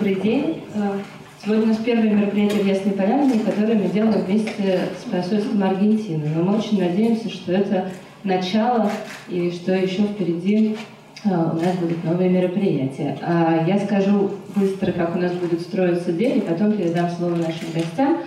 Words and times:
Добрый 0.00 0.14
день. 0.22 0.62
Э, 0.74 0.98
сегодня 1.44 1.64
у 1.64 1.66
нас 1.66 1.76
первое 1.76 2.08
мероприятие 2.08 2.62
в 2.62 2.66
Ясной 2.66 2.94
Поляне, 2.94 3.38
которое 3.40 3.74
мы 3.74 3.90
делаем 3.90 4.24
вместе 4.24 4.88
с 4.98 5.10
посольством 5.10 5.62
Аргентины. 5.62 6.26
Но 6.34 6.42
мы 6.42 6.56
очень 6.56 6.80
надеемся, 6.80 7.28
что 7.28 7.52
это 7.52 7.90
начало 8.24 8.90
и 9.28 9.50
что 9.50 9.74
еще 9.74 10.04
впереди 10.04 10.78
э, 11.22 11.28
у 11.28 11.56
нас 11.56 11.76
будут 11.78 12.02
новые 12.02 12.30
мероприятия. 12.30 13.18
А 13.20 13.62
я 13.68 13.78
скажу 13.78 14.30
быстро, 14.56 14.92
как 14.92 15.14
у 15.16 15.18
нас 15.18 15.32
будет 15.32 15.60
строиться 15.60 16.12
день, 16.12 16.38
и 16.38 16.40
потом 16.40 16.72
передам 16.72 17.10
слово 17.10 17.34
нашим 17.34 17.70
гостям. 17.74 18.20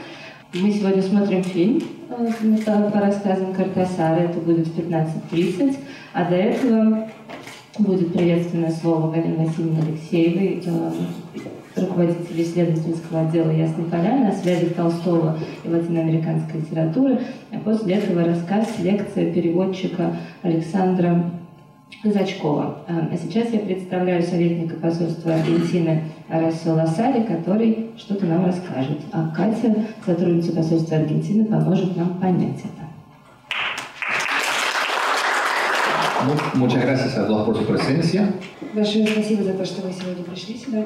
Мы 0.53 0.71
сегодня 0.71 1.01
смотрим 1.01 1.43
фильм 1.43 1.81
э, 2.11 2.91
по 2.91 2.99
рассказам 2.99 3.51
Картасара, 3.51 4.19
это 4.19 4.37
будет 4.37 4.67
в 4.67 4.77
15.30, 4.77 5.75
а 6.13 6.25
до 6.25 6.35
этого 6.35 7.09
будет 7.79 8.13
приветственное 8.13 8.71
слово 8.71 9.11
Галины 9.11 9.47
Васильевны 9.47 9.79
Алексеевой, 9.79 10.61
руководитель 11.75 12.41
исследовательского 12.41 13.21
отдела 13.21 13.51
Ясной 13.51 13.85
Поляны 13.85 14.27
о 14.27 14.31
связи 14.33 14.67
Толстого 14.67 15.37
и 15.63 15.69
латиноамериканской 15.69 16.61
литературы. 16.61 17.19
А 17.51 17.59
после 17.59 17.95
этого 17.95 18.23
рассказ, 18.23 18.67
лекция 18.79 19.33
переводчика 19.33 20.15
Александра 20.41 21.31
Казачкова. 22.01 22.79
А, 22.87 23.09
а 23.11 23.17
сейчас 23.17 23.49
я 23.51 23.59
представляю 23.59 24.23
советника 24.23 24.75
посольства 24.75 25.35
Аргентины 25.35 26.03
Арасио 26.29 26.73
Лосари, 26.73 27.23
который 27.23 27.91
что-то 27.97 28.25
нам 28.25 28.45
расскажет. 28.45 28.99
А 29.11 29.29
Катя, 29.35 29.75
сотрудница 30.05 30.53
посольства 30.53 30.97
Аргентины, 30.97 31.45
поможет 31.45 31.95
нам 31.95 32.19
понять 32.19 32.59
это. 32.59 32.83
Muchas 36.55 36.81
gracias 36.81 37.17
a 37.17 37.27
todos 37.27 37.45
por 37.45 37.57
su 37.57 37.65
presencia. 37.65 38.33
Большое 38.73 39.05
спасибо 39.07 39.43
за 39.43 39.53
то, 39.53 39.65
что 39.65 39.81
вы 39.81 39.91
сегодня 39.91 40.23
пришли 40.23 40.57
сюда. 40.57 40.85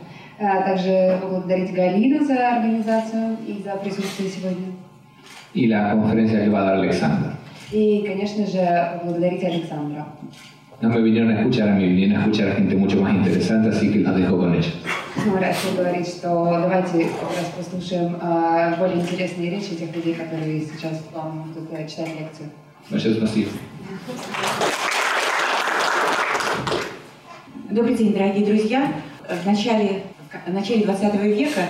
Также 0.41 1.19
поблагодарить 1.21 1.71
Галину 1.71 2.25
за 2.25 2.55
организацию 2.55 3.37
и 3.47 3.61
за 3.63 3.75
присутствие 3.75 4.27
сегодня. 4.27 4.73
Y 5.53 5.67
la 5.67 5.91
conferencia 5.91 6.43
que 6.43 6.49
va 6.49 6.61
a 6.61 6.65
dar 6.65 6.75
Alexandra. 6.77 7.37
И, 7.71 8.03
конечно 8.07 8.47
же, 8.47 8.99
поблагодарить 9.03 9.43
Александра. 9.43 10.07
No 10.81 10.89
me 10.89 10.99
vinieron 11.01 11.29
a 11.29 11.41
escuchar 11.41 11.69
a 11.69 11.73
mí, 11.73 11.87
vinieron 11.87 12.17
a 12.17 12.21
escuchar 12.21 12.49
a 12.49 12.55
gente 12.55 12.75
mucho 12.75 12.99
más 12.99 13.13
interesante, 13.13 13.69
así 13.69 13.91
que 13.91 13.99
los 13.99 14.15
dejo 14.15 14.39
con 14.39 14.55
ellos. 14.55 14.73
Раши 15.39 15.75
говорит, 15.77 16.07
что 16.07 16.57
давайте 16.59 17.03
как 17.03 17.37
раз 17.37 17.51
послушаем 17.55 18.17
э, 18.19 18.75
более 18.79 18.99
интересные 18.99 19.51
речи 19.51 19.75
тех 19.75 19.95
людей, 19.95 20.15
которые 20.15 20.61
сейчас 20.61 21.03
вам 21.13 21.53
будут 21.53 21.69
читать 21.87 22.19
лекцию. 22.19 22.49
Большое 22.89 23.13
спасибо. 23.13 23.51
Добрый 27.69 27.93
день, 27.93 28.11
дорогие 28.11 28.43
друзья. 28.43 28.91
В 29.29 29.45
начале, 29.45 30.03
начале 30.47 30.85
20 30.85 31.15
века 31.15 31.67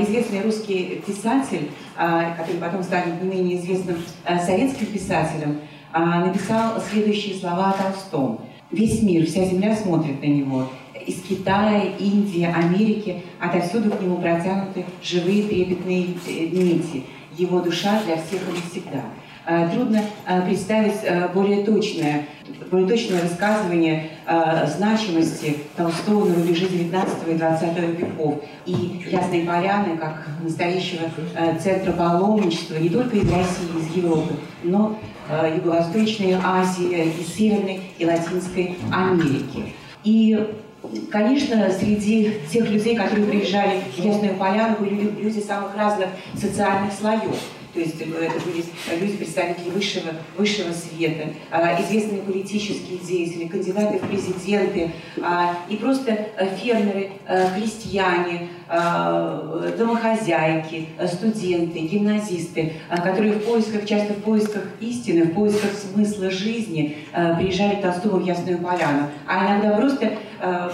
известный 0.00 0.42
русский 0.42 1.02
писатель, 1.06 1.70
который 1.96 2.60
потом 2.60 2.82
станет 2.82 3.22
менее 3.22 3.58
известным 3.58 3.96
советским 4.26 4.86
писателем, 4.86 5.60
написал 5.92 6.80
следующие 6.80 7.34
слова 7.36 7.70
о 7.70 7.82
Толстом. 7.82 8.40
«Весь 8.70 9.02
мир, 9.02 9.26
вся 9.26 9.44
земля 9.44 9.74
смотрит 9.74 10.22
на 10.22 10.26
него. 10.26 10.68
Из 11.06 11.20
Китая, 11.22 11.82
Индии, 11.98 12.44
Америки 12.44 13.22
отовсюду 13.40 13.90
к 13.90 14.00
нему 14.00 14.18
протянуты 14.18 14.84
живые 15.02 15.42
трепетные 15.44 16.06
нити. 16.06 17.04
Его 17.36 17.60
душа 17.60 18.00
для 18.04 18.16
всех 18.16 18.40
и 18.48 18.52
навсегда». 18.52 19.02
Трудно 19.72 20.02
представить 20.46 21.00
более 21.34 21.64
точное, 21.64 22.26
более 22.70 22.88
точное 22.88 23.22
высказывание 23.22 24.10
значимости 24.76 25.56
Толстого 25.76 26.26
на 26.26 26.34
рубеже 26.34 26.68
19 26.68 27.28
и 27.28 27.34
20 27.34 27.78
веков 27.98 28.42
и 28.66 29.02
Ясной 29.10 29.42
Поляны 29.42 29.96
как 29.96 30.26
настоящего 30.42 31.08
центра 31.60 31.92
паломничества 31.92 32.76
не 32.76 32.90
только 32.90 33.16
из 33.16 33.32
России, 33.32 33.80
из 33.80 33.96
Европы, 33.96 34.34
но 34.62 34.98
Э, 35.30 35.54
Юго-Восточной 35.54 36.36
Азии, 36.42 37.14
и 37.20 37.22
Северной, 37.22 37.80
и 37.98 38.04
Латинской 38.04 38.76
Америки. 38.92 39.74
И 40.04 40.46
Конечно, 41.10 41.70
среди 41.70 42.38
тех 42.50 42.68
людей, 42.70 42.96
которые 42.96 43.26
приезжали 43.26 43.82
в 43.94 43.98
Ясную 44.02 44.34
Поляну, 44.36 44.76
были 44.80 45.10
люди 45.20 45.38
самых 45.38 45.76
разных 45.76 46.08
социальных 46.34 46.90
слоев. 46.94 47.38
То 47.72 47.80
есть 47.80 48.00
э, 48.00 48.04
это 48.04 48.40
были 48.44 48.64
люди, 49.00 49.16
представители 49.16 49.70
высшего, 49.70 50.10
высшего 50.36 50.72
света, 50.72 51.28
а, 51.50 51.80
известные 51.80 52.22
политические 52.22 52.98
деятели, 52.98 53.46
кандидаты 53.46 53.98
в 53.98 54.08
президенты, 54.08 54.90
а, 55.22 55.56
и 55.68 55.76
просто 55.76 56.10
э, 56.10 56.56
фермеры, 56.56 57.10
э, 57.26 57.54
крестьяне, 57.56 58.48
а, 58.68 59.72
домохозяйки, 59.76 60.88
студенты, 61.06 61.80
гимназисты, 61.80 62.74
которые 62.88 63.34
в 63.34 63.44
поисках, 63.44 63.86
часто 63.86 64.14
в 64.14 64.22
поисках 64.22 64.64
истины, 64.80 65.24
в 65.24 65.34
поисках 65.34 65.70
смысла 65.72 66.30
жизни 66.30 66.98
приезжали 67.12 67.76
к 67.76 67.82
Толстому 67.82 68.18
в 68.18 68.24
Ясную 68.24 68.58
Поляну, 68.58 69.08
а 69.26 69.46
иногда 69.46 69.76
просто 69.76 70.12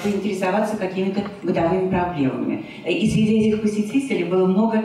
поинтересоваться 0.03 0.77
какими-то 0.77 1.23
бытовыми 1.43 1.89
проблемами. 1.89 2.65
И 2.87 3.11
среди 3.11 3.41
этих 3.41 3.63
посетителей 3.63 4.25
было 4.25 4.47
много 4.47 4.85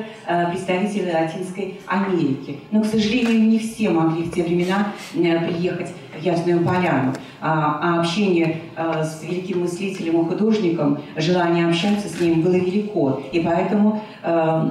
представителей 0.50 1.12
Латинской 1.12 1.80
Америки. 1.86 2.60
Но, 2.72 2.82
к 2.82 2.86
сожалению, 2.86 3.48
не 3.48 3.60
все 3.60 3.90
могли 3.90 4.24
в 4.24 4.34
те 4.34 4.44
времена 4.44 4.94
э, 5.14 5.40
приехать 5.48 5.94
в 6.18 6.24
Ясную 6.24 6.64
Поляну. 6.66 7.14
А, 7.44 7.80
а 7.82 8.00
общение 8.02 8.62
с 8.76 9.24
великим 9.24 9.62
мыслителем 9.62 10.22
и 10.22 10.30
художником, 10.30 11.00
желание 11.16 11.68
общаться 11.68 12.08
с 12.08 12.20
ним 12.20 12.42
было 12.42 12.54
велико. 12.54 13.24
И 13.32 13.40
поэтому 13.40 14.04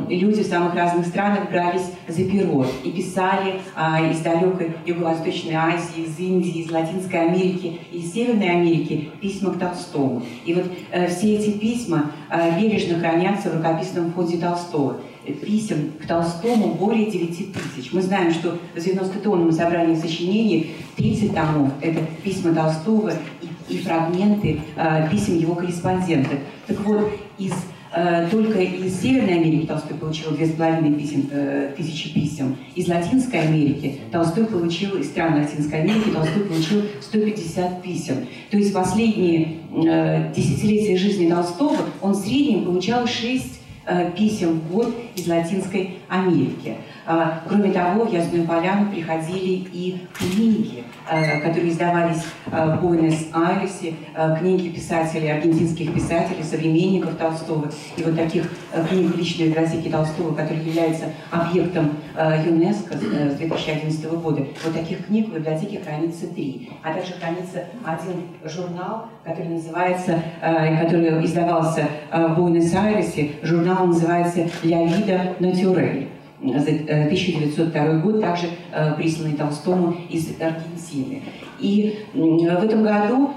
люди 0.08 0.42
в 0.42 0.46
самых 0.46 0.74
разных 0.74 1.06
странах 1.06 1.50
брались 1.50 1.90
за 2.06 2.24
перо 2.24 2.64
и 2.84 2.90
писали 2.90 3.60
а, 3.74 4.00
из 4.00 4.20
далекой 4.20 4.72
Юго-Восточной 4.86 5.54
Азии, 5.54 6.04
из 6.06 6.18
Индии, 6.18 6.62
из 6.62 6.70
Латинской 6.70 7.20
Америки, 7.28 7.80
из 7.92 8.12
Северной 8.12 8.50
Америки 8.50 9.10
письма 9.20 9.52
к 9.52 9.58
Толстому. 9.58 9.99
И 10.44 10.54
вот 10.54 10.64
а, 10.92 11.06
все 11.06 11.36
эти 11.36 11.50
письма 11.58 12.12
а, 12.28 12.58
бережно 12.58 12.98
хранятся 12.98 13.50
в 13.50 13.56
рукописном 13.56 14.12
фонде 14.12 14.38
Толстого 14.38 14.96
писем 15.32 15.92
к 16.02 16.06
Толстому 16.06 16.74
более 16.74 17.10
9 17.10 17.52
тысяч. 17.52 17.92
Мы 17.92 18.02
знаем, 18.02 18.32
что 18.32 18.58
в 18.74 18.78
90-тонном 18.78 19.52
собрании 19.52 19.94
сочинений 19.94 20.74
30 20.96 21.34
томов– 21.34 21.72
это 21.80 22.00
письма 22.22 22.54
Толстого 22.54 23.12
и, 23.42 23.74
и 23.74 23.78
фрагменты 23.78 24.60
э, 24.76 25.08
писем 25.10 25.38
его 25.38 25.54
корреспондентов. 25.54 26.38
Так 26.66 26.80
вот, 26.80 27.12
из 27.38 27.52
э, 27.52 27.54
только 28.30 28.60
из 28.60 29.00
Северной 29.00 29.38
Америки 29.38 29.66
Толстой 29.66 29.96
получил 29.96 30.30
две 30.30 30.46
с 30.46 30.52
половиной 30.52 30.98
писем, 30.98 31.28
э, 31.32 31.74
тысячи 31.76 32.12
писем. 32.14 32.56
Из 32.76 32.86
Латинской 32.88 33.40
Америки 33.40 33.98
Толстой 34.12 34.46
получил, 34.46 34.96
из 34.96 35.08
стран 35.08 35.40
Латинской 35.40 35.80
Америки 35.82 36.10
Толстой 36.10 36.44
получил 36.44 36.82
150 37.00 37.82
писем. 37.82 38.26
То 38.50 38.58
есть 38.58 38.72
последние 38.72 39.56
э, 39.72 40.32
десятилетия 40.34 40.96
жизни 40.96 41.28
Толстого 41.28 41.78
он 42.00 42.12
в 42.12 42.16
среднем 42.16 42.64
получал 42.64 43.06
6 43.06 43.60
Э, 43.86 44.12
писем 44.16 44.60
в 44.60 44.72
год 44.72 44.94
из 45.16 45.26
Латинской 45.26 45.98
Америки. 46.08 46.76
А, 47.12 47.40
кроме 47.48 47.72
того, 47.72 48.04
в 48.04 48.12
Ясную 48.12 48.46
Поляну 48.46 48.88
приходили 48.88 49.66
и 49.72 50.06
книги, 50.16 50.84
э, 51.10 51.40
которые 51.40 51.70
издавались 51.70 52.22
э, 52.52 52.76
в 52.76 52.82
Буэнос-Айресе, 52.82 53.94
книги 54.38 54.68
писателей, 54.68 55.32
аргентинских 55.32 55.92
писателей, 55.92 56.44
современников 56.44 57.16
Толстого. 57.16 57.68
И 57.96 58.04
вот 58.04 58.14
таких 58.14 58.44
книг 58.88 59.12
в 59.12 59.18
личной 59.18 59.48
библиотеке 59.48 59.90
Толстого, 59.90 60.36
который 60.36 60.62
является 60.62 61.06
объектом 61.32 61.96
ЮНЕСКО 62.16 62.94
с 62.96 63.34
2011 63.34 64.04
года, 64.12 64.46
вот 64.64 64.72
таких 64.72 65.06
книг 65.06 65.30
в 65.30 65.34
библиотеке 65.34 65.80
хранится 65.80 66.28
три. 66.28 66.70
А 66.84 66.94
также 66.94 67.14
хранится 67.14 67.64
один 67.84 68.22
журнал, 68.44 69.06
который 69.24 69.48
называется, 69.48 70.22
который 70.40 71.24
издавался 71.24 71.88
в 72.12 72.34
Буэнос-Айресе, 72.36 73.32
журнал 73.42 73.88
называется 73.88 74.48
«Ля 74.62 74.84
Вида 74.84 75.34
Натюрель». 75.40 76.08
За 76.42 76.70
1902 76.70 77.94
год, 77.98 78.20
также 78.20 78.46
присланный 78.96 79.36
Толстому 79.36 79.96
из 80.08 80.28
Аргентины. 80.40 81.22
И 81.60 81.98
в 82.14 82.64
этом 82.64 82.82
году 82.82 83.30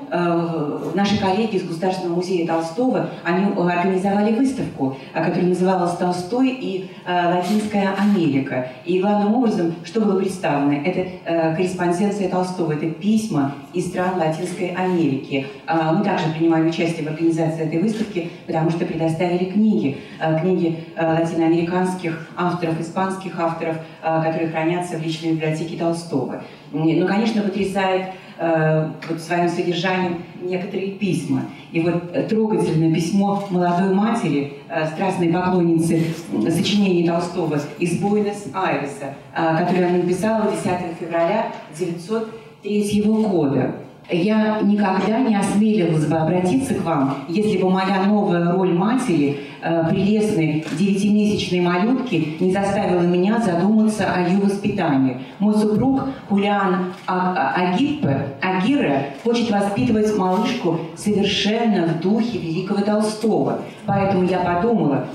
наши 0.94 1.20
коллеги 1.20 1.58
из 1.58 1.68
Государственного 1.68 2.16
музея 2.16 2.48
Толстого, 2.48 3.10
они 3.24 3.46
организовали 3.56 4.34
выставку, 4.34 4.98
которая 5.14 5.48
называлась 5.48 5.98
«Толстой 5.98 6.50
и 6.50 6.90
Латинская 7.08 7.94
Америка». 7.98 8.68
И 8.86 9.02
главным 9.02 9.36
образом, 9.36 9.75
что 9.84 10.02
было 10.02 10.20
представлено, 10.20 10.81
это 10.86 11.56
корреспонденция 11.56 12.30
Толстого, 12.30 12.74
это 12.74 12.90
письма 12.90 13.54
из 13.74 13.88
стран 13.88 14.18
Латинской 14.18 14.69
Америки. 14.69 15.48
Мы 15.68 16.04
также 16.04 16.26
принимали 16.38 16.69
участие 16.69 17.06
в 17.06 17.10
организации 17.10 17.66
этой 17.66 17.81
выставки, 17.81 18.30
потому 18.48 18.69
что 18.69 18.86
предоставили 18.86 19.46
книги, 19.46 19.98
книги 20.42 20.84
латиноамериканских 20.98 22.30
авторов, 22.38 22.80
испанских 22.80 23.40
авторов, 23.40 23.78
которые 24.02 24.50
хранятся 24.50 24.98
в 24.98 25.04
личной 25.04 25.34
библиотеке 25.34 25.78
Толстого. 25.78 26.44
Ну, 26.74 27.08
конечно, 27.08 27.44
потрясает 27.44 28.08
э, 28.40 28.90
вот 29.08 29.20
своим 29.20 29.48
содержанием 29.48 30.24
некоторые 30.42 30.92
письма. 30.92 31.44
И 31.72 31.80
вот 31.81 32.28
трогательное 32.28 32.94
письмо 32.94 33.44
молодой 33.50 33.94
матери, 33.94 34.54
э, 34.70 34.88
страстной 34.88 35.30
поклонницы 35.30 36.02
сочинений 36.50 37.08
Толстого 37.08 37.60
из 37.78 38.00
Буэнос-Айреса, 38.00 39.14
э, 39.36 39.58
которое 39.60 39.88
она 39.88 39.98
написала 39.98 40.50
10 40.52 40.98
февраля 41.00 41.52
1903 41.78 43.02
года. 43.30 43.76
Я 44.10 44.60
никогда 44.62 45.19
не 45.19 45.36
осмелилась 45.36 46.06
бы 46.06 46.18
обратиться 46.18 46.74
к 46.74 46.84
вам, 46.84 47.24
если 47.30 47.58
бы 47.58 47.69
моя 47.69 48.04
новая 48.04 48.52
роль 48.52 48.74
матери, 48.74 49.40
э, 49.63 49.89
прелестной 49.89 50.65
девятимесячной 50.77 51.62
малютки, 51.62 52.38
не 52.39 52.51
заставила 52.51 53.01
меня 53.01 53.39
задуматься 53.39 54.06
о 54.13 54.27
ее 54.27 54.39
воспитании. 54.39 55.21
Мой 55.39 55.56
супруг 55.56 56.01
Хулиан 56.30 56.94
а-, 57.07 57.54
Агиппе, 57.56 58.27
Агира, 58.42 59.06
хочет 59.24 59.50
воспитывать 59.50 60.15
малышку 60.18 60.80
совершенно 60.95 61.88
в 61.88 62.00
духе 62.01 62.38
великого 62.38 62.81
Толстого. 62.81 63.60
Поэтому 63.86 64.25
я 64.25 64.39
подумала, 64.39 65.07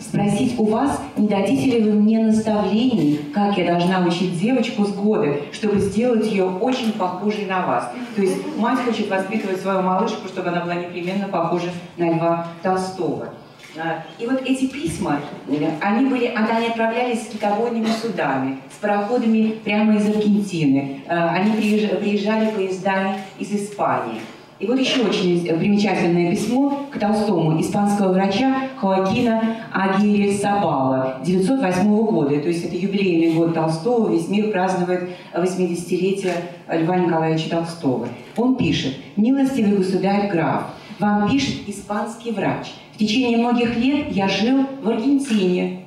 спросить 0.00 0.58
у 0.58 0.64
вас, 0.64 1.00
не 1.16 1.28
дадите 1.28 1.78
ли 1.78 1.82
вы 1.82 1.92
мне 1.92 2.18
наставлений, 2.18 3.20
как 3.32 3.56
я 3.56 3.66
должна 3.66 4.04
учить 4.06 4.38
девочку 4.38 4.84
с 4.84 4.92
года, 4.92 5.36
чтобы 5.52 5.78
сделать 5.78 6.26
ее 6.26 6.44
очень 6.44 6.92
похожей 6.92 7.46
на 7.46 7.66
вас. 7.66 7.92
То 8.16 8.22
есть 8.22 8.36
мать 8.58 8.80
хочет 8.84 9.08
воспитывать 9.08 9.60
свою 9.60 9.82
малышку, 9.82 10.28
чтобы 10.28 10.48
она 10.48 10.60
была 10.60 10.74
непременно 10.74 11.28
похожа 11.28 11.70
на 11.96 12.10
Льва 12.10 12.46
Толстого. 12.62 13.28
И 14.18 14.26
вот 14.26 14.42
эти 14.44 14.66
письма, 14.66 15.20
они, 15.80 16.06
были, 16.06 16.26
они 16.26 16.66
отправлялись 16.66 17.22
с 17.22 17.28
китобойными 17.28 17.86
судами, 17.86 18.58
с 18.70 18.80
пароходами 18.80 19.54
прямо 19.64 19.96
из 19.96 20.06
Аргентины. 20.08 21.00
А, 21.08 21.30
они 21.30 21.52
приезжали 21.52 22.50
поездами 22.50 23.20
из 23.38 23.52
Испании. 23.52 24.20
И 24.62 24.66
вот 24.66 24.78
еще 24.78 25.00
очень 25.00 25.44
примечательное 25.58 26.30
письмо 26.30 26.86
к 26.92 26.96
Толстому 26.96 27.60
испанского 27.60 28.12
врача 28.12 28.68
Хоакина 28.76 29.56
Агири 29.72 30.36
Сабала 30.36 31.16
908 31.24 31.82
года. 32.06 32.38
То 32.38 32.46
есть 32.46 32.66
это 32.66 32.76
юбилейный 32.76 33.34
год 33.34 33.54
Толстого, 33.54 34.12
весь 34.12 34.28
мир 34.28 34.52
празднует 34.52 35.10
80-летие 35.34 36.34
Льва 36.70 36.96
Николаевича 36.96 37.50
Толстого. 37.50 38.06
Он 38.36 38.54
пишет, 38.54 38.94
«Милостивый 39.16 39.78
государь 39.78 40.30
граф, 40.30 40.66
вам 40.98 41.30
пишет 41.30 41.68
испанский 41.68 42.32
врач. 42.32 42.68
В 42.94 42.98
течение 42.98 43.38
многих 43.38 43.76
лет 43.76 44.12
я 44.12 44.28
жил 44.28 44.66
в 44.82 44.88
Аргентине, 44.88 45.82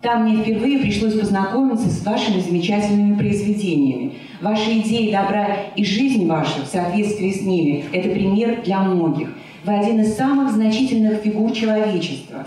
там 0.00 0.22
мне 0.22 0.42
впервые 0.42 0.78
пришлось 0.78 1.18
познакомиться 1.18 1.88
с 1.88 2.04
вашими 2.06 2.38
замечательными 2.40 3.18
произведениями. 3.18 4.14
Ваши 4.40 4.78
идеи 4.78 5.10
добра 5.10 5.48
и 5.74 5.84
жизнь 5.84 6.28
ваша 6.28 6.62
в 6.62 6.66
соответствии 6.66 7.32
с 7.32 7.42
ними– 7.42 7.84
это 7.92 8.08
пример 8.10 8.62
для 8.62 8.80
многих. 8.80 9.30
Вы 9.64 9.74
один 9.74 10.00
из 10.00 10.16
самых 10.16 10.52
значительных 10.52 11.22
фигур 11.22 11.50
человечества. 11.50 12.46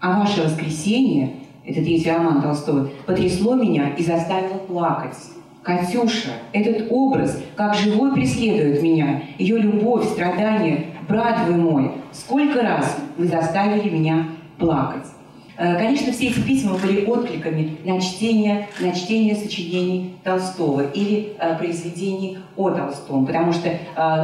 А 0.00 0.18
ваше 0.18 0.42
воскресенье, 0.42 1.34
это 1.64 1.82
третий 1.82 2.10
роман 2.10 2.42
Толстого, 2.42 2.90
потрясло 3.06 3.54
меня 3.54 3.90
и 3.90 4.02
заставило 4.02 4.58
плакать. 4.58 5.16
Катюша, 5.62 6.30
этот 6.52 6.88
образ, 6.90 7.42
как 7.54 7.74
живой, 7.74 8.12
преследует 8.12 8.82
меня. 8.82 9.22
Ее 9.38 9.58
любовь, 9.58 10.04
страдания, 10.08 10.86
брат 11.08 11.46
вы 11.46 11.54
мой, 11.54 11.92
сколько 12.12 12.62
раз 12.62 12.96
вы 13.16 13.26
заставили 13.26 13.88
меня 13.88 14.26
плакать. 14.58 15.06
Э, 15.58 15.76
конечно, 15.76 16.12
все 16.12 16.28
эти 16.28 16.40
письма 16.40 16.76
были 16.76 17.06
откликами 17.06 17.78
на 17.84 18.00
чтение, 18.00 18.68
на 18.80 18.92
чтение 18.92 19.34
сочинений 19.34 20.14
Толстого 20.22 20.82
или 20.90 21.34
э, 21.38 21.56
произведений 21.56 22.38
о 22.56 22.70
Толстом, 22.70 23.24
потому 23.24 23.52
что 23.52 23.68
э, 23.68 23.78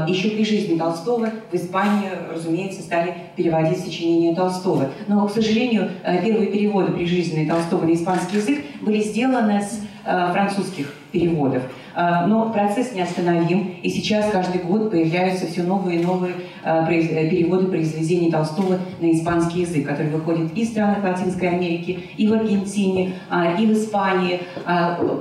еще 0.08 0.30
при 0.30 0.44
жизни 0.44 0.76
Толстого 0.76 1.30
в 1.50 1.54
Испании, 1.54 2.10
разумеется, 2.34 2.82
стали 2.82 3.14
переводить 3.34 3.78
сочинения 3.78 4.34
Толстого. 4.34 4.90
Но, 5.08 5.26
к 5.26 5.32
сожалению, 5.32 5.90
первые 6.22 6.48
переводы 6.48 6.92
при 6.92 7.06
жизни 7.06 7.48
Толстого 7.48 7.86
на 7.86 7.94
испанский 7.94 8.36
язык 8.36 8.64
были 8.82 9.00
сделаны 9.00 9.62
с 9.62 9.80
французских 10.04 10.94
переводов. 11.12 11.62
А, 11.94 12.26
но 12.26 12.50
процесс 12.50 12.94
неостановим, 12.94 13.74
и 13.82 13.90
сейчас 13.90 14.30
каждый 14.30 14.62
год 14.62 14.90
появляются 14.90 15.46
все 15.46 15.62
новые 15.62 16.00
и 16.00 16.04
новые 16.04 16.34
а, 16.64 16.90
э, 16.90 17.28
переводы 17.28 17.66
произведений 17.66 18.30
Толстого 18.30 18.78
на 19.00 19.12
испанский 19.12 19.60
язык, 19.60 19.86
которые 19.86 20.10
выходят 20.10 20.52
и 20.54 20.64
в 20.64 20.68
странах 20.68 21.04
Латинской 21.04 21.48
Америки, 21.48 22.00
и 22.16 22.28
в 22.28 22.32
Аргентине, 22.32 23.14
а, 23.28 23.54
и 23.54 23.66
в 23.66 23.72
Испании. 23.72 24.40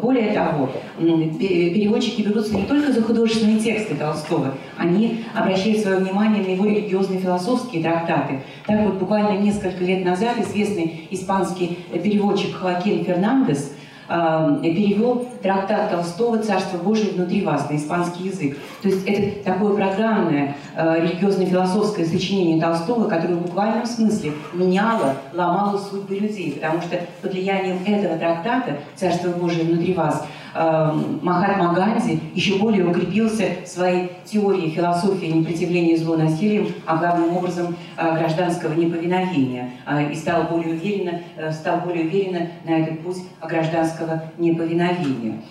Более 0.02 0.32
того, 0.34 0.70
переводчики 0.98 2.22
берутся 2.22 2.56
не 2.56 2.64
только 2.64 2.92
за 2.92 3.02
художественные 3.02 3.60
тексты 3.60 3.96
Толстого, 3.96 4.54
они 4.78 5.24
обращают 5.34 5.80
свое 5.80 5.98
внимание 5.98 6.44
на 6.44 6.50
его 6.50 6.66
религиозные 6.66 7.20
философские 7.20 7.84
трактаты. 7.84 8.42
Так 8.66 8.82
вот, 8.82 8.96
буквально 8.96 9.38
несколько 9.40 9.84
лет 9.84 10.06
назад 10.06 10.38
известный 10.40 11.08
испанский 11.12 11.80
переводчик 11.92 12.56
Хоакин 12.56 13.04
Фернандес– 13.04 13.74
перевел 14.08 15.28
трактат 15.42 15.92
Толстого 15.92 16.38
«Царство 16.40 16.78
Божие 16.78 17.12
внутри 17.12 17.46
вас» 17.46 17.70
на 17.70 17.76
испанский 17.76 18.26
язык. 18.26 18.58
То 18.82 18.90
есть 18.90 19.06
это 19.08 19.44
такое 19.44 19.76
программное 19.76 20.56
э, 20.76 21.02
религиозно-философское 21.02 22.06
сочинение 22.06 22.62
Толстого, 22.62 23.08
которое 23.08 23.36
в 23.36 23.44
буквальном 23.44 23.86
смысле 23.86 24.34
меняло, 24.54 25.16
ломало 25.34 25.78
судьбы 25.78 26.16
людей, 26.16 26.54
потому 26.54 26.82
что 26.82 27.00
под 27.22 27.34
влиянием 27.34 27.80
этого 27.86 28.18
трактата 28.18 28.80
«Царство 28.96 29.30
Божие 29.30 29.64
внутри 29.64 29.94
вас» 29.94 30.26
Эм, 30.54 31.20
Махатма 31.22 31.74
Ганди 31.74 32.20
еще 32.36 32.58
более 32.58 32.86
укрепился 32.86 33.46
в 33.64 33.68
своей 33.68 34.12
теории 34.26 34.70
философии 34.70 35.28
непротивления 35.28 35.96
злу 35.96 36.18
насилием, 36.18 36.68
а 36.86 36.98
главным 36.98 37.38
образом 37.38 37.76
э, 37.98 38.18
гражданского 38.18 38.74
неповиновения, 38.74 39.72
э, 39.88 40.12
и 40.12 40.16
стал 40.16 40.44
более 40.44 40.74
уверенно, 40.74 41.22
э, 41.38 41.52
стал 41.54 41.80
более 41.80 42.06
уверенно 42.06 42.48
на 42.66 42.72
этот 42.72 43.02
путь 43.02 43.18
гражданского 43.42 44.24
неповиновения. 44.38 45.42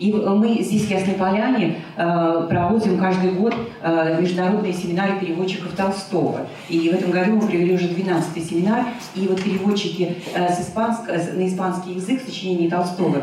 И 0.00 0.12
мы 0.12 0.62
здесь 0.62 0.86
в 0.86 0.90
Ясной 0.90 1.14
Поляне 1.14 1.76
э, 1.96 2.46
проводим 2.48 2.98
каждый 2.98 3.32
год 3.32 3.54
э, 3.82 4.20
международные 4.20 4.72
семинары 4.72 5.20
переводчиков 5.20 5.72
Толстого. 5.76 6.40
И 6.68 6.88
в 6.88 6.92
этом 6.92 7.12
году 7.12 7.34
мы 7.34 7.46
провели 7.46 7.72
уже 7.74 7.86
12-й 7.86 8.40
семинар. 8.40 8.86
И 9.14 9.28
вот 9.28 9.40
переводчики 9.42 10.16
э, 10.34 10.52
с 10.52 10.60
испанск... 10.60 11.08
на 11.08 11.46
испанский 11.46 11.92
язык 11.92 12.22
сочинений 12.22 12.68
Толстого 12.68 13.22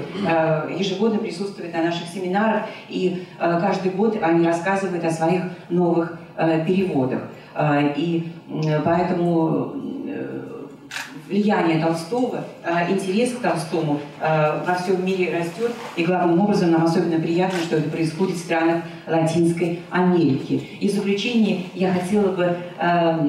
ежегодно 0.70 1.20
присутствуют 1.20 1.74
на 1.74 1.84
наших 1.84 2.08
семинарах. 2.08 2.64
И 2.88 3.26
каждый 3.38 3.92
год 3.92 4.18
они 4.22 4.46
рассказывают 4.46 5.04
о 5.04 5.12
своих 5.12 5.44
новых 5.70 6.18
переводах. 6.66 7.24
И 7.98 8.32
поэтому 8.86 9.74
влияние 11.32 11.80
Толстого, 11.80 12.44
э, 12.64 12.92
интерес 12.92 13.32
к 13.32 13.42
Толстому 13.42 14.00
э, 14.20 14.64
во 14.66 14.76
всем 14.76 15.04
мире 15.06 15.38
растет, 15.38 15.72
и 15.96 16.04
главным 16.04 16.42
образом 16.42 16.72
нам 16.72 16.84
особенно 16.84 17.20
приятно, 17.20 17.58
что 17.60 17.78
это 17.78 17.90
происходит 17.90 18.36
в 18.36 18.40
странах 18.40 18.84
Латинской 19.08 19.80
Америки. 19.90 20.62
И 20.80 20.88
в 20.88 20.92
заключение 20.92 21.64
я 21.74 21.94
хотела 21.94 22.32
бы 22.34 22.58
э, 22.78 23.20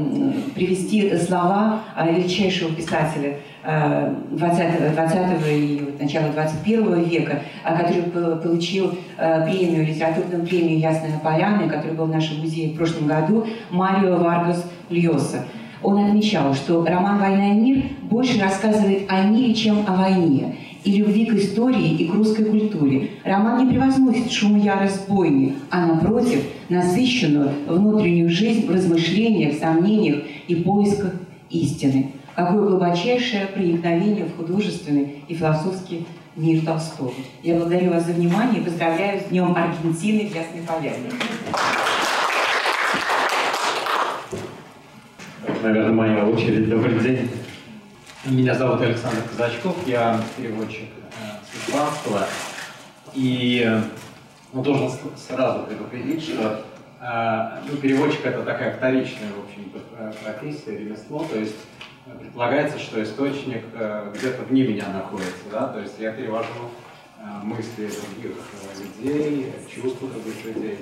привести 0.55 1.17
слова 1.17 1.83
величайшего 2.05 2.75
писателя 2.75 3.39
20, 3.65 4.95
20 4.95 5.49
и 5.49 5.95
начала 6.01 6.29
21 6.31 7.05
века, 7.05 7.43
который 7.65 8.03
получил 8.41 8.99
премию, 9.17 9.87
литературную 9.87 10.45
премию 10.45 10.81
«Ясная 10.81 11.17
поляна», 11.21 11.69
который 11.69 11.93
был 11.93 12.07
в 12.07 12.11
нашем 12.11 12.41
музее 12.41 12.73
в 12.73 12.77
прошлом 12.77 13.07
году, 13.07 13.47
Марио 13.71 14.17
Варгас 14.17 14.65
Льоса. 14.91 15.45
Он 15.83 15.99
отмечал, 15.99 16.55
что 16.55 16.85
роман 16.85 17.19
«Война 17.19 17.53
и 17.53 17.57
мир» 17.57 17.85
больше 18.03 18.41
рассказывает 18.41 19.05
о 19.09 19.23
мире, 19.25 19.55
чем 19.55 19.85
о 19.87 19.97
войне, 19.97 20.57
и 20.85 20.93
любви 20.93 21.27
к 21.27 21.35
истории 21.35 21.97
и 21.97 22.09
к 22.09 22.15
русской 22.15 22.45
культуре. 22.45 23.11
Роман 23.25 23.65
не 23.65 23.73
превозносит 23.73 24.31
шум 24.31 24.59
ярость 24.59 25.09
бойни, 25.09 25.55
а, 25.71 25.87
напротив, 25.87 26.43
насыщенную 26.69 27.51
внутреннюю 27.67 28.31
жизнь 28.31 28.67
в 28.67 28.71
размышлениях, 28.71 29.59
сомнениях 29.59 30.23
и 30.49 30.57
поисках 30.57 31.15
истины. 31.51 32.13
какое 32.35 32.63
глубочайшее 32.63 33.47
проникновение 33.47 34.25
в 34.25 34.37
художественный 34.39 35.23
и 35.29 35.35
философский 35.35 36.07
мир 36.35 36.65
Толстого. 36.65 37.13
Я 37.43 37.57
благодарю 37.57 37.91
вас 37.91 38.07
за 38.07 38.13
внимание 38.13 38.63
и 38.63 38.65
поздравляю 38.65 39.21
с 39.21 39.25
Днем 39.25 39.55
Аргентины 39.55 40.31
в 40.31 40.35
Ясной 40.35 40.63
Поляне. 40.67 41.11
Наверное, 45.49 45.93
моя 45.93 46.25
очередь. 46.25 46.69
Добрый 46.69 47.01
день. 47.01 47.29
Меня 48.27 48.55
зовут 48.55 48.81
Александр 48.81 49.23
Казачков, 49.29 49.77
я 49.89 50.21
переводчик 50.37 50.89
э, 50.89 51.15
с 51.45 51.69
испанского. 51.69 52.27
И 53.15 53.69
ну, 54.53 54.63
должен 54.63 54.91
сразу 55.17 55.65
предупредить, 55.65 56.23
что 56.23 56.65
э, 57.01 57.61
ну, 57.69 57.77
переводчик 57.79 58.25
это 58.25 58.45
такая 58.45 58.77
вторичная, 58.77 59.31
в 59.33 59.45
общем 59.45 59.73
профессия, 60.23 60.79
ремесло, 60.79 61.25
то 61.25 61.37
есть 61.37 61.57
предполагается, 62.21 62.79
что 62.79 63.03
источник 63.03 63.65
э, 63.75 64.13
где-то 64.15 64.43
вне 64.43 64.65
меня 64.65 64.89
находится, 64.93 65.43
да, 65.51 65.67
то 65.67 65.81
есть 65.81 65.99
я 65.99 66.13
перевожу 66.13 66.71
э, 67.19 67.23
мысли 67.43 67.89
других 67.89 68.37
э, 68.53 69.03
людей, 69.03 69.53
чувства 69.69 70.09
других 70.09 70.45
людей. 70.45 70.79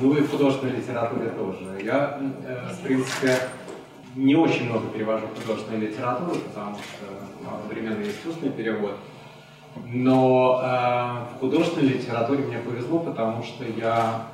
Ну 0.00 0.14
и 0.14 0.20
в 0.20 0.30
художественной 0.30 0.76
литературе 0.76 1.30
тоже. 1.30 1.80
Я, 1.82 2.20
в 2.72 2.82
принципе, 2.84 3.38
не 4.14 4.34
очень 4.34 4.68
много 4.68 4.88
перевожу 4.88 5.26
художественную 5.40 5.88
литературу, 5.88 6.38
потому 6.40 6.76
что 6.76 7.54
одновременно 7.54 8.02
есть 8.02 8.24
устный 8.26 8.50
перевод. 8.50 8.96
Но 9.86 10.60
э, 10.62 11.34
в 11.34 11.40
художественной 11.40 11.94
литературе 11.94 12.44
мне 12.44 12.58
повезло, 12.58 12.98
потому 12.98 13.42
что 13.42 13.64
я 13.64 14.26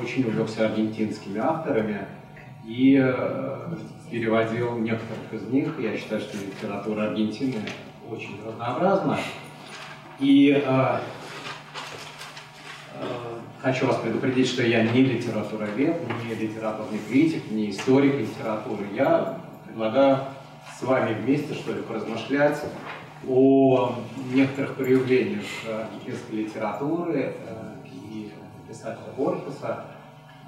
очень 0.00 0.24
увлекся 0.24 0.66
аргентинскими 0.66 1.38
авторами 1.38 2.06
и 2.66 3.00
э, 3.02 3.76
переводил 4.10 4.76
некоторых 4.78 5.32
из 5.32 5.42
них. 5.44 5.74
Я 5.80 5.96
считаю, 5.96 6.20
что 6.20 6.36
литература 6.36 7.08
Аргентины 7.08 7.62
очень 8.10 8.38
разнообразна. 8.46 9.18
И 10.20 10.52
э, 10.52 10.98
э, 13.00 13.38
хочу 13.62 13.86
вас 13.86 13.96
предупредить, 13.96 14.48
что 14.48 14.62
я 14.62 14.82
не 14.82 15.02
литературовед, 15.02 15.96
не 16.24 16.34
литературный 16.34 16.98
критик, 17.08 17.50
не 17.50 17.70
историк 17.70 18.14
литературы. 18.18 18.86
Я 18.92 19.38
предлагаю 19.66 20.18
с 20.78 20.82
вами 20.82 21.14
вместе, 21.14 21.54
что 21.54 21.72
ли, 21.72 21.82
поразмышлять 21.82 22.60
о 23.28 23.94
некоторых 24.32 24.74
проявлениях 24.74 25.44
аргентинской 25.68 26.38
литературы 26.38 27.34
э, 27.36 27.74
и 27.86 28.32
писателя 28.68 29.12
Борхеса, 29.16 29.84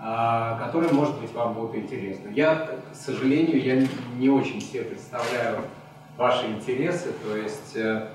а, 0.00 0.59
которые, 0.59 0.92
может 0.92 1.21
быть, 1.21 1.33
вам 1.33 1.54
будут 1.54 1.76
интересны. 1.76 2.33
Я, 2.35 2.56
к 2.56 2.94
сожалению, 2.94 3.62
я 3.62 3.87
не 4.18 4.28
очень 4.28 4.61
себе 4.61 4.83
представляю 4.83 5.61
ваши 6.16 6.47
интересы, 6.47 7.12
то 7.25 7.37
есть, 7.37 7.76
э, 7.76 8.09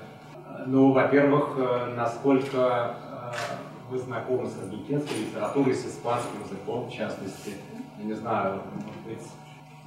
ну, 0.66 0.92
во-первых, 0.92 1.54
э, 1.56 1.94
насколько 1.96 2.96
э, 3.02 3.69
вы 3.90 3.98
знакомы 3.98 4.48
с 4.48 4.56
аргентинской 4.56 5.18
литературой, 5.18 5.74
с 5.74 5.84
испанским 5.84 6.40
языком, 6.44 6.88
в 6.88 6.92
частности. 6.92 7.56
Я 7.98 8.04
не 8.04 8.14
знаю, 8.14 8.62
может 8.72 9.00
быть, 9.04 9.26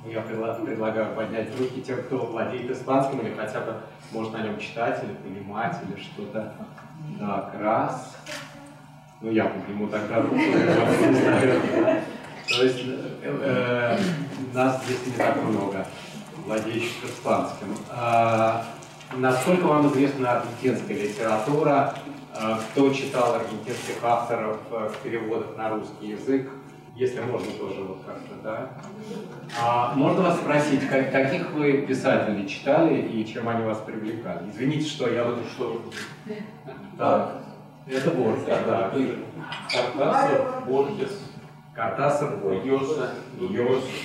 я 0.06 0.20
предлагаю 0.22 1.16
поднять 1.16 1.58
руки 1.58 1.82
тем, 1.82 2.04
кто 2.04 2.26
владеет 2.26 2.70
испанским, 2.70 3.22
или 3.22 3.34
хотя 3.34 3.62
бы 3.62 3.78
может 4.12 4.34
на 4.34 4.42
нем 4.42 4.60
читать, 4.60 5.02
или 5.04 5.14
понимать, 5.14 5.78
или 5.88 5.96
что-то. 6.00 6.54
Так, 7.18 7.56
раз. 7.60 8.18
Ну, 9.22 9.32
я 9.32 9.46
подниму 9.46 9.88
тогда 9.88 10.22
руку. 10.22 10.36
То 10.36 10.42
есть 12.62 12.86
э, 13.24 13.98
нас 14.54 14.84
здесь 14.84 15.08
не 15.08 15.14
так 15.14 15.42
много, 15.42 15.88
владеющих 16.46 17.06
испанским. 17.06 17.74
Насколько 19.18 19.66
вам 19.66 19.88
известна 19.88 20.40
аргентинская 20.40 20.98
литература? 20.98 21.94
А, 22.36 22.60
кто 22.72 22.92
читал 22.92 23.36
аргентинских 23.36 24.04
авторов 24.04 24.58
в 24.70 24.96
переводах 25.04 25.56
на 25.56 25.70
русский 25.70 26.08
язык? 26.10 26.50
Если 26.96 27.22
можно 27.22 27.52
тоже 27.54 27.82
вот 27.82 28.04
как-то, 28.06 28.36
да? 28.44 28.70
А, 29.60 29.94
можно 29.96 30.24
вас 30.24 30.38
спросить, 30.38 30.88
как, 30.88 31.12
каких 31.12 31.52
вы 31.52 31.86
писателей 31.88 32.48
читали 32.48 33.02
и 33.02 33.26
чем 33.26 33.50
они 33.50 33.64
вас 33.64 33.80
привлекали? 33.80 34.50
Извините, 34.50 34.88
что 34.90 35.10
я 35.10 35.24
вот 35.24 35.40
что... 35.54 35.82
Так. 36.98 37.38
Это 37.88 38.12
Борхес, 38.12 38.46
да. 38.66 38.92
Картасов, 39.72 40.66
Борхес. 40.68 41.20
Картасов, 41.74 42.42
Борхес. 42.42 42.66
Йос. 42.66 43.00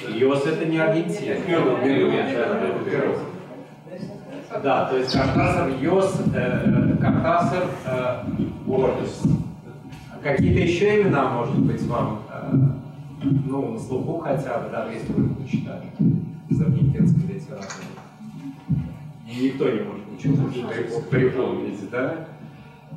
Йос 0.09 0.47
это 0.47 0.65
не 0.65 0.79
Аргентина. 0.79 1.37
Перу. 1.43 3.19
Да, 4.63 4.87
то 4.87 4.97
есть 4.97 5.13
Картасов, 5.13 5.81
Йос, 5.81 6.21
э, 6.35 6.97
Картасов, 7.01 7.71
э. 7.87 8.25
Какие-то 10.23 10.61
еще 10.61 11.03
имена, 11.03 11.31
может 11.31 11.59
быть, 11.59 11.83
вам, 11.87 12.23
э, 12.33 12.57
ну, 13.23 13.73
на 13.73 13.79
слуху 13.79 14.19
хотя 14.19 14.59
бы, 14.59 14.71
даже 14.71 14.93
если 14.93 15.13
вы 15.13 15.43
их 15.43 15.51
читали 15.51 15.85
из 16.49 16.61
аргентинской 16.61 17.35
литературы? 17.35 17.85
Никто 19.27 19.69
не 19.69 19.81
может 19.83 20.11
ничего 20.11 21.01
припомнить, 21.11 21.91
да? 21.91 22.15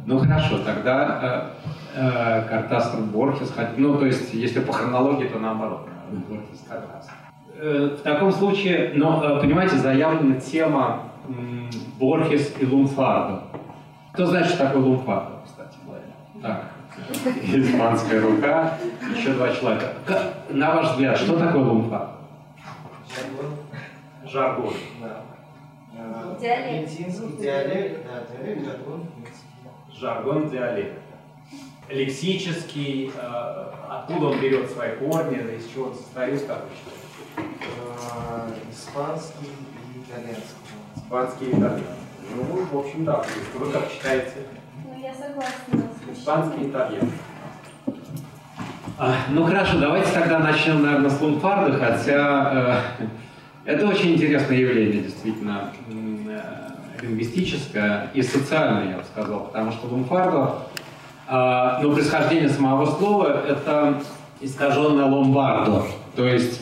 Ну 0.06 0.18
хорошо, 0.20 0.60
тогда 0.66 1.52
э, 1.96 2.00
э, 2.00 2.48
Картасов 2.50 3.12
Борхес, 3.12 3.54
ну 3.78 3.98
то 3.98 4.06
есть 4.06 4.34
если 4.34 4.62
по 4.62 4.74
хронологии, 4.74 5.28
то 5.28 5.38
наоборот, 5.38 5.88
Борхес 6.28 6.64
Картасов. 6.68 7.12
Э, 7.56 7.98
в 8.00 8.02
таком 8.02 8.32
случае, 8.32 8.94
но 8.96 9.40
понимаете, 9.40 9.78
заявлена 9.78 10.40
тема 10.40 11.11
Борхес 12.00 12.54
и 12.60 12.66
Лумфардо. 12.66 13.44
Кто 14.14 14.26
знает, 14.26 14.48
что 14.48 14.58
такое 14.58 14.82
Лумфардо, 14.82 15.42
кстати 15.46 15.78
говоря? 15.86 16.04
Так, 16.42 16.72
испанская 17.44 18.22
рука, 18.22 18.78
еще 19.16 19.34
два 19.34 19.54
человека. 19.54 19.94
На 20.50 20.76
ваш 20.76 20.92
взгляд, 20.92 21.18
что 21.18 21.38
такое 21.38 21.64
Лумфардо? 21.64 22.12
Жаргон. 23.14 23.56
Жаргон. 24.26 24.74
Да. 25.02 25.22
Диалект. 26.40 26.90
Аргентинский 26.90 27.38
диалект, 27.38 28.08
да, 28.08 28.24
диалект, 28.36 28.66
жаргон. 28.66 29.06
жаргон 29.94 30.50
диалект. 30.50 31.00
Лексический, 31.90 33.12
э, 33.14 33.66
откуда 33.90 34.28
он 34.28 34.40
берет 34.40 34.72
свои 34.72 34.96
корни, 34.96 35.38
из 35.58 35.68
чего 35.72 35.88
он 35.88 35.94
состоит, 35.94 36.46
как 36.46 36.64
вы 36.64 36.70
считаете? 36.76 37.56
А, 38.00 38.50
Испанский 38.72 39.48
и 39.48 40.00
итальянский. 40.00 40.61
Испанский 40.96 41.46
и 41.46 41.50
итальянский. 41.50 41.86
Ну, 42.36 42.66
в 42.72 42.78
общем, 42.78 43.06
да. 43.06 43.14
То 43.14 43.28
есть 43.28 43.54
Вы 43.56 43.72
как 43.72 43.92
читаете? 43.92 44.34
Ну, 44.86 45.02
я 45.02 45.14
согласна. 45.14 45.90
Испанский 46.12 46.66
и 46.66 46.70
итальянский. 46.70 47.20
А, 49.04 49.16
ну 49.32 49.46
хорошо, 49.46 49.80
давайте 49.80 50.12
тогда 50.12 50.38
начнем, 50.38 50.84
наверное, 50.84 51.10
с 51.10 51.20
лунфарда, 51.20 51.76
хотя 51.76 52.84
э, 53.00 53.72
это 53.72 53.88
очень 53.88 54.14
интересное 54.14 54.58
явление, 54.58 55.02
действительно, 55.02 55.74
э, 55.90 56.40
лингвистическое 57.02 58.12
и 58.14 58.22
социальное, 58.22 58.92
я 58.92 58.98
бы 58.98 59.04
сказал, 59.04 59.46
потому 59.46 59.72
что 59.72 59.88
лунфардо, 59.88 60.68
э, 61.28 61.80
ну, 61.82 61.94
происхождение 61.94 62.48
самого 62.48 62.86
слова, 62.86 63.42
это 63.48 64.04
искаженное 64.40 65.06
ломбардо, 65.06 65.84
то 66.16 66.28
есть 66.28 66.62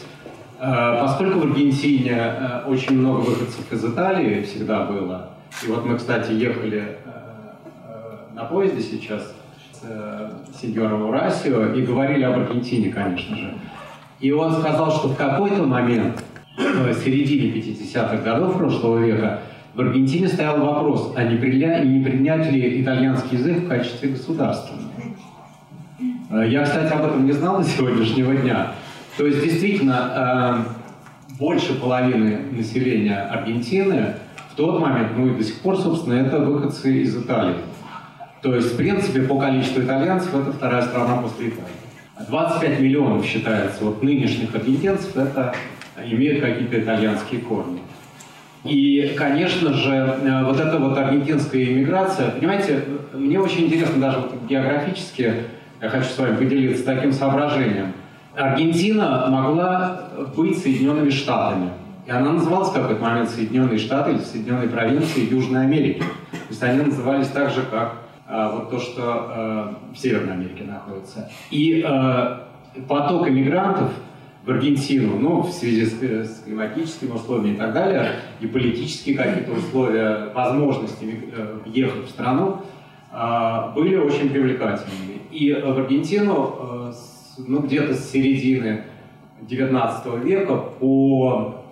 поскольку 0.59 1.39
в 1.39 1.43
Аргентине 1.43 2.17
э, 2.17 2.63
очень 2.67 2.99
много 2.99 3.19
выходцев 3.21 3.71
из 3.71 3.85
Италии 3.85 4.43
всегда 4.43 4.85
было, 4.85 5.29
и 5.65 5.67
вот 5.67 5.85
мы, 5.85 5.97
кстати, 5.97 6.31
ехали 6.31 6.79
э, 6.79 7.11
э, 7.87 8.35
на 8.35 8.45
поезде 8.45 8.81
сейчас 8.81 9.21
с 9.71 9.81
э, 9.83 10.31
сеньором 10.59 11.09
Урасио 11.09 11.73
и 11.73 11.81
говорили 11.81 12.23
об 12.23 12.39
Аргентине, 12.39 12.91
конечно 12.91 13.35
же. 13.35 13.53
И 14.19 14.31
он 14.31 14.53
сказал, 14.53 14.91
что 14.91 15.09
в 15.09 15.15
какой-то 15.15 15.63
момент, 15.63 16.23
в 16.57 16.93
середине 16.93 17.53
50-х 17.53 18.17
годов 18.17 18.57
прошлого 18.57 18.99
века, 18.99 19.41
в 19.73 19.81
Аргентине 19.81 20.27
стоял 20.27 20.59
вопрос, 20.59 21.13
а 21.15 21.23
не, 21.23 21.37
приля... 21.37 21.83
не 21.83 22.03
принять 22.03 22.51
ли 22.51 22.81
итальянский 22.81 23.37
язык 23.37 23.59
в 23.59 23.67
качестве 23.67 24.09
государственного. 24.09 24.91
Э, 26.31 26.47
Я, 26.47 26.63
кстати, 26.63 26.91
об 26.93 27.05
этом 27.05 27.25
не 27.25 27.31
знал 27.31 27.59
до 27.59 27.63
сегодняшнего 27.63 28.35
дня. 28.35 28.73
То 29.19 29.27
есть, 29.27 29.43
действительно, 29.43 30.65
э, 31.29 31.35
больше 31.39 31.73
половины 31.73 32.39
населения 32.53 33.17
Аргентины 33.17 34.13
в 34.53 34.55
тот 34.55 34.79
момент, 34.79 35.09
ну 35.17 35.27
и 35.27 35.37
до 35.37 35.43
сих 35.43 35.59
пор, 35.59 35.75
собственно, 35.75 36.13
это 36.13 36.39
выходцы 36.39 37.01
из 37.01 37.17
Италии. 37.17 37.57
То 38.41 38.55
есть, 38.55 38.75
в 38.75 38.77
принципе, 38.77 39.23
по 39.23 39.37
количеству 39.37 39.81
итальянцев 39.81 40.33
это 40.33 40.53
вторая 40.53 40.83
страна 40.83 41.17
после 41.17 41.49
Италии. 41.49 42.29
25 42.29 42.79
миллионов 42.79 43.25
считается 43.25 43.83
вот 43.83 44.01
нынешних 44.01 44.55
аргентинцев, 44.55 45.17
это 45.17 45.53
имеют 46.01 46.39
какие-то 46.39 46.79
итальянские 46.79 47.41
корни. 47.41 47.81
И, 48.63 49.15
конечно 49.17 49.73
же, 49.73 49.91
э, 49.91 50.45
вот 50.45 50.61
эта 50.61 50.77
вот 50.77 50.97
аргентинская 50.97 51.65
иммиграция, 51.65 52.29
понимаете, 52.31 52.85
мне 53.11 53.37
очень 53.37 53.65
интересно 53.65 53.99
даже 53.99 54.19
вот 54.19 54.31
географически, 54.47 55.33
я 55.81 55.89
хочу 55.89 56.07
с 56.07 56.17
вами 56.17 56.37
поделиться 56.37 56.85
таким 56.85 57.11
соображением. 57.11 57.91
Аргентина 58.35 59.27
могла 59.29 60.09
быть 60.35 60.57
Соединенными 60.57 61.09
Штатами. 61.09 61.71
И 62.05 62.11
она 62.11 62.33
называлась 62.33 62.69
в 62.69 62.73
какой-то 62.73 63.01
момент 63.01 63.29
Соединенные 63.29 63.77
Штаты 63.77 64.11
или 64.11 64.19
Соединенные 64.19 64.69
провинции 64.69 65.29
Южной 65.29 65.61
Америки. 65.61 65.99
То 66.31 66.37
есть 66.49 66.63
они 66.63 66.81
назывались 66.81 67.27
так 67.27 67.51
же, 67.51 67.61
как 67.69 67.97
а, 68.27 68.51
вот 68.51 68.69
то, 68.69 68.79
что 68.79 69.03
а, 69.03 69.75
в 69.93 69.97
Северной 69.97 70.33
Америке 70.33 70.63
находится. 70.63 71.29
И 71.51 71.83
а, 71.85 72.47
поток 72.87 73.27
иммигрантов 73.27 73.91
в 74.45 74.51
Аргентину, 74.51 75.19
ну, 75.19 75.41
в 75.41 75.51
связи 75.51 75.85
с, 75.85 76.01
с 76.01 76.43
климатическими 76.43 77.11
условиями 77.11 77.55
и 77.55 77.57
так 77.57 77.73
далее, 77.73 78.13
и 78.39 78.47
политические 78.47 79.17
какие-то 79.17 79.51
условия, 79.51 80.31
возможности 80.33 81.31
э, 81.31 81.59
въехать 81.65 82.05
в 82.05 82.09
страну, 82.09 82.61
э, 83.11 83.73
были 83.75 83.97
очень 83.97 84.29
привлекательными. 84.29 85.19
И 85.31 85.53
в 85.53 85.77
Аргентину, 85.77 86.55
э, 86.59 86.93
с, 86.93 87.18
ну, 87.47 87.61
где-то 87.61 87.93
с 87.93 88.11
середины 88.11 88.83
19 89.41 90.23
века 90.23 90.55
по 90.79 91.63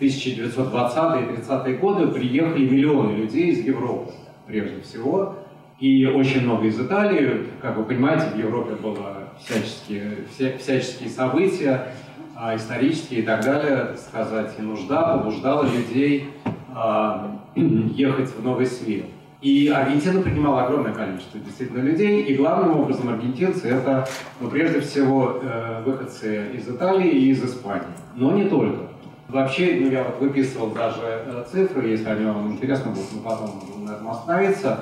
1920-е 0.00 1.22
и 1.22 1.36
30-е 1.36 1.76
годы 1.76 2.08
приехали 2.08 2.68
миллионы 2.68 3.12
людей 3.16 3.50
из 3.50 3.64
Европы, 3.64 4.12
прежде 4.46 4.80
всего, 4.82 5.36
и 5.78 6.06
очень 6.06 6.42
много 6.42 6.66
из 6.66 6.80
Италии. 6.80 7.46
Как 7.60 7.76
вы 7.76 7.84
понимаете, 7.84 8.26
в 8.34 8.38
Европе 8.38 8.74
было 8.74 9.28
всяческие, 9.38 10.26
вся, 10.30 10.56
всяческие 10.58 11.08
события, 11.08 11.88
а, 12.36 12.56
исторические 12.56 13.20
и 13.20 13.22
так 13.22 13.44
далее, 13.44 13.96
сказать, 13.96 14.54
и 14.58 14.62
нужда 14.62 15.16
побуждала 15.16 15.64
людей 15.64 16.30
а, 16.74 17.40
ехать 17.54 18.30
в 18.30 18.42
новый 18.42 18.66
свет. 18.66 19.06
И 19.44 19.68
Аргентина 19.68 20.22
принимала 20.22 20.62
огромное 20.62 20.94
количество 20.94 21.38
действительно 21.38 21.82
людей, 21.82 22.22
и 22.22 22.34
главным 22.34 22.80
образом 22.80 23.10
аргентинцы 23.10 23.68
это, 23.68 24.08
ну, 24.40 24.48
прежде 24.48 24.80
всего, 24.80 25.38
э, 25.42 25.82
выходцы 25.84 26.46
из 26.54 26.66
Италии 26.66 27.10
и 27.10 27.28
из 27.28 27.44
Испании. 27.44 27.84
Но 28.16 28.32
не 28.32 28.46
только. 28.46 28.86
Вообще, 29.28 29.80
ну, 29.82 29.90
я 29.90 30.04
вот 30.04 30.18
выписывал 30.18 30.70
даже 30.70 31.02
э, 31.02 31.44
цифры, 31.52 31.88
если 31.88 32.08
они 32.08 32.24
вам 32.24 32.52
интересно 32.52 32.92
будут, 32.92 33.12
мы 33.12 33.20
потом 33.20 33.50
можем 33.60 33.84
на 33.84 33.90
этом 33.90 34.08
остановиться. 34.08 34.80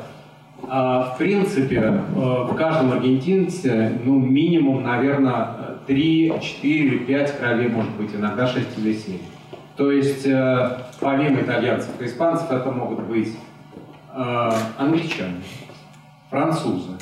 А, 0.69 1.13
в 1.13 1.19
принципе, 1.19 1.79
э, 1.81 2.01
в 2.15 2.55
каждом 2.55 2.93
аргентинце, 2.93 3.99
ну, 4.05 4.21
минимум, 4.21 4.85
наверное, 4.85 5.81
3, 5.89 6.35
4, 6.41 6.99
5 7.01 7.37
кровей, 7.37 7.67
может 7.67 7.91
быть, 7.97 8.15
иногда 8.15 8.47
6 8.47 8.79
или 8.79 8.93
7. 8.93 9.19
То 9.77 9.91
есть, 9.91 10.25
э, 10.25 10.79
помимо 11.01 11.41
итальянцев 11.41 11.91
и 12.01 12.05
испанцев, 12.05 12.49
это 12.53 12.71
могут 12.71 13.01
быть 13.01 13.37
э, 14.15 14.51
англичане, 14.79 15.43
французы, 16.31 16.93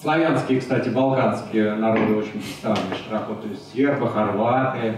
славянские, 0.00 0.60
кстати, 0.60 0.88
балканские 0.88 1.74
народы 1.74 2.14
очень 2.16 2.32
представлены 2.32 2.94
широко, 3.06 3.34
то 3.34 3.48
есть 3.48 3.72
сербы, 3.72 4.08
хорваты, 4.08 4.94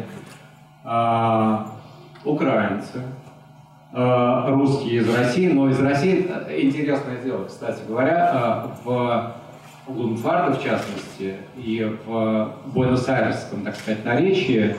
э, 0.84 1.58
украинцы, 2.24 3.02
русские 3.92 5.02
из 5.02 5.14
России, 5.14 5.52
но 5.52 5.68
из 5.68 5.78
России 5.78 6.26
интересное 6.62 7.18
дело, 7.22 7.44
кстати 7.44 7.82
говоря, 7.86 8.68
в 8.84 9.34
Лунфарда, 9.86 10.56
в 10.56 10.62
частности, 10.62 11.36
и 11.56 11.98
в 12.06 12.52
Буэнос-Айресском, 12.72 13.62
так 13.64 13.76
сказать, 13.76 14.04
наречии 14.04 14.76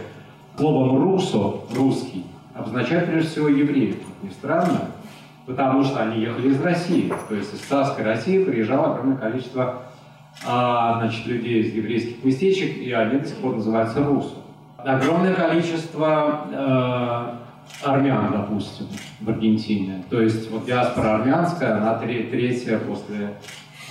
словом 0.57 1.03
«русо»— 1.03 1.61
«русский» 1.75 2.25
обозначает 2.55 3.07
прежде 3.07 3.29
всего 3.29 3.49
евреев. 3.49 3.97
Не 4.21 4.29
странно, 4.29 4.91
потому 5.45 5.83
что 5.83 6.01
они 6.01 6.21
ехали 6.21 6.49
из 6.49 6.61
России. 6.61 7.11
То 7.29 7.35
есть 7.35 7.53
из 7.53 7.59
царской 7.59 8.03
России 8.03 8.43
приезжало 8.43 8.93
огромное 8.93 9.17
количество 9.17 9.83
а, 10.45 10.99
значит, 10.99 11.25
людей 11.25 11.61
из 11.61 11.73
еврейских 11.73 12.23
местечек, 12.23 12.77
и 12.77 12.91
они 12.91 13.19
до 13.19 13.27
сих 13.27 13.37
пор 13.37 13.55
называются 13.55 14.03
русу. 14.03 14.35
Огромное 14.77 15.33
количество 15.33 16.47
э, 16.51 17.87
армян, 17.87 18.33
допустим, 18.33 18.87
в 19.21 19.29
Аргентине. 19.29 20.03
То 20.09 20.21
есть 20.21 20.51
вот 20.51 20.65
диаспора 20.65 21.15
армянская, 21.15 21.77
она 21.77 21.93
третья 21.95 22.79
после 22.79 23.35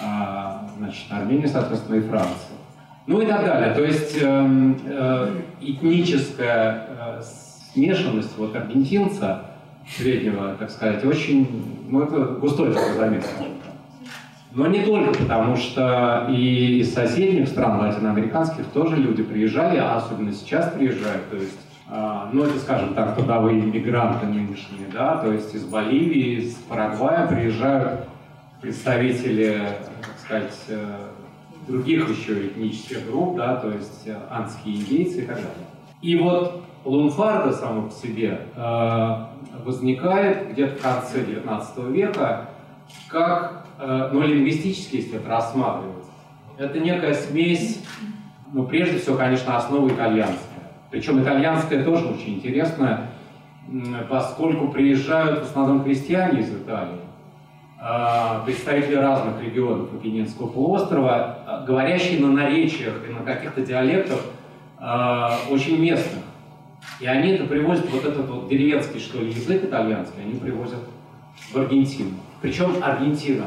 а, 0.02 0.68
значит, 0.76 1.10
Армения, 1.10 1.48
соответственно, 1.48 1.96
и 1.96 2.00
Франция. 2.00 2.58
Ну 3.06 3.20
и 3.20 3.26
так 3.26 3.44
далее. 3.44 3.74
То 3.74 3.82
есть 3.82 4.16
э, 4.20 4.74
э, 4.84 5.40
этническая 5.60 6.86
э, 6.88 7.22
смешанность 7.72 8.36
вот 8.36 8.54
аргентинца 8.54 9.51
среднего, 9.88 10.54
так 10.58 10.70
сказать, 10.70 11.04
очень, 11.04 11.86
ну 11.88 12.02
это 12.02 12.18
густой 12.40 12.72
такой 12.72 12.94
замес. 12.94 13.24
Но 14.54 14.66
не 14.66 14.84
только 14.84 15.18
потому, 15.18 15.56
что 15.56 16.26
и 16.30 16.80
из 16.80 16.92
соседних 16.92 17.48
стран 17.48 17.80
латиноамериканских 17.80 18.66
тоже 18.66 18.96
люди 18.96 19.22
приезжали, 19.22 19.78
а 19.78 19.96
особенно 19.96 20.32
сейчас 20.32 20.70
приезжают, 20.72 21.30
то 21.30 21.36
есть 21.36 21.58
а, 21.94 22.30
ну, 22.32 22.44
это, 22.44 22.58
скажем 22.58 22.94
так, 22.94 23.16
трудовые 23.16 23.60
иммигранты 23.60 24.26
нынешние, 24.26 24.88
да, 24.92 25.18
то 25.18 25.30
есть 25.30 25.54
из 25.54 25.64
Боливии, 25.64 26.40
из 26.40 26.54
Парагвая 26.54 27.26
приезжают 27.26 28.08
представители, 28.62 29.60
так 30.00 30.18
сказать, 30.18 30.58
э, 30.68 31.08
других 31.66 32.08
еще 32.08 32.46
этнических 32.46 33.06
групп, 33.06 33.36
да, 33.36 33.56
то 33.56 33.70
есть 33.70 34.06
э, 34.06 34.16
анские 34.30 34.76
индейцы 34.76 35.24
и 35.24 35.26
так 35.26 35.36
далее. 35.36 35.50
И 36.00 36.16
вот 36.16 36.62
лунфарда 36.84 37.52
само 37.52 37.88
по 37.88 37.92
себе 37.92 38.40
э, 38.56 39.26
возникает 39.64 40.52
где-то 40.52 40.76
в 40.76 40.82
конце 40.82 41.22
XIX 41.22 41.92
века 41.92 42.48
как, 43.08 43.66
ну, 43.78 44.20
лингвистически, 44.22 44.96
если 44.96 45.16
это 45.16 45.28
рассматривать, 45.28 46.04
это 46.58 46.78
некая 46.78 47.14
смесь, 47.14 47.82
ну, 48.52 48.66
прежде 48.66 48.98
всего, 48.98 49.16
конечно, 49.16 49.56
основа 49.56 49.88
итальянская. 49.88 50.72
Причем 50.90 51.22
итальянская 51.22 51.84
тоже 51.84 52.06
очень 52.06 52.34
интересная, 52.34 53.10
поскольку 54.08 54.68
приезжают 54.68 55.40
в 55.40 55.42
основном 55.44 55.84
крестьяне 55.84 56.40
из 56.40 56.50
Италии, 56.50 57.00
а, 57.84 58.42
представители 58.44 58.94
разных 58.94 59.42
регионов 59.42 59.92
Апеннинского 59.92 60.46
полуострова, 60.46 61.38
а, 61.46 61.64
говорящие 61.66 62.20
на 62.20 62.30
наречиях 62.30 62.94
и 63.08 63.12
на 63.12 63.20
каких-то 63.24 63.62
диалектах 63.62 64.20
а, 64.78 65.36
очень 65.50 65.80
местных. 65.80 66.21
И 67.00 67.06
они 67.06 67.32
это 67.32 67.44
привозят, 67.44 67.90
вот 67.90 68.04
этот 68.04 68.28
вот 68.28 68.48
деревенский, 68.48 69.00
что 69.00 69.20
ли, 69.20 69.30
язык 69.30 69.64
итальянский, 69.64 70.22
они 70.22 70.34
привозят 70.34 70.80
в 71.52 71.56
Аргентину. 71.56 72.10
Причем 72.40 72.82
Аргентина. 72.82 73.46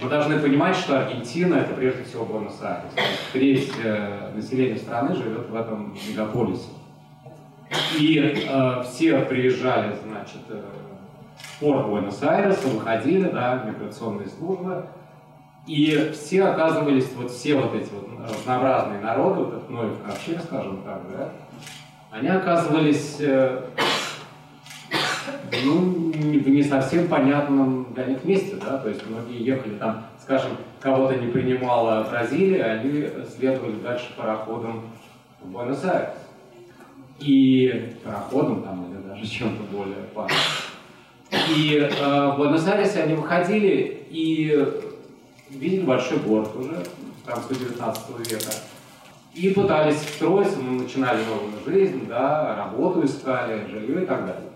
Мы 0.00 0.08
должны 0.08 0.38
понимать, 0.38 0.74
что 0.74 0.98
Аргентина 0.98 1.56
это 1.56 1.74
прежде 1.74 2.04
всего 2.04 2.24
Буэнос-Айрес. 2.24 2.92
Треть 3.32 3.72
э, 3.84 4.32
населения 4.34 4.78
страны 4.78 5.14
живет 5.14 5.48
в 5.50 5.54
этом 5.54 5.94
мегаполисе. 6.08 6.68
И 7.98 8.18
э, 8.18 8.82
все 8.84 9.20
приезжали, 9.20 9.94
значит, 10.04 10.40
э, 10.48 10.62
порт 11.60 11.86
Буэнос-Айреса, 11.86 12.68
выходили, 12.68 13.28
да, 13.28 13.64
миграционные 13.66 14.28
службы, 14.28 14.86
и 15.66 16.10
все 16.12 16.44
оказывались, 16.44 17.12
вот 17.16 17.30
все 17.30 17.54
вот 17.54 17.74
эти 17.74 17.88
вот 17.92 18.08
разнообразные 18.28 19.00
народы, 19.00 19.44
вот 19.44 19.54
этот 19.54 19.70
Ноев 19.70 20.02
ковчег, 20.04 20.42
скажем 20.42 20.82
так, 20.82 21.02
да, 21.12 21.32
они 22.12 22.28
оказывались 22.28 23.16
э, 23.20 23.62
ну, 25.64 26.12
в 26.12 26.48
не 26.48 26.62
совсем 26.62 27.08
понятном 27.08 27.92
для 27.94 28.04
них 28.04 28.24
месте, 28.24 28.56
да, 28.56 28.78
то 28.78 28.90
есть 28.90 29.06
многие 29.06 29.42
ехали 29.42 29.76
там, 29.76 30.06
скажем, 30.20 30.52
кого-то 30.80 31.16
не 31.16 31.28
принимала 31.28 32.06
Бразилия, 32.08 32.64
они 32.64 33.08
следовали 33.34 33.76
дальше 33.76 34.12
пароходом 34.16 34.82
в 35.40 35.50
Буэнос-Айрес. 35.50 36.18
И 37.18 37.94
пароходом 38.04 38.62
там, 38.62 38.92
или 38.92 39.08
даже 39.08 39.26
чем-то 39.26 39.62
более 39.74 39.96
опасным. 40.12 40.38
И 41.56 41.76
э, 41.78 42.26
в 42.28 42.36
Буэнос-Айресе 42.36 43.04
они 43.04 43.14
выходили 43.14 44.06
и 44.10 44.66
видели 45.48 45.82
большой 45.82 46.18
город 46.18 46.50
уже, 46.56 46.82
конце 47.24 47.54
19 47.54 48.30
века. 48.30 48.52
И 49.34 49.50
пытались 49.50 49.96
встроиться, 49.96 50.58
мы 50.58 50.82
начинали 50.82 51.24
новую 51.24 51.52
жизнь, 51.64 52.06
да, 52.06 52.54
работу 52.56 53.04
искали, 53.04 53.66
жилье 53.66 54.02
и 54.02 54.06
так 54.06 54.26
далее. 54.26 54.50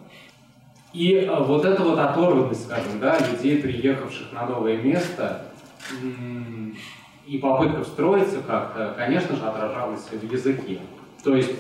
И 0.92 1.14
э, 1.14 1.42
вот 1.42 1.64
эта 1.64 1.82
вот 1.82 1.98
оторванность, 1.98 2.64
скажем, 2.64 2.98
да, 3.00 3.18
людей, 3.18 3.62
приехавших 3.62 4.32
на 4.32 4.46
новое 4.46 4.76
место, 4.76 5.46
и 7.26 7.38
попытка 7.38 7.84
встроиться 7.84 8.38
как-то, 8.46 8.94
конечно 8.96 9.36
же, 9.36 9.44
отражалась 9.44 10.02
в 10.02 10.32
языке. 10.32 10.80
То 11.24 11.34
есть 11.34 11.52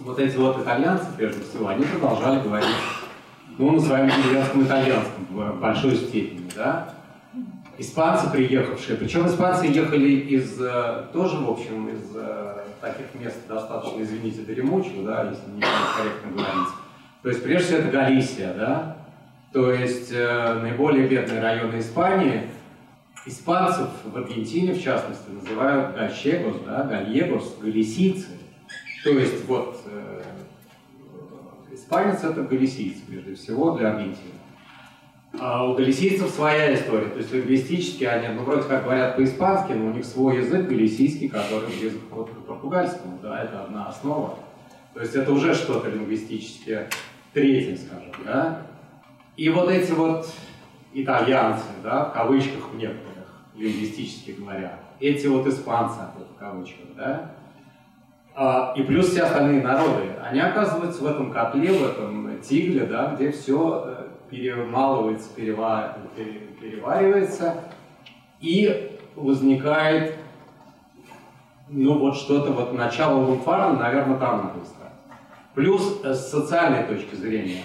вот 0.00 0.18
эти 0.18 0.36
вот 0.36 0.60
итальянцы, 0.60 1.06
прежде 1.16 1.42
всего, 1.42 1.68
они 1.68 1.84
продолжали 1.84 2.40
говорить 2.40 2.68
ну, 3.56 3.72
на 3.72 3.80
своем 3.80 4.08
деревенском 4.08 4.64
итальянском 4.64 5.26
в 5.30 5.60
большой 5.60 5.96
степени, 5.96 6.48
да. 6.54 6.94
Испанцы, 7.80 8.28
приехавшие, 8.28 8.98
причем 8.98 9.28
испанцы 9.28 9.66
ехали 9.66 10.10
из, 10.10 10.60
э, 10.60 11.04
тоже, 11.12 11.36
в 11.36 11.48
общем, 11.48 11.88
из 11.88 12.10
э, 12.12 12.64
таких 12.80 13.06
мест 13.14 13.36
достаточно, 13.48 14.02
извините, 14.02 14.40
дремучих, 14.42 15.04
да, 15.04 15.30
если 15.30 15.48
не 15.52 15.60
корректно 15.60 16.32
говорить. 16.32 16.72
То 17.22 17.28
есть, 17.28 17.40
прежде 17.40 17.66
всего, 17.66 17.78
это 17.78 17.90
Галисия, 17.90 18.52
да, 18.52 18.96
то 19.52 19.72
есть 19.72 20.10
э, 20.12 20.54
наиболее 20.60 21.06
бедные 21.06 21.40
районы 21.40 21.78
Испании. 21.78 22.48
Испанцев 23.26 23.88
в 24.04 24.16
Аргентине, 24.16 24.72
в 24.72 24.82
частности, 24.82 25.30
называют 25.30 25.94
гальчегос, 25.94 26.56
да, 26.66 26.82
гальегос, 26.82 27.58
галисийцы. 27.60 28.38
То 29.04 29.10
есть, 29.10 29.46
вот, 29.46 29.80
испанец 31.70 32.24
это 32.24 32.42
галисиец, 32.42 32.96
прежде 33.06 33.34
всего, 33.36 33.76
для 33.76 33.90
Аргентины. 33.90 34.37
А 35.40 35.64
у 35.64 35.74
галисийцев 35.74 36.30
своя 36.30 36.74
история, 36.74 37.08
то 37.10 37.18
есть 37.18 37.32
лингвистически 37.32 38.04
они, 38.04 38.28
ну, 38.34 38.42
вроде 38.42 38.62
как 38.62 38.84
говорят 38.84 39.16
по-испански, 39.16 39.72
но 39.72 39.90
у 39.90 39.92
них 39.92 40.04
свой 40.04 40.38
язык 40.38 40.66
галисийский, 40.66 41.28
который 41.28 41.68
близок 41.68 42.00
к 42.08 42.46
португальскому, 42.46 43.18
да, 43.22 43.44
это 43.44 43.62
одна 43.64 43.86
основа. 43.86 44.38
То 44.94 45.00
есть 45.00 45.14
это 45.14 45.32
уже 45.32 45.54
что-то 45.54 45.90
лингвистически 45.90 46.88
третье, 47.32 47.76
скажем, 47.76 48.12
да. 48.24 48.62
И 49.36 49.48
вот 49.48 49.70
эти 49.70 49.92
вот 49.92 50.28
итальянцы, 50.92 51.66
да, 51.84 52.06
в 52.06 52.12
кавычках 52.14 52.70
некоторых, 52.74 53.44
лингвистически 53.54 54.32
говоря, 54.32 54.80
эти 54.98 55.28
вот 55.28 55.46
испанцы, 55.46 56.00
в 56.34 56.38
кавычках, 56.38 56.86
да, 56.96 57.30
и 58.76 58.82
плюс 58.82 59.08
все 59.08 59.22
остальные 59.22 59.62
народы, 59.62 60.02
они 60.22 60.40
оказываются 60.40 61.02
в 61.02 61.06
этом 61.06 61.32
котле, 61.32 61.72
в 61.72 61.84
этом 61.84 62.40
тигле, 62.40 62.86
да, 62.86 63.14
где 63.14 63.32
все 63.32 63.84
э, 63.84 64.06
перемалывается, 64.30 65.30
переваривается, 65.34 67.54
и 68.40 68.96
возникает, 69.16 70.14
ну 71.68 71.98
вот 71.98 72.16
что-то, 72.16 72.52
вот 72.52 72.72
начало 72.72 73.24
лумфарда, 73.24 73.76
наверное, 73.76 74.18
там 74.18 74.38
надо 74.38 74.64
искать. 74.64 74.92
Плюс 75.54 76.00
э, 76.04 76.14
с 76.14 76.30
социальной 76.30 76.84
точки 76.84 77.16
зрения, 77.16 77.62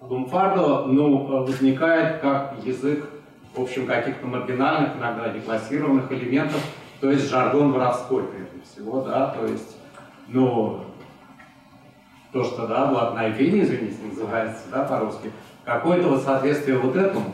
лумфардо, 0.00 0.86
ну, 0.86 1.44
возникает 1.44 2.20
как 2.20 2.56
язык, 2.64 3.08
в 3.54 3.62
общем, 3.62 3.86
каких-то 3.86 4.26
маргинальных, 4.26 4.96
иногда 4.98 5.28
деклассированных 5.28 6.10
элементов, 6.10 6.60
то 7.00 7.10
есть 7.10 7.28
жаргон 7.28 7.72
воровской, 7.72 8.24
прежде 8.24 8.60
всего, 8.64 9.02
да, 9.02 9.28
то 9.28 9.46
есть, 9.46 9.76
ну, 10.28 10.80
то, 12.32 12.42
что, 12.42 12.66
да, 12.66 12.86
блатная 12.86 13.32
феня, 13.32 13.62
извините, 13.62 13.96
называется, 14.02 14.62
да, 14.70 14.84
по-русски, 14.84 15.30
какое-то 15.64 16.08
вот 16.08 16.22
соответствие 16.22 16.78
вот 16.78 16.96
этому, 16.96 17.32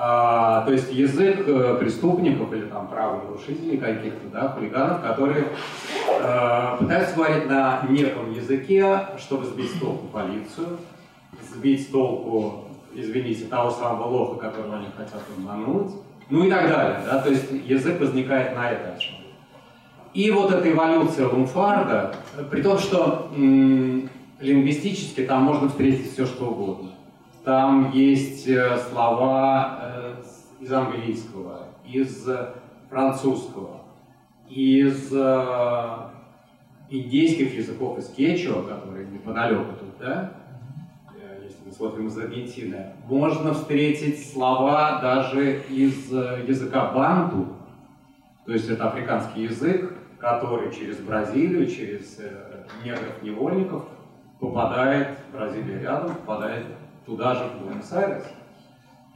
а, 0.00 0.64
то 0.64 0.72
есть 0.72 0.92
язык 0.92 1.40
э, 1.48 1.76
преступников 1.80 2.52
или 2.52 2.66
там 2.66 2.86
правонарушителей 2.86 3.78
каких-то, 3.78 4.28
да, 4.28 4.48
хулиганов, 4.50 5.02
которые 5.02 5.46
э, 6.20 6.76
пытаются 6.78 7.16
говорить 7.16 7.48
на 7.48 7.82
неком 7.88 8.30
языке, 8.30 9.00
чтобы 9.18 9.46
сбить 9.46 9.74
с 9.74 9.80
толку 9.80 10.06
полицию, 10.06 10.78
сбить 11.52 11.82
с 11.82 11.86
толку, 11.86 12.66
извините, 12.94 13.46
того 13.46 13.70
самого 13.70 14.06
лоха, 14.06 14.38
которого 14.38 14.76
они 14.76 14.86
хотят 14.96 15.22
обмануть, 15.36 15.92
ну 16.30 16.44
и 16.44 16.50
так 16.50 16.68
далее, 16.68 17.00
да, 17.04 17.22
то 17.22 17.30
есть 17.30 17.50
язык 17.66 18.00
возникает 18.00 18.54
на 18.54 18.68
основе. 18.68 19.18
И 20.14 20.30
вот 20.30 20.52
эта 20.52 20.70
эволюция 20.70 21.28
лумфарда, 21.28 22.14
при 22.50 22.62
том, 22.62 22.78
что 22.78 23.30
лингвистически 24.40 25.24
там 25.24 25.42
можно 25.42 25.68
встретить 25.68 26.12
все, 26.12 26.26
что 26.26 26.46
угодно. 26.46 26.90
Там 27.44 27.92
есть 27.92 28.46
э, 28.46 28.78
слова 28.90 29.78
э, 29.80 30.14
из 30.60 30.72
английского, 30.72 31.68
из 31.86 32.28
французского, 32.90 33.82
из 34.48 35.10
э, 35.12 35.96
индейских 36.90 37.56
языков, 37.56 37.98
из 37.98 38.08
кечуа, 38.08 38.62
которые 38.62 39.06
неподалеку 39.06 39.72
тут, 39.78 39.98
да, 39.98 40.32
мы 41.68 41.74
смотрим 41.74 42.06
из 42.06 42.16
Аргентины, 42.16 42.92
можно 43.06 43.52
встретить 43.52 44.32
слова 44.32 45.00
даже 45.02 45.60
из 45.68 46.10
языка 46.10 46.92
банту, 46.92 47.48
то 48.46 48.52
есть 48.52 48.70
это 48.70 48.88
африканский 48.88 49.42
язык, 49.42 49.92
который 50.18 50.72
через 50.72 50.96
Бразилию, 50.96 51.66
через 51.66 52.18
негров-невольников 52.82 53.84
попадает, 54.40 55.18
Бразилия 55.30 55.80
рядом, 55.80 56.14
попадает 56.14 56.64
туда 57.04 57.34
же, 57.34 57.44
в 57.44 57.62
Буэнос-Айрес. 57.62 58.24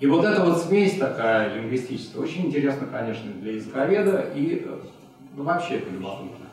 И 0.01 0.07
вот 0.07 0.25
эта 0.25 0.45
вот 0.45 0.59
смесь 0.59 0.99
такая 0.99 1.55
лингвистическая, 1.55 2.23
очень 2.23 2.47
интересна, 2.47 2.87
конечно, 2.87 3.33
для 3.33 3.55
языковеда, 3.55 4.27
и 4.35 4.67
ну, 5.35 5.45
вообще 5.45 5.77
это 5.79 5.91
любопытно. 5.91 6.47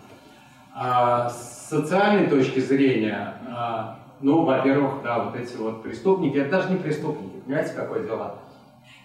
А 0.73 1.29
с 1.29 1.67
социальной 1.67 2.27
точки 2.27 2.59
зрения, 2.59 3.33
а, 3.49 3.98
ну, 4.21 4.43
во-первых, 4.43 5.01
да, 5.03 5.19
вот 5.23 5.35
эти 5.35 5.55
вот 5.55 5.83
преступники, 5.83 6.37
это 6.37 6.51
даже 6.51 6.71
не 6.71 6.77
преступники, 6.77 7.37
понимаете, 7.45 7.73
какое 7.73 8.03
дело? 8.03 8.35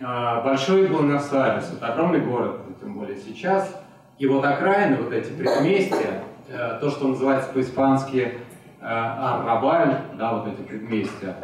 А, 0.03 0.43
большой 0.43 0.87
Буэнос-Айрес, 0.89 1.73
это 1.75 1.93
огромный 1.93 2.21
город, 2.21 2.61
тем 2.81 2.95
более 2.95 3.17
сейчас, 3.17 3.81
и 4.19 4.27
вот 4.27 4.45
окраины, 4.45 4.97
вот 5.03 5.13
эти 5.13 5.31
предместья, 5.31 6.23
э, 6.49 6.79
то, 6.81 6.91
что 6.91 7.09
называется 7.09 7.51
по-испански 7.53 8.35
Аррабаль, 8.81 9.97
да, 10.19 10.35
вот 10.35 10.47
эти 10.47 10.61
предместья, 10.61 11.37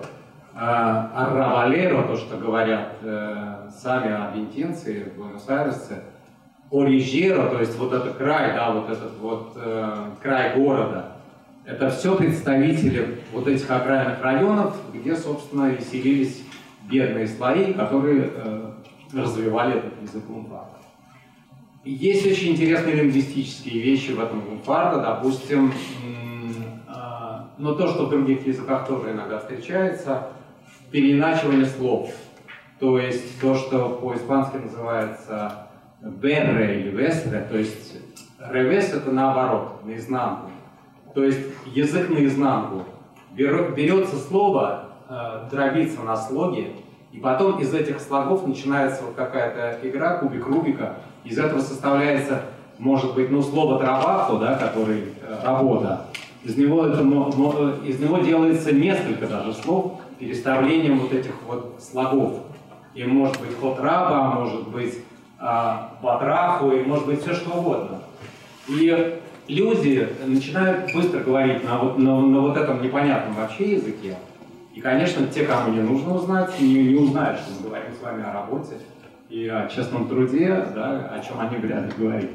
Арравалеро, 0.54 2.02
то, 2.02 2.16
что 2.16 2.36
говорят 2.36 2.96
э, 3.02 3.70
сами 3.70 4.12
аргентинцы, 4.12 5.12
буэнос-айресцы, 5.16 6.02
Орижеро, 6.70 7.48
то 7.48 7.60
есть 7.60 7.78
вот 7.78 7.92
этот 7.92 8.16
край, 8.16 8.52
да, 8.54 8.72
вот 8.72 8.90
этот 8.90 9.16
вот 9.18 9.52
э, 9.56 10.10
край 10.20 10.54
города, 10.56 11.12
это 11.70 11.90
все 11.90 12.16
представители 12.16 13.20
вот 13.32 13.46
этих 13.46 13.70
окраинных 13.70 14.22
районов, 14.22 14.76
где, 14.92 15.14
собственно, 15.14 15.70
веселились 15.70 16.42
бедные 16.90 17.28
слои, 17.28 17.72
которые 17.72 18.30
э, 18.34 18.72
развивали 19.12 19.78
этот 19.78 20.02
язык 20.02 20.28
лумбарда. 20.28 20.78
Есть 21.84 22.26
очень 22.26 22.52
интересные 22.52 22.96
лингвистические 22.96 23.82
вещи 23.82 24.10
в 24.10 24.20
этом 24.20 24.46
лумбарда, 24.46 25.00
допустим, 25.00 25.72
но 27.56 27.74
то, 27.74 27.88
что 27.88 28.06
в 28.06 28.10
других 28.10 28.46
языках 28.46 28.86
тоже 28.86 29.12
иногда 29.12 29.38
встречается, 29.38 30.28
переиначивание 30.90 31.66
слов. 31.66 32.10
То 32.78 32.98
есть 32.98 33.38
то, 33.40 33.54
что 33.54 33.90
по-испански 33.90 34.56
называется 34.56 35.68
берре 36.00 36.80
или 36.80 36.90
весре, 36.90 37.46
то 37.50 37.58
есть 37.58 37.98
ревес 38.38 38.94
это 38.94 39.12
наоборот, 39.12 39.84
наизнанку. 39.84 40.50
То 41.14 41.24
есть 41.24 41.38
язык 41.66 42.08
наизнанку. 42.10 42.84
Берется 43.32 44.16
слово, 44.16 44.84
э, 45.08 45.48
дробится 45.50 46.02
на 46.02 46.16
слоги, 46.16 46.72
и 47.12 47.18
потом 47.18 47.58
из 47.58 47.72
этих 47.74 48.00
слогов 48.00 48.46
начинается 48.46 49.04
вот 49.04 49.14
какая-то 49.14 49.86
игра, 49.88 50.18
кубик 50.18 50.46
Рубика. 50.46 50.96
Из 51.24 51.38
этого 51.38 51.60
составляется, 51.60 52.42
может 52.78 53.14
быть, 53.14 53.30
ну, 53.30 53.42
слово 53.42 53.78
трабаху, 53.78 54.38
да, 54.38 54.56
который 54.56 55.04
э, 55.22 55.38
работа, 55.44 56.06
из 56.42 56.56
него, 56.56 56.86
это, 56.86 57.02
из 57.84 58.00
него 58.00 58.18
делается 58.18 58.72
несколько 58.72 59.26
даже 59.26 59.52
слов 59.52 60.00
переставлением 60.18 61.00
вот 61.00 61.12
этих 61.12 61.32
вот 61.46 61.80
слогов. 61.80 62.40
И 62.94 63.04
может 63.04 63.40
быть 63.40 63.58
ход 63.58 63.78
раба, 63.78 64.32
может 64.32 64.68
быть 64.68 64.98
батраху, 66.02 66.72
и 66.72 66.82
может 66.82 67.06
быть 67.06 67.22
все 67.22 67.34
что 67.34 67.58
угодно. 67.58 68.00
И 68.68 69.19
люди 69.50 70.08
начинают 70.24 70.92
быстро 70.94 71.20
говорить 71.20 71.64
на 71.64 71.78
вот, 71.78 71.98
на, 71.98 72.20
на 72.20 72.40
вот 72.40 72.56
этом 72.56 72.82
непонятном 72.82 73.34
вообще 73.34 73.72
языке. 73.72 74.16
И, 74.74 74.80
конечно, 74.80 75.26
те, 75.26 75.44
кому 75.44 75.72
не 75.72 75.80
нужно 75.80 76.14
узнать, 76.14 76.58
не, 76.60 76.84
не 76.84 76.94
узнают, 76.94 77.40
что 77.40 77.52
мы 77.54 77.68
говорим 77.68 77.92
с 77.92 78.02
вами 78.02 78.22
о 78.22 78.32
работе 78.32 78.74
и 79.28 79.48
о 79.48 79.66
честном 79.68 80.08
труде, 80.08 80.64
да, 80.74 81.10
о 81.12 81.20
чем 81.20 81.40
они 81.40 81.56
вряд 81.56 81.86
ли 81.86 81.92
конечно. 81.92 82.30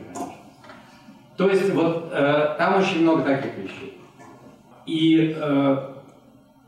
То 1.37 1.49
есть 1.49 1.73
вот 1.73 2.09
э, 2.11 2.55
там 2.57 2.79
очень 2.79 3.01
много 3.01 3.23
таких 3.23 3.57
вещей. 3.57 3.99
И 4.85 5.35
э, 5.37 5.77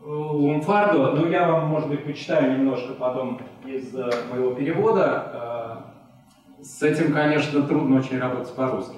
Лумфардо, 0.02 1.12
ну 1.12 1.28
я 1.30 1.48
вам, 1.50 1.68
может 1.68 1.90
быть, 1.90 2.04
почитаю 2.06 2.58
немножко 2.58 2.94
потом 2.94 3.40
из 3.66 3.94
э, 3.96 4.10
моего 4.32 4.54
перевода. 4.54 5.84
Э, 6.60 6.64
с 6.64 6.82
этим, 6.82 7.14
конечно, 7.14 7.62
трудно 7.64 8.00
очень 8.00 8.20
работать 8.20 8.54
по-русски. 8.56 8.98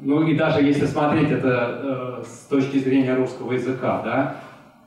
Ну 0.00 0.26
и 0.26 0.36
даже 0.36 0.62
если 0.62 0.86
смотреть 0.86 1.30
это 1.30 2.20
э, 2.20 2.24
с 2.24 2.46
точки 2.46 2.78
зрения 2.78 3.14
русского 3.14 3.52
языка, 3.52 4.02
да, 4.02 4.36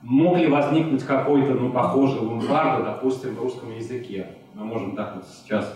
мог 0.02 0.38
ли 0.38 0.46
возникнуть 0.46 1.04
какой-то, 1.04 1.54
ну, 1.54 1.70
похожий 1.70 2.20
лумбардо, 2.20 2.84
допустим, 2.84 3.34
в 3.34 3.42
русском 3.42 3.74
языке? 3.74 4.28
Мы 4.54 4.64
можем 4.64 4.96
так 4.96 5.16
вот 5.16 5.24
сейчас 5.26 5.74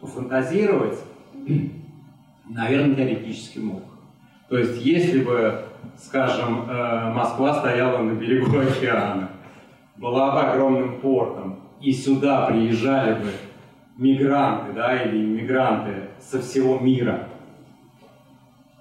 пофантазировать. 0.00 0.98
Наверное, 2.48 2.94
теоретически 2.94 3.58
мог. 3.58 3.82
То 4.48 4.58
есть, 4.58 4.84
если 4.84 5.24
бы 5.24 5.64
скажем, 5.96 6.68
э, 6.68 7.12
Москва 7.12 7.54
стояла 7.54 7.98
на 7.98 8.12
берегу 8.12 8.58
океана, 8.60 9.30
была 9.96 10.32
бы 10.32 10.40
огромным 10.40 11.00
портом, 11.00 11.60
и 11.80 11.92
сюда 11.92 12.46
приезжали 12.46 13.14
бы 13.14 13.30
мигранты, 13.96 14.72
да, 14.72 15.02
или 15.02 15.24
иммигранты 15.24 16.08
со 16.20 16.40
всего 16.40 16.78
мира, 16.78 17.28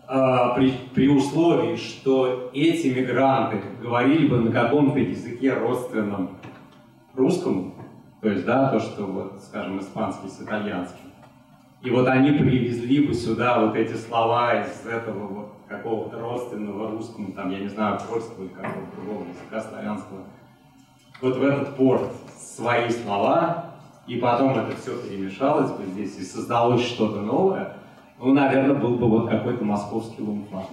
при, 0.07 0.71
при 0.93 1.09
условии, 1.09 1.75
что 1.75 2.51
эти 2.53 2.87
мигранты 2.87 3.61
говорили 3.81 4.27
бы 4.27 4.39
на 4.39 4.51
каком-то 4.51 4.99
языке 4.99 5.53
родственном 5.53 6.31
русскому, 7.15 7.73
то 8.21 8.29
есть, 8.29 8.45
да, 8.45 8.69
то, 8.69 8.79
что, 8.79 9.05
вот, 9.05 9.39
скажем, 9.47 9.79
испанский 9.79 10.29
с 10.29 10.41
итальянским, 10.41 11.11
И 11.81 11.91
вот 11.91 12.07
они 12.07 12.31
привезли 12.31 13.05
бы 13.05 13.13
сюда 13.13 13.59
вот 13.59 13.75
эти 13.75 13.93
слова 13.93 14.61
из 14.61 14.85
этого 14.85 15.27
вот 15.27 15.53
какого-то 15.67 16.19
родственного 16.19 16.91
русскому, 16.91 17.31
там, 17.33 17.51
я 17.51 17.59
не 17.59 17.67
знаю, 17.67 17.99
польского 18.09 18.43
или 18.43 18.49
какого-то 18.49 18.95
другого 18.95 19.25
языка 19.27 19.61
славянского, 19.61 20.19
вот 21.21 21.37
в 21.37 21.43
этот 21.43 21.75
порт 21.75 22.11
свои 22.37 22.89
слова, 22.89 23.71
и 24.07 24.17
потом 24.17 24.57
это 24.57 24.75
все 24.75 24.97
перемешалось 24.97 25.71
бы 25.71 25.85
здесь, 25.85 26.17
и 26.17 26.23
создалось 26.23 26.85
что-то 26.85 27.21
новое, 27.21 27.74
ну, 28.19 28.34
наверное, 28.34 28.75
был 28.75 28.95
бы 28.95 29.10
вот 29.10 29.30
какой-то 29.30 29.63
московский 29.63 30.21
лумфан. 30.21 30.63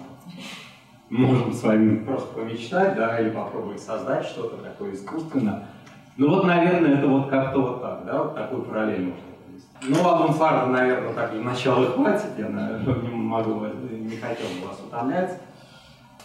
Можем 1.09 1.53
с 1.53 1.61
вами 1.61 2.03
просто 2.03 2.33
помечтать, 2.33 2.95
да, 2.95 3.19
или 3.19 3.29
попробовать 3.29 3.81
создать 3.81 4.25
что-то 4.25 4.57
такое 4.57 4.93
искусственно. 4.93 5.67
Ну 6.15 6.29
вот, 6.29 6.45
наверное, 6.45 6.97
это 6.97 7.07
вот 7.07 7.29
как-то 7.29 7.59
вот 7.59 7.81
так, 7.81 8.05
да, 8.05 8.23
вот 8.23 8.35
такую 8.35 8.63
параллель 8.63 9.07
можно 9.07 9.21
провести. 9.45 9.67
Ну, 9.81 10.09
а 10.09 10.21
лумфарда, 10.21 10.71
наверное, 10.71 11.13
так 11.13 11.33
для 11.33 11.41
начала 11.41 11.85
хватит, 11.87 12.29
я, 12.37 12.49
наверное, 12.49 12.95
не 12.95 13.09
могу, 13.09 13.65
не 13.65 14.17
хотел 14.17 14.47
бы 14.59 14.67
вас 14.67 14.79
утомлять. 14.79 15.39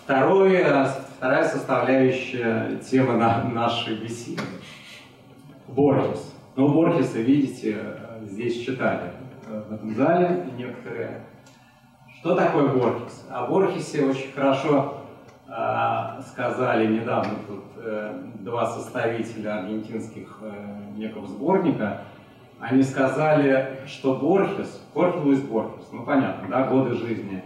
Второе, 0.04 0.88
вторая 1.16 1.46
составляющая 1.46 2.78
темы 2.88 3.14
на, 3.14 3.44
нашей 3.44 3.96
беседы. 3.96 4.42
Борхес. 5.66 6.34
Ну, 6.56 6.68
Борхеса, 6.68 7.20
видите, 7.20 7.78
здесь 8.22 8.64
читали 8.64 9.12
в 9.48 9.72
этом 9.72 9.94
зале 9.94 10.50
некоторые. 10.56 11.22
Что 12.20 12.34
такое 12.34 12.68
Борхес? 12.68 13.26
О 13.30 13.46
Борхесе 13.46 14.04
очень 14.04 14.32
хорошо 14.32 14.98
э, 15.46 16.20
сказали 16.30 16.98
недавно 16.98 17.34
тут 17.46 17.64
э, 17.76 18.24
два 18.40 18.66
составителя 18.66 19.60
аргентинских 19.60 20.38
э, 20.42 20.92
некого 20.96 21.26
сборника. 21.26 22.02
Они 22.60 22.82
сказали, 22.82 23.78
что 23.86 24.16
Борхес, 24.16 24.82
Хорхе 24.92 25.20
Луис 25.20 25.40
Борхес, 25.42 25.86
ну 25.92 26.04
понятно, 26.04 26.48
да, 26.48 26.66
годы 26.66 26.94
жизни 26.94 27.44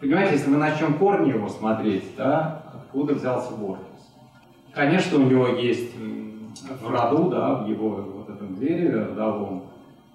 Понимаете, 0.00 0.34
если 0.34 0.50
мы 0.50 0.56
начнем 0.56 0.94
корни 0.94 1.30
его 1.30 1.48
смотреть, 1.48 2.14
да, 2.16 2.62
откуда 2.74 3.14
взялся 3.14 3.52
Борхес? 3.54 3.91
Конечно, 4.74 5.18
у 5.18 5.22
него 5.28 5.48
есть 5.48 5.94
в 5.96 6.90
роду, 6.90 7.28
да, 7.28 7.56
в 7.56 7.68
его 7.68 7.90
вот 7.90 8.30
этом 8.30 8.54
дереве 8.54 9.04
родовом, 9.04 9.64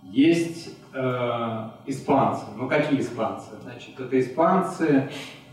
есть 0.01 0.75
э, 0.93 1.69
испанцы. 1.85 2.45
Ну, 2.55 2.67
какие 2.67 2.99
испанцы? 3.01 3.51
Значит, 3.61 3.99
это 3.99 4.19
испанцы, 4.19 5.09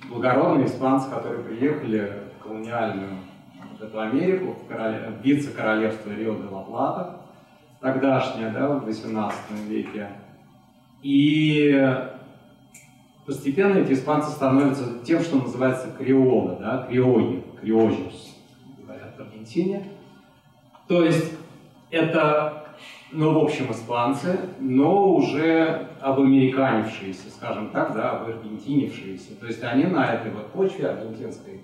благородные 0.09 0.67
испанцы, 0.67 1.11
которые 1.11 1.45
приехали 1.45 2.13
в 2.39 2.43
колониальную 2.43 3.19
вот 3.73 3.83
эту 3.83 4.01
Америку, 4.01 4.57
в, 4.65 4.69
короле... 4.69 5.11
в 5.11 5.25
вице-королевство 5.25 6.11
Рио-де-Ла-Плата, 6.11 7.21
тогдашнее, 7.81 8.51
да, 8.51 8.69
в 8.69 8.85
18 8.85 9.39
веке. 9.69 10.09
И 11.03 11.99
постепенно 13.27 13.79
эти 13.79 13.93
испанцы 13.93 14.31
становятся 14.31 15.05
тем, 15.05 15.21
что 15.21 15.37
называется 15.37 15.89
креолы, 15.99 16.57
да, 16.59 16.89
говорят 16.91 17.45
в 17.61 18.34
Аргентине. 19.45 19.85
То 20.89 21.05
есть 21.05 21.33
это, 21.91 22.65
ну, 23.13 23.39
в 23.39 23.45
общем, 23.45 23.71
испанцы, 23.71 24.39
но 24.59 25.15
уже 25.15 25.89
обамериканившиеся, 26.01 27.31
скажем 27.31 27.71
так, 27.71 27.95
да, 27.95 28.13
обаргентинившиеся. 28.13 29.37
То 29.37 29.47
есть 29.47 29.63
они 29.63 29.85
на 29.85 30.15
этой 30.15 30.33
вот 30.33 30.51
почве 30.53 30.89
аргентинской 30.89 31.61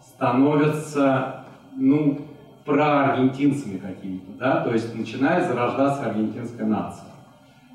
становятся, 0.00 1.44
ну, 1.76 2.20
проаргентинцами 2.64 3.78
какими-то, 3.78 4.32
да, 4.38 4.60
то 4.64 4.72
есть 4.72 4.94
начинает 4.94 5.46
зарождаться 5.46 6.06
аргентинская 6.06 6.66
нация. 6.66 7.10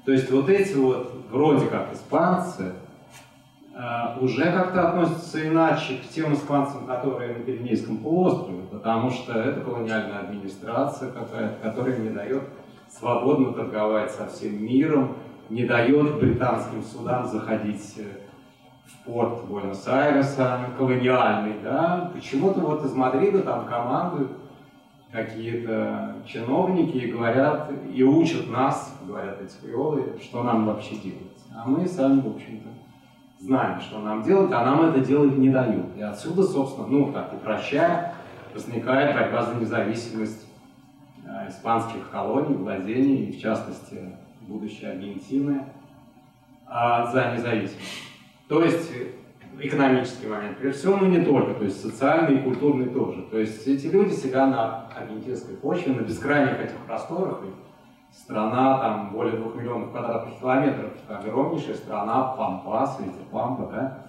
То 0.06 0.12
есть 0.12 0.32
вот 0.32 0.49
эти 0.49 0.73
вот, 0.73 1.13
вроде 1.30 1.67
как 1.67 1.93
испанцы, 1.93 2.73
уже 4.19 4.51
как-то 4.51 4.89
относятся 4.89 5.47
иначе 5.47 5.97
к 5.97 6.09
тем 6.09 6.33
испанцам, 6.33 6.85
которые 6.85 7.37
на 7.37 7.43
Пиренейском 7.43 7.97
полуострове, 7.97 8.63
потому 8.71 9.09
что 9.09 9.33
это 9.33 9.61
колониальная 9.61 10.19
администрация 10.19 11.11
какая-то, 11.11 11.55
которая 11.63 11.97
не 11.97 12.09
дает 12.09 12.43
свободно 12.89 13.53
торговать 13.53 14.11
со 14.11 14.27
всем 14.27 14.63
миром, 14.63 15.15
не 15.49 15.65
дает 15.65 16.19
британским 16.19 16.83
судам 16.83 17.25
заходить 17.25 17.95
э, 17.97 18.03
в 18.85 19.05
порт 19.05 19.45
Буэнос-Айреса, 19.45 20.59
колониальный, 20.77 21.55
да, 21.63 22.11
почему-то 22.13 22.59
вот 22.59 22.85
из 22.85 22.93
Мадрида 22.93 23.41
там 23.41 23.65
командуют 23.65 24.31
какие-то 25.11 26.15
чиновники 26.27 26.97
и 26.97 27.11
говорят, 27.11 27.71
и 27.93 28.03
учат 28.03 28.47
нас, 28.49 28.95
говорят 29.07 29.41
эти 29.41 29.55
креолы, 29.61 30.19
что 30.21 30.43
нам 30.43 30.67
вообще 30.67 30.95
делать. 30.97 31.39
А 31.55 31.67
мы 31.67 31.87
сами, 31.87 32.21
в 32.21 32.27
общем-то, 32.27 32.68
знаем, 33.39 33.80
что 33.82 33.99
нам 33.99 34.21
делать, 34.23 34.52
а 34.52 34.65
нам 34.65 34.89
это 34.89 34.99
делать 34.99 35.38
не 35.38 35.49
дают. 35.49 35.86
И 35.97 36.02
отсюда, 36.02 36.43
собственно, 36.43 36.88
ну, 36.88 37.12
так 37.12 37.34
упрощая, 37.34 38.13
возникает 38.54 39.15
борьба 39.15 39.43
за 39.43 39.56
независимость 39.56 40.45
э, 41.25 41.49
испанских 41.49 42.10
колоний, 42.10 42.56
владений, 42.56 43.25
и 43.25 43.38
в 43.38 43.41
частности, 43.41 44.15
будущей 44.41 44.88
Аргентины, 44.88 45.63
э, 46.67 47.12
за 47.12 47.34
независимость. 47.36 48.04
То 48.47 48.63
есть 48.63 48.91
экономический 49.60 50.28
момент, 50.28 50.58
прежде 50.58 50.80
всего, 50.80 50.97
но 50.97 51.08
не 51.08 51.23
только, 51.23 51.54
то 51.54 51.63
есть 51.63 51.82
социальный 51.82 52.39
и 52.39 52.43
культурный 52.43 52.89
тоже. 52.89 53.23
То 53.23 53.38
есть 53.38 53.65
эти 53.67 53.88
люди 53.88 54.13
себя 54.13 54.47
на 54.47 54.88
аргентинской 54.95 55.56
почве, 55.56 55.93
на 55.93 56.02
бескрайних 56.02 56.60
этих 56.60 56.78
просторах, 56.88 57.41
страна 58.12 58.78
там 58.80 59.12
более 59.12 59.38
двух 59.38 59.56
миллионов 59.56 59.91
квадратных 59.91 60.39
километров, 60.39 60.91
огромнейшая 61.08 61.76
страна, 61.76 62.24
Пампас, 62.36 63.00
видите, 63.00 63.19
Пампа, 63.32 63.69
да, 63.72 64.06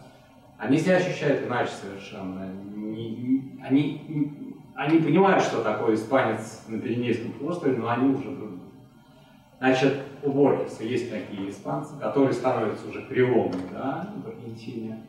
они 0.59 0.79
себя 0.79 0.97
ощущают 0.97 1.47
иначе 1.47 1.73
совершенно. 1.73 2.43
Они, 2.43 3.59
они, 3.63 4.57
они 4.75 4.99
понимают, 4.99 5.43
что 5.43 5.63
такое 5.63 5.95
испанец 5.95 6.65
на 6.69 6.79
Пиренейском 6.79 7.33
полуострове, 7.33 7.77
но 7.79 7.89
они 7.89 8.15
уже 8.15 8.31
другие. 8.31 8.61
Значит, 9.59 10.03
у 10.23 10.31
Борхеса 10.31 10.85
есть 10.85 11.11
такие 11.11 11.51
испанцы, 11.51 11.99
которые 11.99 12.33
становятся 12.33 12.89
уже 12.89 13.03
креолами, 13.03 13.63
да, 13.73 14.11
в 14.25 14.29
Аргентине 14.29 15.07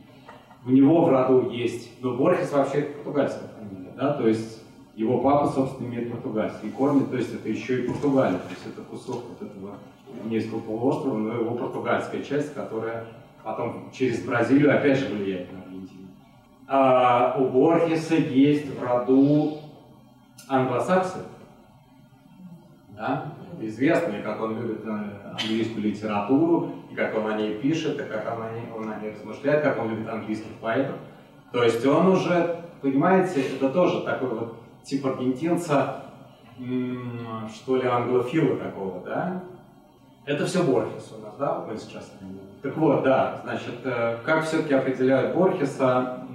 у 0.66 0.70
него 0.70 1.06
в 1.06 1.10
роду 1.10 1.50
есть, 1.50 2.02
но 2.02 2.16
Борхес 2.16 2.52
вообще 2.52 2.82
португальская 2.82 3.50
фамилия, 3.50 3.94
да, 3.96 4.14
то 4.14 4.28
есть 4.28 4.61
его 4.96 5.20
папа, 5.20 5.48
собственно, 5.48 5.88
имеет 5.88 6.12
португальский 6.12 6.70
корни, 6.72 7.06
то 7.06 7.16
есть 7.16 7.34
это 7.34 7.48
еще 7.50 7.84
и 7.84 7.88
Португалия, 7.88 8.38
то 8.38 8.50
есть 8.50 8.66
это 8.66 8.82
кусок 8.82 9.24
вот 9.30 9.42
этого 9.42 9.78
Гвинейского 10.22 10.60
полуострова, 10.60 11.18
но 11.18 11.34
его 11.34 11.56
португальская 11.56 12.22
часть, 12.22 12.54
которая 12.54 13.06
потом 13.44 13.90
через 13.94 14.24
Бразилию 14.24 14.76
опять 14.76 15.00
же 15.00 15.14
влияет 15.14 15.52
на 15.54 15.60
Аргентину. 15.60 16.08
А 16.68 17.36
у 17.40 17.46
Борхеса 17.46 18.16
есть 18.16 18.78
в 18.78 18.84
роду 18.84 19.60
англосаксы, 20.48 21.20
да, 22.90 23.34
известные, 23.62 24.22
как 24.22 24.42
он 24.42 24.60
любит 24.60 24.82
э, 24.86 25.30
английскую 25.32 25.84
литературу, 25.84 26.72
и 26.92 26.96
как 26.96 27.16
он 27.18 27.28
о 27.28 27.38
ней 27.38 27.58
пишет, 27.60 28.00
и 28.00 28.04
как 28.04 28.38
он 28.38 28.44
о 28.44 28.52
ней, 28.52 28.66
он 28.76 28.92
о 28.92 29.00
ней 29.00 29.12
размышляет, 29.12 29.64
как 29.64 29.80
он 29.80 29.90
любит 29.90 30.10
английских 30.10 30.52
поэтов. 30.60 30.98
То 31.52 31.64
есть 31.64 31.86
он 31.86 32.08
уже, 32.08 32.64
понимаете, 32.82 33.42
это 33.42 33.70
тоже 33.70 34.02
такой 34.02 34.30
вот 34.30 34.56
тип 34.84 35.06
аргентинца, 35.06 36.04
что 36.58 37.78
ли, 37.78 37.88
англофила 37.88 38.58
такого, 38.58 39.02
да? 39.02 39.44
Это 40.26 40.46
все 40.46 40.64
Борхес 40.64 41.14
у 41.18 41.26
нас, 41.26 41.36
да, 41.38 41.60
вот 41.60 41.72
мы 41.72 41.78
сейчас 41.78 42.12
Так 42.62 42.78
вот, 42.78 43.04
да, 43.04 43.42
значит, 43.44 43.80
э, 43.84 44.18
как 44.24 44.46
все-таки 44.46 44.76
определяют 44.76 45.36
Борхеса 45.36 46.28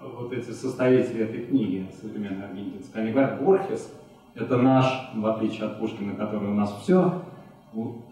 вот 0.00 0.32
эти 0.32 0.50
составители 0.50 1.24
этой 1.24 1.46
книги 1.46 1.88
современной 2.00 2.46
аргентинской? 2.46 3.02
Они 3.02 3.12
говорят, 3.12 3.42
Борхес– 3.42 3.92
это 4.34 4.56
наш, 4.56 5.10
в 5.14 5.26
отличие 5.26 5.66
от 5.66 5.80
Пушкина, 5.80 6.14
который 6.14 6.48
у 6.48 6.54
нас 6.54 6.76
все, 6.82 7.22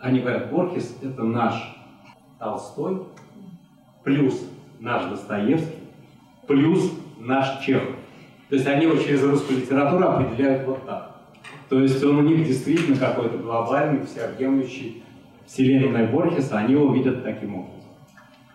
они 0.01 0.21
говорят, 0.21 0.51
Борхес– 0.51 0.97
это 1.03 1.23
наш 1.23 1.77
Толстой, 2.39 3.05
плюс 4.05 4.49
наш 4.79 5.05
Достоевский, 5.07 5.79
плюс 6.47 6.93
наш 7.19 7.65
Чехов. 7.65 7.97
То 8.49 8.55
есть 8.55 8.67
они 8.67 8.85
его 8.85 8.97
через 8.97 9.25
русскую 9.25 9.61
литературу 9.61 10.07
определяют 10.07 10.67
вот 10.67 10.87
так. 10.87 11.17
То 11.69 11.81
есть 11.81 12.03
он 12.05 12.19
у 12.19 12.23
них 12.23 12.47
действительно 12.47 12.97
какой-то 12.97 13.39
глобальный, 13.39 14.07
всеобъемлющий 14.07 15.03
вселенной 15.47 16.07
Борхеса, 16.07 16.59
они 16.59 16.75
его 16.75 16.93
видят 16.93 17.25
таким 17.25 17.57
образом. 17.57 17.91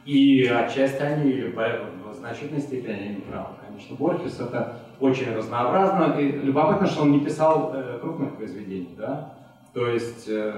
И 0.06 0.46
отчасти 0.46 1.02
они, 1.02 1.54
в 1.54 2.14
значительной 2.14 2.62
степени, 2.62 2.94
они 2.94 3.10
не 3.16 3.22
правы. 3.22 3.50
Конечно, 3.66 3.96
Борхес 3.98 4.40
это 4.40 4.78
очень 5.00 5.34
разнообразно. 5.36 6.20
И 6.20 6.32
любопытно, 6.32 6.88
что 6.88 7.04
он 7.04 7.12
не 7.12 7.20
писал 7.20 7.72
э, 7.74 8.00
крупных 8.02 8.36
произведений, 8.36 8.96
да? 8.98 9.34
То 9.74 9.88
есть 9.88 10.28
э, 10.28 10.54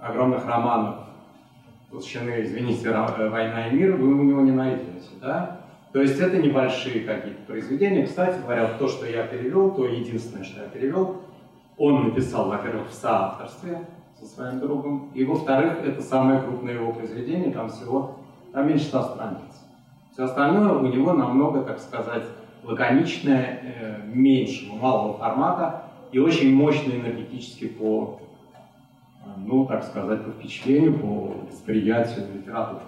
огромных 0.00 0.46
романов 0.46 0.96
толщины, 1.90 2.42
извините, 2.42 2.88
э, 2.88 3.28
«Война 3.28 3.68
и 3.68 3.74
мир» 3.74 3.96
вы 3.96 4.14
у 4.14 4.22
него 4.22 4.40
не 4.42 4.52
найдете, 4.52 5.10
да? 5.20 5.60
То 5.96 6.02
есть 6.02 6.20
это 6.20 6.36
небольшие 6.36 7.06
какие-то 7.06 7.40
произведения. 7.46 8.04
Кстати 8.04 8.38
говоря, 8.42 8.68
то, 8.78 8.86
что 8.86 9.06
я 9.06 9.26
перевел, 9.26 9.70
то 9.70 9.86
единственное, 9.86 10.44
что 10.44 10.60
я 10.60 10.68
перевел, 10.68 11.22
он 11.78 12.04
написал, 12.04 12.50
во-первых, 12.50 12.90
в 12.90 12.92
соавторстве 12.92 13.80
со 14.20 14.26
своим 14.26 14.60
другом, 14.60 15.10
и 15.14 15.24
во-вторых, 15.24 15.78
это 15.82 16.02
самое 16.02 16.42
крупное 16.42 16.74
его 16.74 16.92
произведение, 16.92 17.50
там 17.50 17.70
всего, 17.70 18.18
там 18.52 18.68
меньше 18.68 18.84
100 18.84 19.02
страниц. 19.04 19.64
Все 20.12 20.24
остальное 20.24 20.74
у 20.74 20.86
него 20.86 21.14
намного, 21.14 21.62
так 21.62 21.78
сказать, 21.78 22.24
лаконичное, 22.62 23.62
э, 23.62 24.00
меньшего, 24.04 24.74
малого 24.74 25.16
формата 25.16 25.84
и 26.12 26.18
очень 26.18 26.54
мощное 26.54 26.96
энергетически 26.96 27.68
по, 27.68 28.20
э, 29.24 29.28
ну, 29.38 29.64
так 29.64 29.82
сказать, 29.82 30.22
по 30.26 30.30
впечатлению, 30.30 30.92
по 30.98 31.34
восприятию 31.50 32.26
литературы. 32.34 32.82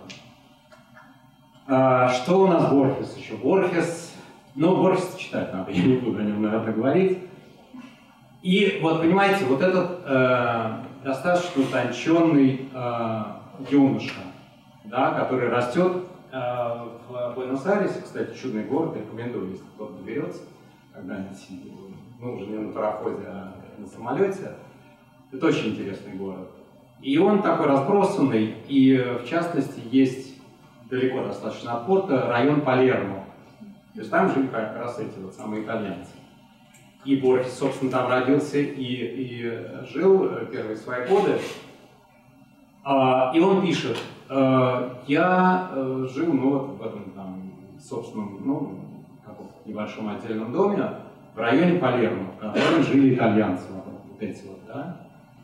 А, 1.70 2.08
что 2.08 2.40
у 2.40 2.46
нас 2.46 2.72
Борхес 2.72 3.14
еще? 3.18 3.36
Борхес, 3.36 4.14
ну, 4.54 4.74
Борхес 4.82 5.14
читать 5.16 5.52
надо, 5.52 5.70
я 5.72 5.84
не 5.84 5.96
буду 5.96 6.18
о 6.18 6.22
нем, 6.22 6.40
наверное, 6.40 6.72
говорить. 6.72 7.18
И 8.40 8.78
вот, 8.80 9.02
понимаете, 9.02 9.44
вот 9.44 9.60
этот 9.60 10.00
э, 10.06 10.70
достаточно 11.04 11.62
утонченный 11.62 12.70
э, 12.72 13.22
юноша, 13.68 14.14
да, 14.84 15.10
который 15.10 15.50
растет 15.50 16.04
э, 16.32 16.38
в 16.38 17.34
Буэнос-Айресе, 17.34 18.00
кстати, 18.02 18.34
чудный 18.38 18.64
город, 18.64 18.96
рекомендую, 18.96 19.50
если 19.50 19.64
кто-то 19.74 19.92
доберется 19.92 20.40
когда-нибудь, 20.94 21.48
ну, 22.18 22.32
уже 22.32 22.46
не 22.46 22.58
на 22.58 22.72
пароходе, 22.72 23.26
а 23.26 23.52
на 23.76 23.86
самолете. 23.86 24.52
Это 25.32 25.46
очень 25.46 25.72
интересный 25.72 26.14
город. 26.14 26.48
И 27.02 27.18
он 27.18 27.42
такой 27.42 27.66
разбросанный, 27.66 28.54
и 28.68 28.96
в 29.22 29.28
частности 29.28 29.82
есть 29.90 30.27
далеко 30.88 31.22
достаточно 31.22 31.74
от 31.74 31.86
порта 31.86 32.28
район 32.28 32.62
Палермо. 32.62 33.24
То 33.94 34.00
есть 34.00 34.10
там 34.10 34.32
жили 34.32 34.46
как 34.46 34.76
раз 34.76 34.98
эти 34.98 35.18
вот 35.18 35.34
самые 35.34 35.64
итальянцы. 35.64 36.10
И 37.04 37.16
Борхес, 37.16 37.58
собственно, 37.58 37.90
там 37.90 38.08
родился 38.08 38.58
и, 38.58 38.84
и 38.84 39.62
жил 39.92 40.26
э, 40.26 40.46
первые 40.50 40.76
свои 40.76 41.06
годы. 41.06 41.38
А, 42.84 43.32
и 43.34 43.40
он 43.40 43.62
пишет, 43.62 43.96
э, 44.28 44.90
я 45.06 45.70
э, 45.72 46.06
жил 46.12 46.32
ну, 46.32 46.50
вот 46.50 46.78
в 46.78 46.82
этом 46.82 47.10
там, 47.12 47.52
собственном, 47.80 48.40
ну, 48.44 48.80
небольшом 49.64 50.08
отдельном 50.08 50.52
доме 50.52 50.90
в 51.34 51.38
районе 51.38 51.78
Палермо, 51.78 52.32
в 52.36 52.40
котором 52.40 52.82
жили 52.82 53.14
итальянцы, 53.14 53.64
вот 53.72 54.20
эти 54.20 54.46
вот, 54.46 54.58
да. 54.66 55.00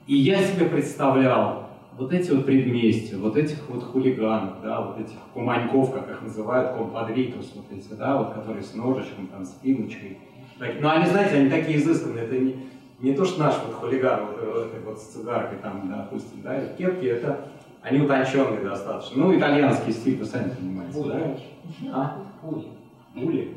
И 0.07 0.17
я 0.17 0.43
себе 0.43 0.67
представлял 0.67 1.64
вот 1.97 2.13
эти 2.13 2.31
вот 2.33 2.45
предместья, 2.47 3.19
вот 3.19 3.37
этих 3.37 3.69
вот 3.69 3.83
хулиганов, 3.85 4.61
да, 4.63 4.81
вот 4.81 4.99
этих 4.99 5.17
куманьков, 5.33 5.93
как 5.93 6.11
их 6.11 6.23
называют, 6.23 6.77
компадритус, 6.77 7.53
вот 7.55 7.67
эти, 7.71 7.93
да, 7.95 8.17
вот 8.19 8.35
которые 8.35 8.63
с 8.63 8.75
ножичком, 8.75 9.29
там, 9.29 9.45
с 9.45 9.51
пилочкой. 9.51 10.19
Так, 10.59 10.71
ну, 10.81 10.89
они, 10.89 11.07
знаете, 11.07 11.37
они 11.37 11.51
такие 11.51 11.79
изысканные, 11.79 12.25
это 12.25 12.39
не, 12.39 12.57
не 13.01 13.13
то, 13.13 13.25
что 13.25 13.41
наш 13.41 13.55
вот 13.65 13.75
хулиган, 13.75 14.27
вот, 14.27 14.41
вот, 14.41 14.73
вот 14.85 14.99
с 14.99 15.05
цигаркой 15.05 15.59
там, 15.59 15.89
допустим, 15.89 16.43
да, 16.43 16.61
и 16.61 16.77
кепки, 16.77 17.07
это 17.07 17.49
они 17.83 18.01
утонченные 18.01 18.61
достаточно. 18.61 19.25
Ну, 19.25 19.37
итальянский 19.37 19.93
стиль, 19.93 20.19
вы 20.19 20.25
сами 20.25 20.51
понимаете, 20.51 20.95
Пули. 20.95 21.11
да? 21.11 21.93
А? 21.93 22.17
Пули. 22.41 22.67
Пули? 23.15 23.57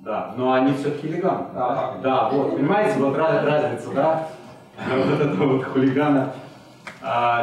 Да, 0.00 0.34
но 0.36 0.52
они 0.52 0.74
все-таки 0.74 1.06
элегантны. 1.06 1.54
Да. 1.54 1.98
Да, 2.02 2.28
вот, 2.28 2.56
понимаете, 2.56 2.98
вот 2.98 3.16
раз- 3.16 3.44
разница, 3.44 3.90
да? 3.94 4.28
Вот 4.96 5.20
этого 5.20 5.56
вот 5.56 5.64
хулигана, 5.64 6.32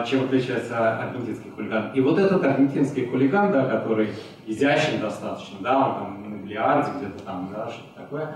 чем 0.07 0.25
отличается 0.25 0.97
аргентинский 0.99 1.51
хулиган. 1.51 1.91
И 1.93 2.01
вот 2.01 2.17
этот 2.17 2.43
аргентинский 2.43 3.05
хулиган, 3.05 3.51
да, 3.51 3.65
который 3.65 4.09
изящен 4.47 4.99
достаточно, 4.99 5.57
да, 5.61 5.87
он 5.87 5.95
там 5.95 6.31
на 6.31 6.43
бильярде 6.43 6.91
где-то 6.97 7.23
там, 7.23 7.49
да, 7.53 7.69
что-то 7.69 8.01
такое, 8.01 8.35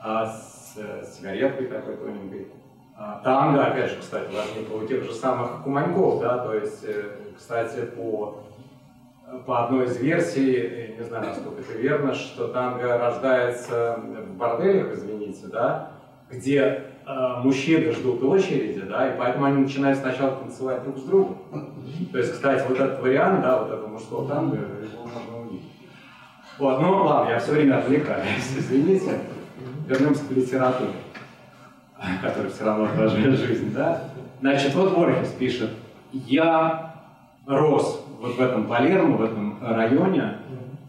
а, 0.00 0.26
с, 0.26 0.76
с 0.76 1.18
сигареткой 1.18 1.66
такой 1.66 1.96
тоненькой. 1.96 2.46
А, 2.96 3.20
танго, 3.24 3.64
опять 3.64 3.90
же, 3.90 3.98
кстати, 3.98 4.32
возникло 4.32 4.76
у 4.76 4.86
тех 4.86 5.02
же 5.02 5.12
самых 5.12 5.62
куманьков, 5.64 6.20
да, 6.20 6.38
то 6.38 6.54
есть, 6.54 6.84
э, 6.84 7.10
кстати, 7.36 7.80
по 7.86 8.44
по 9.46 9.64
одной 9.64 9.86
из 9.86 9.96
версий, 9.96 10.94
не 10.98 11.04
знаю, 11.04 11.28
насколько 11.28 11.62
это 11.62 11.72
верно, 11.78 12.14
что 12.14 12.48
танго 12.48 12.98
рождается 12.98 13.98
в 13.98 14.36
борделях, 14.36 14.92
извините, 14.92 15.46
да, 15.46 15.92
где 16.32 16.84
э, 17.06 17.40
мужчины 17.44 17.92
ждут 17.92 18.22
очереди, 18.22 18.80
да, 18.80 19.12
и 19.12 19.18
поэтому 19.18 19.44
они 19.44 19.62
начинают 19.62 19.98
сначала 19.98 20.36
танцевать 20.36 20.82
друг 20.82 20.98
с 20.98 21.02
другом. 21.02 21.38
То 22.10 22.18
есть, 22.18 22.32
кстати, 22.32 22.64
вот 22.68 22.80
этот 22.80 23.02
вариант, 23.02 23.42
да, 23.42 23.62
вот 23.62 23.70
этого 23.70 23.88
мужского 23.88 24.28
танго, 24.28 24.56
его 24.56 25.02
можно 25.02 25.40
увидеть. 25.40 25.70
Вот, 26.58 26.80
ну 26.80 27.04
ладно, 27.04 27.30
я 27.30 27.38
все 27.38 27.52
время 27.52 27.78
отвлекаюсь, 27.78 28.52
извините. 28.58 29.18
Вернемся 29.86 30.24
к 30.24 30.30
литературе, 30.30 30.92
которая 32.22 32.50
все 32.50 32.64
равно 32.64 32.84
отражает 32.84 33.38
жизнь, 33.38 33.72
да. 33.74 34.04
Значит, 34.40 34.74
вот 34.74 34.96
Борхес 34.96 35.28
пишет, 35.30 35.70
я 36.12 36.94
рос 37.46 38.04
вот 38.20 38.36
в 38.36 38.40
этом 38.40 38.66
Палермо, 38.66 39.16
в 39.16 39.24
этом 39.24 39.58
районе, 39.60 40.38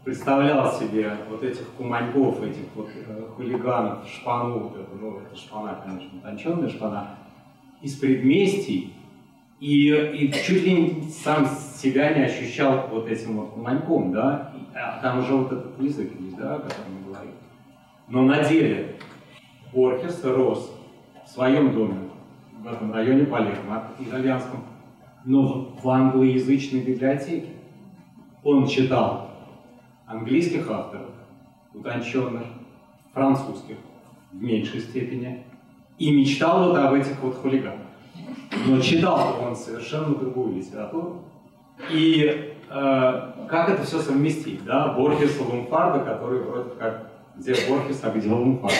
представлял 0.04 0.70
себе 0.72 1.16
вот 1.30 1.42
этих 1.42 1.66
куманьков, 1.70 2.42
этих 2.42 2.66
вот 2.74 2.90
э, 2.94 3.22
хулиганов, 3.36 4.06
эту, 4.06 4.96
ну, 5.00 5.20
это 5.20 5.34
шпана, 5.34 5.80
конечно, 5.84 6.18
утонченная 6.18 6.68
шпана, 6.68 7.16
из 7.80 7.96
предместий, 7.96 8.94
и, 9.60 9.88
и 9.88 10.32
чуть 10.32 10.62
ли 10.62 10.74
не 10.74 11.10
сам 11.10 11.46
себя 11.46 12.12
не 12.12 12.24
ощущал 12.24 12.88
вот 12.90 13.08
этим 13.08 13.38
вот 13.38 13.50
куманьком, 13.50 14.12
да, 14.12 14.52
И, 14.54 14.76
а 14.76 15.00
там 15.00 15.20
уже 15.20 15.34
вот 15.34 15.52
этот 15.52 15.80
язык 15.80 16.12
есть, 16.20 16.36
да, 16.36 16.56
о 16.56 16.58
котором 16.58 16.94
мы 16.98 17.12
говорим. 17.12 17.32
Но 18.08 18.22
на 18.22 18.44
деле 18.44 18.96
Борхес 19.72 20.22
рос 20.24 20.70
в 21.24 21.28
своем 21.30 21.72
доме, 21.72 21.96
в 22.60 22.66
этом 22.66 22.92
районе 22.92 23.24
Палермо, 23.24 23.90
итальянском, 23.98 24.64
но 25.24 25.74
в 25.82 25.88
англоязычной 25.88 26.80
библиотеке. 26.80 27.48
Он 28.42 28.66
читал 28.66 29.30
английских 30.06 30.70
авторов, 30.70 31.10
утонченных, 31.72 32.46
французских 33.12 33.76
в 34.32 34.42
меньшей 34.42 34.80
степени, 34.80 35.44
и 35.98 36.10
мечтал 36.10 36.68
вот 36.68 36.76
об 36.76 36.94
этих 36.94 37.20
вот 37.20 37.36
хулиганах. 37.36 37.86
Но 38.66 38.80
читал 38.80 39.38
он 39.40 39.56
совершенно 39.56 40.14
другую 40.14 40.56
литературу. 40.56 41.22
И 41.90 42.54
э, 42.70 43.32
как 43.48 43.68
это 43.68 43.82
все 43.84 43.98
совместить, 43.98 44.64
да? 44.64 44.88
Борхес 44.92 45.38
и 45.38 45.42
Лумфарда, 45.42 46.04
который 46.04 46.40
вроде 46.40 46.70
как 46.78 47.10
где 47.36 47.54
Борхес, 47.68 48.00
а 48.02 48.10
где 48.10 48.28
Лумфарда. 48.28 48.76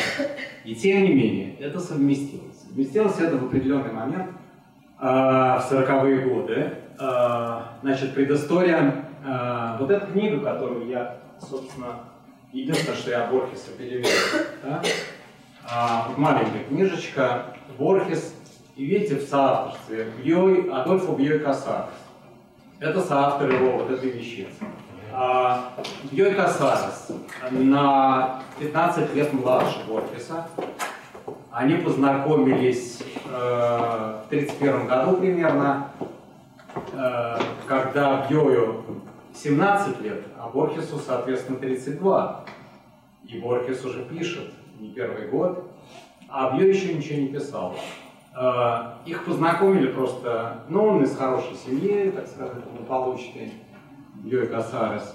И 0.64 0.74
тем 0.74 1.02
не 1.02 1.14
менее, 1.14 1.56
это 1.58 1.80
совместилось. 1.80 2.60
Совместилось 2.68 3.18
это 3.18 3.36
в 3.36 3.44
определенный 3.44 3.92
момент– 3.92 4.30
в 4.98 5.66
40-е 5.70 6.18
годы. 6.28 6.72
Значит, 7.82 8.14
предыстория. 8.14 9.03
Вот 9.24 9.90
эта 9.90 10.06
книга, 10.06 10.40
которую 10.40 10.86
я, 10.86 11.16
собственно, 11.40 12.00
единственное, 12.52 12.96
что 12.96 13.10
я 13.10 13.26
Борхеса 13.26 13.70
перевел, 13.76 14.10
да? 14.62 14.82
вот 16.08 16.18
маленькая 16.18 16.64
книжечка, 16.64 17.46
Борхес, 17.78 18.34
и 18.76 18.84
видите, 18.84 19.16
в 19.16 19.22
соавторстве 19.22 20.12
Бьой, 20.22 20.70
Адольфо 20.70 21.12
Бьой 21.12 21.38
Касарес. 21.38 21.90
Это 22.80 23.00
соавтор 23.00 23.50
его 23.50 23.78
вот 23.78 23.90
этой 23.90 24.10
вещицы. 24.10 24.64
Бьой 26.10 26.34
Касарес 26.34 27.08
на 27.50 28.42
15 28.58 29.14
лет 29.14 29.32
младше 29.32 29.78
Борхеса, 29.88 30.46
они 31.50 31.76
познакомились 31.76 33.00
э, 33.26 33.30
в 33.30 34.26
1931 34.26 34.86
году 34.88 35.16
примерно, 35.18 35.88
э, 36.92 37.38
когда 37.68 38.26
Бьою 38.28 38.84
17 39.34 40.00
лет, 40.00 40.22
а 40.38 40.48
Борхесу, 40.48 40.98
соответственно, 40.98 41.58
32. 41.58 42.44
И 43.24 43.38
Борхес 43.38 43.84
уже 43.84 44.04
пишет 44.04 44.50
не 44.78 44.90
первый 44.90 45.28
год, 45.28 45.70
а 46.28 46.56
Бьё 46.56 46.68
еще 46.68 46.94
ничего 46.94 47.20
не 47.20 47.28
писал. 47.28 47.74
Э, 48.36 48.92
их 49.06 49.24
познакомили 49.24 49.90
просто, 49.90 50.64
ну, 50.68 50.84
он 50.84 51.02
из 51.02 51.16
хорошей 51.16 51.56
семьи, 51.56 52.10
так 52.10 52.26
сказать, 52.26 52.54
благополучный, 52.64 53.52
Бьё 54.16 54.44
и 54.44 54.46
Касарес. 54.46 55.14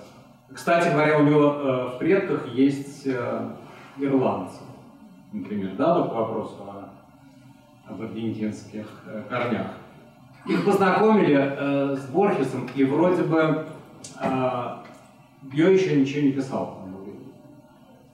Кстати 0.53 0.89
говоря, 0.89 1.19
у 1.19 1.23
него 1.23 1.43
э, 1.43 1.88
в 1.95 1.97
предках 1.99 2.47
есть 2.47 3.05
э, 3.05 3.49
ирландцы 3.97 4.62
например, 5.32 5.75
да, 5.77 5.99
вот 5.99 6.10
к 6.10 6.13
вопросу 6.15 6.55
о, 6.67 6.89
об 7.88 8.01
аргентинских 8.01 8.88
э, 9.05 9.22
корнях. 9.30 9.67
Их 10.47 10.65
познакомили 10.65 11.95
с 11.95 12.07
Борхесом, 12.07 12.67
и 12.74 12.84
вроде 12.84 13.24
бы 13.24 13.67
Бьё 15.41 15.70
еще 15.70 15.95
ничего 15.95 16.22
не 16.22 16.32
писал. 16.34 16.80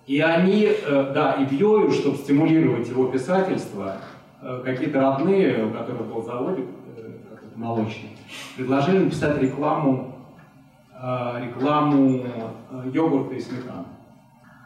И 0.06 0.20
они, 0.20 0.68
э, 0.68 1.12
да, 1.14 1.34
и 1.34 1.46
Бьёю, 1.46 1.92
чтобы 1.92 2.18
стимулировать 2.18 2.88
его 2.88 3.08
писательство, 3.08 3.98
э, 4.42 4.62
какие-то 4.64 5.02
родные, 5.02 5.66
у 5.66 5.72
которых 5.72 6.06
был 6.06 6.22
заводик 6.22 6.66
э, 6.96 7.12
молочный, 7.56 8.12
предложили 8.56 9.00
написать 9.00 9.42
рекламу 9.42 10.12
рекламу 10.98 12.24
йогурта 12.92 13.36
и 13.36 13.40
сметаны. 13.40 13.86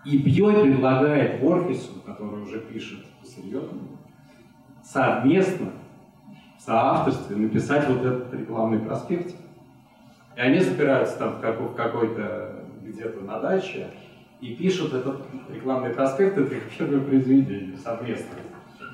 И 0.05 0.17
Бьой 0.19 0.61
предлагает 0.61 1.41
Борхесу, 1.41 1.99
который 2.05 2.43
уже 2.43 2.59
пишет 2.59 2.99
серьезно, 3.25 3.79
совместно, 4.83 5.71
в 6.57 6.61
соавторстве 6.61 7.35
написать 7.35 7.89
вот 7.89 8.05
этот 8.05 8.33
рекламный 8.33 8.79
проспект. 8.79 9.35
И 10.39 10.41
они 10.41 10.59
запираются 10.59 11.17
там 11.17 11.33
в, 11.33 11.41
какой- 11.41 11.67
в 11.67 11.75
какой-то 11.75 12.63
где-то 12.81 13.19
на 13.25 13.39
даче 13.41 13.87
и 14.39 14.55
пишут 14.55 14.93
этот 14.93 15.17
рекламный 15.53 15.89
проспект, 15.89 16.37
это 16.37 16.55
их 16.55 16.63
первое 16.77 17.01
произведение 17.01 17.75
совместно. 17.75 18.37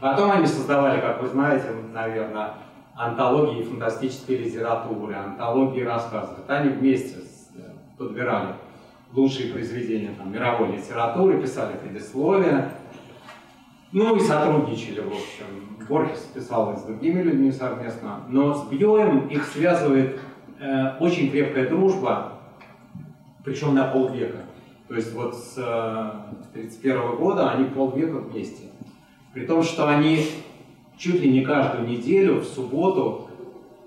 Потом 0.01 0.31
они 0.31 0.47
создавали, 0.47 0.99
как 0.99 1.21
вы 1.21 1.27
знаете, 1.27 1.67
наверное, 1.93 2.53
антологии 2.95 3.61
фантастической 3.61 4.37
литературы, 4.37 5.13
антологии 5.13 5.83
рассказов. 5.83 6.39
Это 6.39 6.57
они 6.57 6.69
вместе 6.69 7.17
э, 7.55 7.59
подбирали 7.95 8.55
лучшие 9.13 9.53
произведения 9.53 10.15
там, 10.17 10.31
мировой 10.33 10.75
литературы, 10.75 11.39
писали 11.39 11.77
предисловия, 11.77 12.71
ну 13.91 14.15
и 14.15 14.19
сотрудничали, 14.19 15.01
в 15.01 15.09
общем. 15.09 15.85
Борхес 15.87 16.21
писал 16.33 16.73
и 16.73 16.77
с 16.77 16.81
другими 16.81 17.21
людьми 17.21 17.51
совместно, 17.51 18.21
но 18.29 18.55
с 18.55 18.63
Бьоем 18.63 19.27
их 19.27 19.45
связывает 19.45 20.19
э, 20.59 20.97
очень 20.99 21.31
крепкая 21.31 21.69
дружба, 21.69 22.33
причем 23.43 23.75
на 23.75 23.85
полвека. 23.85 24.39
То 24.87 24.95
есть 24.95 25.13
вот 25.13 25.35
с 25.35 25.57
1931 25.57 27.15
года 27.15 27.51
они 27.51 27.65
полвека 27.65 28.19
вместе. 28.19 28.65
При 29.33 29.45
том, 29.45 29.63
что 29.63 29.87
они 29.89 30.25
чуть 30.97 31.21
ли 31.21 31.31
не 31.31 31.41
каждую 31.41 31.87
неделю 31.87 32.39
в 32.39 32.45
субботу 32.45 33.29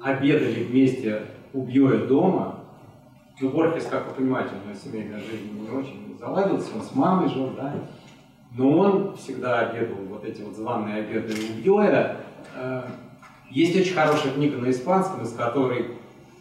обедали 0.00 0.64
вместе 0.64 1.22
у 1.52 1.62
Бьоя 1.62 2.06
дома. 2.06 2.60
Ну, 3.40 3.50
Борхес, 3.50 3.86
как 3.86 4.08
вы 4.08 4.14
понимаете, 4.14 4.50
у 4.54 4.68
него 4.68 4.78
семейная 4.78 5.20
жизнь 5.20 5.60
не 5.60 5.68
очень 5.70 6.16
заладилась, 6.18 6.68
он 6.74 6.82
с 6.82 6.94
мамой 6.94 7.28
жил, 7.28 7.50
да. 7.56 7.72
Но 8.56 8.78
он 8.78 9.16
всегда 9.16 9.60
обедал, 9.60 9.96
вот 10.08 10.24
эти 10.24 10.42
вот 10.42 10.56
званые 10.56 11.02
обеды 11.02 11.34
у 11.34 11.62
Бьоя. 11.62 12.16
Э, 12.54 12.82
Есть 13.50 13.78
очень 13.78 13.94
хорошая 13.94 14.32
книга 14.32 14.58
на 14.58 14.70
испанском, 14.70 15.22
из 15.22 15.32
которой, 15.32 15.97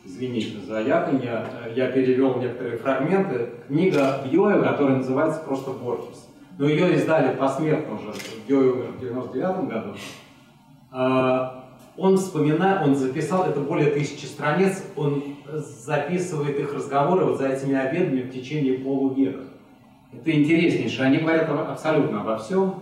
извините 0.07 0.59
за 0.65 0.79
яконье, 0.79 1.45
я 1.75 1.91
перевел 1.91 2.39
некоторые 2.39 2.77
фрагменты. 2.77 3.49
Книга 3.67 4.21
Бьоя, 4.25 4.61
которая 4.61 4.97
называется 4.97 5.41
просто 5.41 5.71
«Борхес». 5.71 6.27
Но 6.57 6.67
ее 6.67 6.95
издали 6.95 7.35
посмертно 7.35 7.95
уже, 7.95 8.13
Бьой 8.47 8.69
умер 8.69 8.91
в 8.97 8.99
99 8.99 9.67
году. 9.67 9.93
А, 10.91 11.65
Он 11.97 12.17
вспоминает, 12.17 12.87
он 12.87 12.95
записал, 12.95 13.45
это 13.45 13.59
более 13.59 13.91
тысячи 13.91 14.25
страниц, 14.25 14.83
он 14.95 15.23
записывает 15.51 16.59
их 16.59 16.73
разговоры 16.73 17.25
вот 17.25 17.37
за 17.37 17.47
этими 17.47 17.75
обедами 17.75 18.21
в 18.21 18.31
течение 18.31 18.79
полувека. 18.79 19.41
Это 20.13 20.31
интереснейшее. 20.31 21.07
Они 21.07 21.17
говорят 21.17 21.49
абсолютно 21.49 22.21
обо 22.21 22.37
всем. 22.37 22.75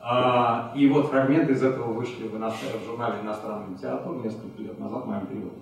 А, 0.00 0.72
И 0.74 0.88
вот 0.88 1.10
фрагменты 1.10 1.52
из 1.52 1.62
этого 1.62 1.92
вышли 1.92 2.26
в, 2.26 2.32
в 2.32 2.86
журнале 2.86 3.16
«Иностранная 3.22 3.68
литература» 3.68 4.22
несколько 4.22 4.62
лет 4.62 4.78
назад 4.78 5.04
в 5.04 5.08
моем 5.08 5.26
переводе. 5.26 5.56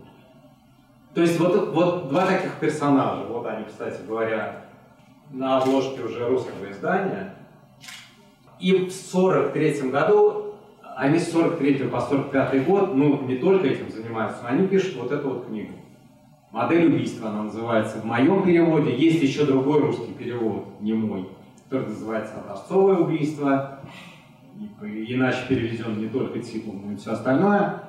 То 1.15 1.23
есть 1.23 1.39
вот, 1.41 1.75
вот 1.75 2.09
два 2.09 2.27
таких 2.27 2.55
персонажа. 2.61 3.25
Вот 3.25 3.47
они, 3.47 3.65
кстати 3.65 4.01
говоря, 4.07 4.65
на 5.31 5.59
обложке 5.59 6.03
уже 6.03 6.27
русского 6.27 6.71
издания. 6.71 7.35
И 8.61 8.73
в 8.87 8.93
43 8.93 9.91
году, 9.91 10.55
они 10.97 11.19
с 11.19 11.31
43 11.31 11.89
по 11.89 12.01
45 12.01 12.67
год, 12.67 12.95
ну, 12.95 13.23
не 13.23 13.37
только 13.37 13.69
этим 13.69 13.91
занимаются, 13.91 14.47
они 14.47 14.67
пишут 14.67 14.97
вот 14.97 15.13
эту 15.13 15.29
вот 15.31 15.47
книгу. 15.47 15.75
«Модель 16.51 16.87
убийства» 16.87 17.29
она 17.29 17.43
называется 17.45 17.99
в 17.99 18.05
моем 18.05 18.43
переводе. 18.43 18.97
Есть 18.97 19.23
еще 19.23 19.45
другой 19.45 19.81
русский 19.81 20.13
перевод, 20.13 20.67
не 20.81 20.95
мой, 20.95 21.29
который 21.69 21.89
называется 21.89 22.35
«Образцовое 22.41 22.97
убийство». 22.97 23.81
Иначе 24.81 25.39
переведен 25.49 25.99
не 25.99 26.09
только 26.09 26.41
титул, 26.41 26.75
но 26.83 26.93
и 26.93 26.97
все 26.97 27.13
остальное. 27.13 27.85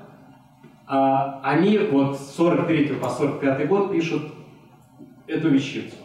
А 0.92 1.40
они 1.44 1.78
вот 1.78 2.18
с 2.18 2.36
43 2.36 2.96
по 2.96 3.10
45 3.10 3.68
год 3.68 3.92
пишут 3.92 4.24
эту 5.28 5.50
вещицу. 5.50 5.96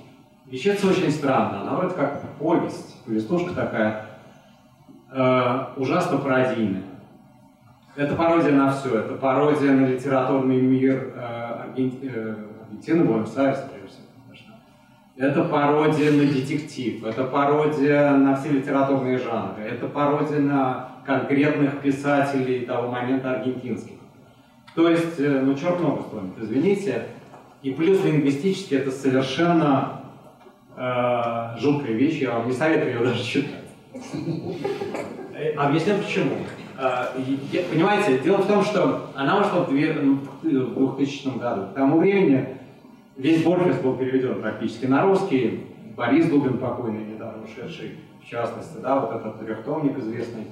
Вещица 0.44 0.88
очень 0.88 1.10
странная, 1.10 1.62
она 1.62 1.76
вроде 1.76 1.94
как 1.94 2.20
повесть, 2.38 3.02
повестушка 3.06 3.54
такая, 3.54 4.04
э, 5.10 5.64
ужасно 5.78 6.18
пародийная. 6.18 6.82
Это 7.96 8.14
пародия 8.14 8.52
на 8.52 8.72
все, 8.72 8.98
это 8.98 9.14
пародия 9.14 9.72
на 9.72 9.86
литературный 9.86 10.60
мир 10.60 11.14
э, 11.16 11.20
Арген- 11.64 12.00
э, 12.02 12.34
Аргентины, 12.66 13.04
Буэнос-Айреса, 13.04 13.66
прежде 13.72 13.88
всего, 13.88 14.06
конечно. 14.26 14.54
Это 15.16 15.44
пародия 15.44 16.10
на 16.10 16.26
детектив, 16.30 17.02
это 17.06 17.24
пародия 17.24 18.10
на 18.10 18.36
все 18.36 18.50
литературные 18.50 19.16
жанры, 19.16 19.62
это 19.62 19.86
пародия 19.86 20.40
на 20.40 20.90
конкретных 21.06 21.80
писателей 21.80 22.66
того 22.66 22.90
момента 22.90 23.32
аргентинских. 23.32 23.93
То 24.74 24.88
есть, 24.88 25.18
э, 25.18 25.40
ну, 25.42 25.54
черт 25.54 25.80
ногу 25.80 26.04
сломит, 26.10 26.32
извините. 26.40 27.06
И 27.62 27.70
плюс 27.70 28.02
лингвистически 28.04 28.74
это 28.74 28.90
совершенно 28.90 30.00
э, 30.76 31.58
жуткая 31.60 31.92
вещь, 31.92 32.20
я 32.20 32.32
вам 32.38 32.48
не 32.48 32.52
советую 32.52 32.92
ее 32.94 32.98
даже 33.00 33.22
читать. 33.24 33.50
Э, 35.34 35.52
Объясню 35.56 35.94
почему. 35.98 36.32
Э, 36.78 37.06
Понимаете, 37.70 38.18
дело 38.18 38.38
в 38.38 38.46
том, 38.48 38.64
что 38.64 39.10
она 39.14 39.38
вышла 39.38 39.60
в 39.60 39.68
две- 39.70 39.92
в 39.92 40.42
2000 40.42 41.38
году. 41.38 41.66
К 41.72 41.74
тому 41.74 41.98
времени 41.98 42.48
весь 43.16 43.42
Борхес 43.44 43.76
был 43.76 43.96
переведен 43.96 44.40
практически 44.42 44.86
на 44.86 45.02
русский. 45.02 45.66
Борис 45.96 46.26
Дубин 46.28 46.58
покойный, 46.58 47.04
недавно 47.04 47.44
ушедший, 47.44 47.92
в 48.20 48.28
частности, 48.28 48.78
да, 48.82 48.98
вот 48.98 49.14
этот 49.14 49.38
трехтомник 49.38 49.96
известный. 49.98 50.46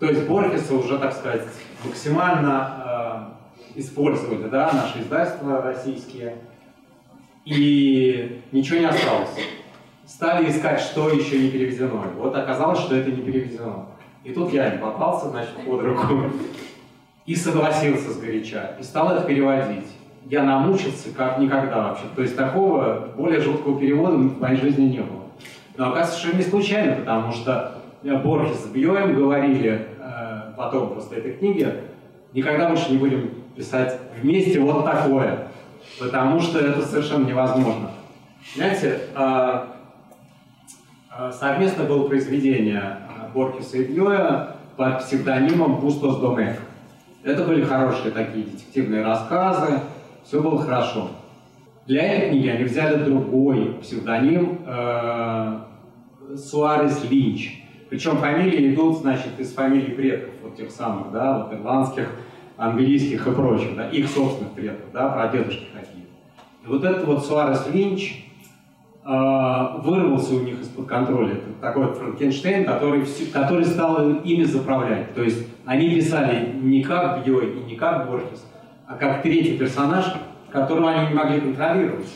То 0.00 0.06
есть 0.06 0.26
Борхеса 0.26 0.74
уже, 0.74 0.98
так 0.98 1.12
сказать, 1.12 1.42
максимально 1.84 3.34
э, 3.74 3.80
использовали, 3.80 4.48
да, 4.48 4.72
наши 4.72 5.00
издательства 5.00 5.60
российские, 5.60 6.38
и 7.44 8.42
ничего 8.50 8.78
не 8.78 8.86
осталось. 8.86 9.28
Стали 10.06 10.48
искать, 10.50 10.80
что 10.80 11.10
еще 11.10 11.38
не 11.38 11.50
переведено. 11.50 12.02
Вот 12.16 12.34
оказалось, 12.34 12.80
что 12.80 12.96
это 12.96 13.10
не 13.10 13.20
переведено. 13.20 13.90
И 14.24 14.32
тут 14.32 14.52
я 14.54 14.70
не 14.70 14.78
попался, 14.78 15.28
значит, 15.28 15.54
под 15.66 15.82
руку. 15.82 16.30
И 17.26 17.34
согласился 17.34 18.10
с 18.10 18.18
горяча. 18.18 18.76
И 18.80 18.82
стал 18.82 19.12
это 19.12 19.26
переводить. 19.26 19.86
Я 20.24 20.42
намучился 20.42 21.10
как 21.14 21.38
никогда 21.38 21.88
вообще. 21.88 22.04
То 22.16 22.22
есть 22.22 22.36
такого 22.36 23.10
более 23.16 23.40
жуткого 23.40 23.78
перевода 23.78 24.16
в 24.16 24.40
моей 24.40 24.56
жизни 24.60 24.86
не 24.86 25.00
было. 25.00 25.26
Но 25.76 25.90
оказывается, 25.90 26.26
что 26.26 26.36
не 26.36 26.42
случайно, 26.42 26.96
потому 26.96 27.32
что 27.32 27.74
Борхес 28.02 28.64
с 28.64 28.66
Бьоем 28.66 29.14
говорили 29.14 29.89
потом 30.60 30.94
после 30.94 31.18
этой 31.18 31.32
книги, 31.32 31.66
никогда 32.34 32.68
больше 32.68 32.92
не 32.92 32.98
будем 32.98 33.30
писать 33.56 33.98
вместе 34.20 34.60
вот 34.60 34.84
такое, 34.84 35.48
потому 35.98 36.38
что 36.40 36.58
это 36.58 36.82
совершенно 36.82 37.26
невозможно. 37.26 37.90
Знаете, 38.54 39.00
э, 39.16 39.64
э, 41.18 41.32
совместно 41.32 41.84
было 41.84 42.06
произведение 42.08 42.82
э, 42.82 43.32
Борхеса 43.32 43.78
и 43.78 43.84
Бьоя 43.84 44.56
под 44.76 44.98
псевдонимом 44.98 45.80
«Бустос 45.80 46.20
Домек». 46.20 46.58
Это 47.22 47.44
были 47.44 47.64
хорошие 47.64 48.10
такие 48.10 48.44
детективные 48.44 49.02
рассказы, 49.02 49.80
все 50.24 50.42
было 50.42 50.58
хорошо. 50.58 51.08
Для 51.86 52.02
этой 52.02 52.30
книги 52.30 52.48
они 52.48 52.64
взяли 52.64 53.02
другой 53.02 53.78
псевдоним 53.80 54.60
э, 54.66 55.60
Суарес 56.36 57.02
Линч. 57.10 57.64
Причем 57.90 58.18
фамилии 58.18 58.72
идут, 58.72 58.98
значит, 58.98 59.38
из 59.38 59.52
фамилий 59.52 59.92
предков, 59.92 60.34
вот 60.44 60.56
тех 60.56 60.70
самых, 60.70 61.10
да, 61.10 61.38
вот 61.38 61.52
ирландских, 61.52 62.08
английских 62.56 63.26
и 63.26 63.32
прочих, 63.32 63.74
да, 63.74 63.88
их 63.88 64.08
собственных 64.08 64.52
предков, 64.52 64.92
да, 64.92 65.08
прадедушки 65.08 65.66
какие. 65.74 66.04
И 66.64 66.68
вот 66.68 66.84
этот 66.84 67.04
вот 67.04 67.26
Суарес 67.26 67.66
Линч 67.72 68.26
э, 69.04 69.08
вырвался 69.82 70.34
у 70.34 70.40
них 70.40 70.60
из-под 70.60 70.86
контроля. 70.86 71.32
Это 71.32 71.52
такой 71.60 71.86
вот 71.86 71.96
Франкенштейн, 71.96 72.64
который, 72.64 73.04
который 73.32 73.64
стал 73.64 74.08
ими 74.20 74.44
заправлять. 74.44 75.12
То 75.14 75.24
есть 75.24 75.44
они 75.64 75.90
писали 75.90 76.52
не 76.62 76.84
как 76.84 77.24
Бьой 77.24 77.58
и 77.58 77.64
не 77.64 77.74
как 77.74 78.08
Борхес, 78.08 78.46
а 78.86 78.94
как 78.94 79.22
третий 79.22 79.58
персонаж, 79.58 80.14
которого 80.52 80.92
они 80.92 81.08
не 81.08 81.14
могли 81.14 81.40
контролировать. 81.40 82.06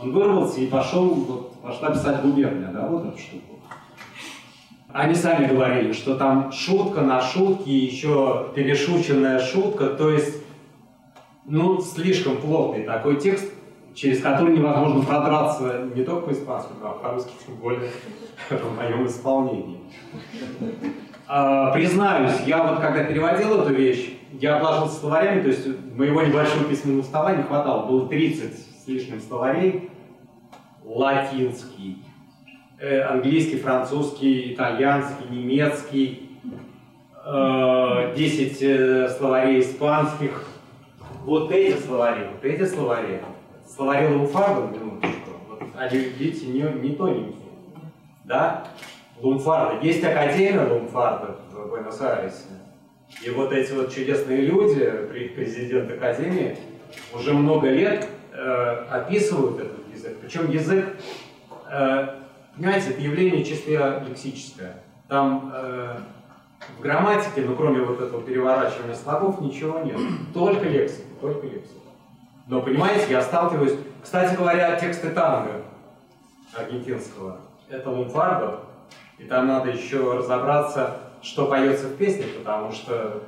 Он 0.00 0.12
вырвался 0.12 0.60
и 0.60 0.68
пошел, 0.68 1.08
вот, 1.08 1.60
пошла 1.60 1.90
писать 1.90 2.22
губерния, 2.22 2.70
да, 2.72 2.86
вот 2.86 3.04
эту 3.06 3.18
штуку. 3.18 3.57
Они 4.92 5.14
сами 5.14 5.46
говорили, 5.46 5.92
что 5.92 6.16
там 6.16 6.50
шутка 6.50 7.02
на 7.02 7.20
шутке, 7.20 7.76
еще 7.76 8.48
перешученная 8.54 9.38
шутка, 9.38 9.88
то 9.88 10.10
есть, 10.10 10.42
ну, 11.44 11.80
слишком 11.82 12.38
плотный 12.38 12.84
такой 12.84 13.16
текст, 13.16 13.52
через 13.94 14.22
который 14.22 14.56
невозможно 14.56 15.02
продраться 15.02 15.90
не 15.94 16.04
только 16.04 16.28
по-испански, 16.28 16.72
но 16.80 16.94
и 16.94 17.02
по-русски, 17.02 17.32
тем 17.44 17.56
более 17.56 17.90
в 18.50 18.76
моем 18.76 19.06
исполнении. 19.06 19.78
А, 21.26 21.70
признаюсь, 21.72 22.40
я 22.46 22.62
вот 22.62 22.80
когда 22.80 23.04
переводил 23.04 23.60
эту 23.60 23.74
вещь, 23.74 24.14
я 24.32 24.56
обложился 24.56 25.00
словарями, 25.00 25.42
то 25.42 25.48
есть 25.48 25.66
моего 25.94 26.22
небольшого 26.22 26.64
письменного 26.64 27.02
стола 27.02 27.34
не 27.34 27.42
хватало, 27.42 27.86
было 27.86 28.08
30 28.08 28.54
с 28.54 28.88
лишним 28.88 29.20
словарей, 29.20 29.90
латинский, 30.82 31.98
э, 32.78 33.00
английский, 33.02 33.58
французский, 33.58 34.54
итальянский, 34.54 35.26
немецкий, 35.30 36.30
э, 37.24 38.14
10 38.16 38.62
э, 38.62 39.08
словарей 39.10 39.60
испанских. 39.60 40.44
Вот 41.24 41.52
эти 41.52 41.78
словари, 41.78 42.26
вот 42.32 42.44
эти 42.44 42.64
словари, 42.64 43.20
словари 43.66 44.06
Лумфарда, 44.06 44.78
минуточку, 44.78 45.30
вот, 45.48 45.62
они, 45.76 45.98
видите, 45.98 46.46
не, 46.46 46.62
не 46.62 46.94
тоненькие, 46.94 47.36
да? 48.24 48.64
Лумфарда. 49.20 49.84
Есть 49.84 50.02
Академия 50.04 50.64
Лумфарда 50.64 51.36
в 51.50 51.68
Буэнос-Айресе. 51.68 52.44
И 53.24 53.30
вот 53.30 53.52
эти 53.52 53.72
вот 53.72 53.92
чудесные 53.92 54.42
люди, 54.42 54.84
президент 55.34 55.90
Академии, 55.90 56.56
уже 57.14 57.32
много 57.34 57.68
лет 57.68 58.06
э, 58.32 58.84
описывают 58.90 59.60
этот 59.60 59.94
язык. 59.94 60.16
Причем 60.20 60.50
язык, 60.50 60.96
э, 61.70 62.17
понимаете, 62.58 62.90
это 62.90 63.00
явление 63.00 63.44
чисто 63.44 64.04
лексическое. 64.06 64.82
Там 65.08 65.50
э, 65.54 66.00
в 66.76 66.82
грамматике, 66.82 67.42
ну 67.42 67.56
кроме 67.56 67.80
вот 67.82 68.00
этого 68.00 68.22
переворачивания 68.22 68.94
слогов, 68.94 69.40
ничего 69.40 69.80
нет. 69.80 69.98
Только 70.34 70.68
лексика, 70.68 71.08
только 71.20 71.46
лексика. 71.46 71.80
Но 72.46 72.60
понимаете, 72.62 73.06
я 73.10 73.22
сталкиваюсь... 73.22 73.74
Кстати 74.02 74.36
говоря, 74.36 74.76
тексты 74.76 75.10
танго 75.10 75.62
аргентинского, 76.54 77.40
это 77.68 77.90
лумфардо, 77.90 78.60
и 79.18 79.24
там 79.24 79.48
надо 79.48 79.70
еще 79.70 80.16
разобраться, 80.16 80.98
что 81.20 81.46
поется 81.46 81.88
в 81.88 81.96
песне, 81.96 82.24
потому 82.38 82.72
что 82.72 83.22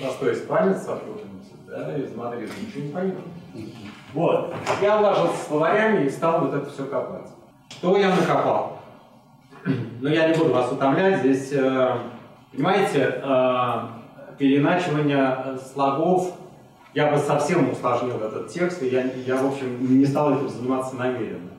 простой 0.00 0.32
испанец 0.32 0.88
откуда-нибудь, 0.88 1.66
да, 1.66 1.96
из 1.96 2.14
Мадрида 2.14 2.52
ничего 2.60 2.82
не 2.86 2.92
поймет. 2.92 3.18
Вот. 4.14 4.54
Я 4.80 4.98
уложился 4.98 5.44
словарями 5.46 6.06
и 6.06 6.10
стал 6.10 6.40
вот 6.40 6.54
это 6.54 6.70
все 6.70 6.86
копать. 6.86 7.28
Что 7.78 7.96
я 7.96 8.10
накопал? 8.14 8.78
Ну, 10.00 10.08
я 10.08 10.28
не 10.28 10.34
буду 10.34 10.52
вас 10.52 10.72
утомлять. 10.72 11.20
Здесь, 11.20 11.52
э, 11.52 11.92
понимаете, 12.52 13.20
э, 13.22 13.80
переначивание 14.36 15.56
слогов, 15.72 16.34
я 16.94 17.10
бы 17.12 17.18
совсем 17.18 17.70
усложнил 17.70 18.16
этот 18.16 18.48
текст, 18.48 18.82
и 18.82 18.88
я, 18.88 19.04
я, 19.26 19.36
в 19.36 19.46
общем, 19.46 19.98
не 19.98 20.06
стал 20.06 20.34
этим 20.34 20.48
заниматься 20.48 20.96
намеренно. 20.96 21.50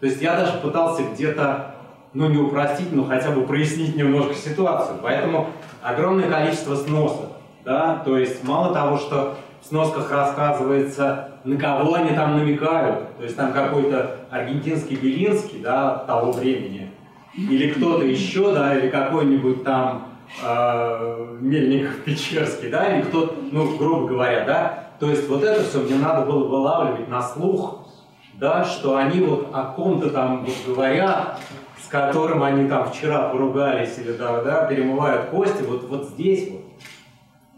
То 0.00 0.06
есть 0.06 0.22
я 0.22 0.36
даже 0.36 0.58
пытался 0.58 1.02
где-то, 1.02 1.74
ну, 2.14 2.28
не 2.28 2.38
упростить, 2.38 2.92
но 2.92 3.04
хотя 3.04 3.30
бы 3.30 3.42
прояснить 3.42 3.96
немножко 3.96 4.34
ситуацию. 4.34 4.98
Поэтому 5.02 5.48
огромное 5.82 6.30
количество 6.30 6.76
сносов, 6.76 7.26
да, 7.64 8.02
то 8.04 8.16
есть 8.16 8.42
мало 8.44 8.72
того, 8.72 8.96
что 8.96 9.36
в 9.62 9.66
сносках 9.66 10.10
рассказывается, 10.10 11.27
на 11.48 11.56
кого 11.56 11.94
они 11.94 12.10
там 12.10 12.36
намекают. 12.36 13.16
То 13.16 13.22
есть 13.24 13.34
там 13.36 13.52
какой-то 13.52 14.16
аргентинский 14.30 14.96
Белинский, 14.96 15.60
да, 15.60 16.04
того 16.06 16.32
времени. 16.32 16.90
Или 17.34 17.72
кто-то 17.72 18.04
еще, 18.04 18.52
да, 18.52 18.76
или 18.76 18.90
какой-нибудь 18.90 19.64
там 19.64 20.08
э, 20.44 21.36
Мельников 21.40 22.04
Печерский, 22.04 22.68
да, 22.68 22.94
или 22.94 23.02
кто-то, 23.02 23.34
ну, 23.50 23.76
грубо 23.78 24.08
говоря, 24.08 24.44
да. 24.44 24.88
То 25.00 25.08
есть 25.08 25.26
вот 25.28 25.42
это 25.42 25.64
все 25.64 25.80
мне 25.80 25.94
надо 25.96 26.26
было 26.26 26.46
вылавливать 26.46 27.08
на 27.08 27.22
слух, 27.22 27.88
да, 28.34 28.64
что 28.64 28.96
они 28.96 29.20
вот 29.20 29.48
о 29.54 29.72
ком-то 29.72 30.10
там 30.10 30.44
вот 30.44 30.54
говорят, 30.66 31.40
с 31.82 31.88
которым 31.88 32.42
они 32.42 32.68
там 32.68 32.90
вчера 32.90 33.30
поругались 33.30 33.96
или 33.98 34.12
да, 34.12 34.42
да, 34.42 34.66
перемывают 34.66 35.30
кости, 35.30 35.62
вот, 35.62 35.88
вот 35.88 36.08
здесь 36.10 36.50
вот. 36.50 36.60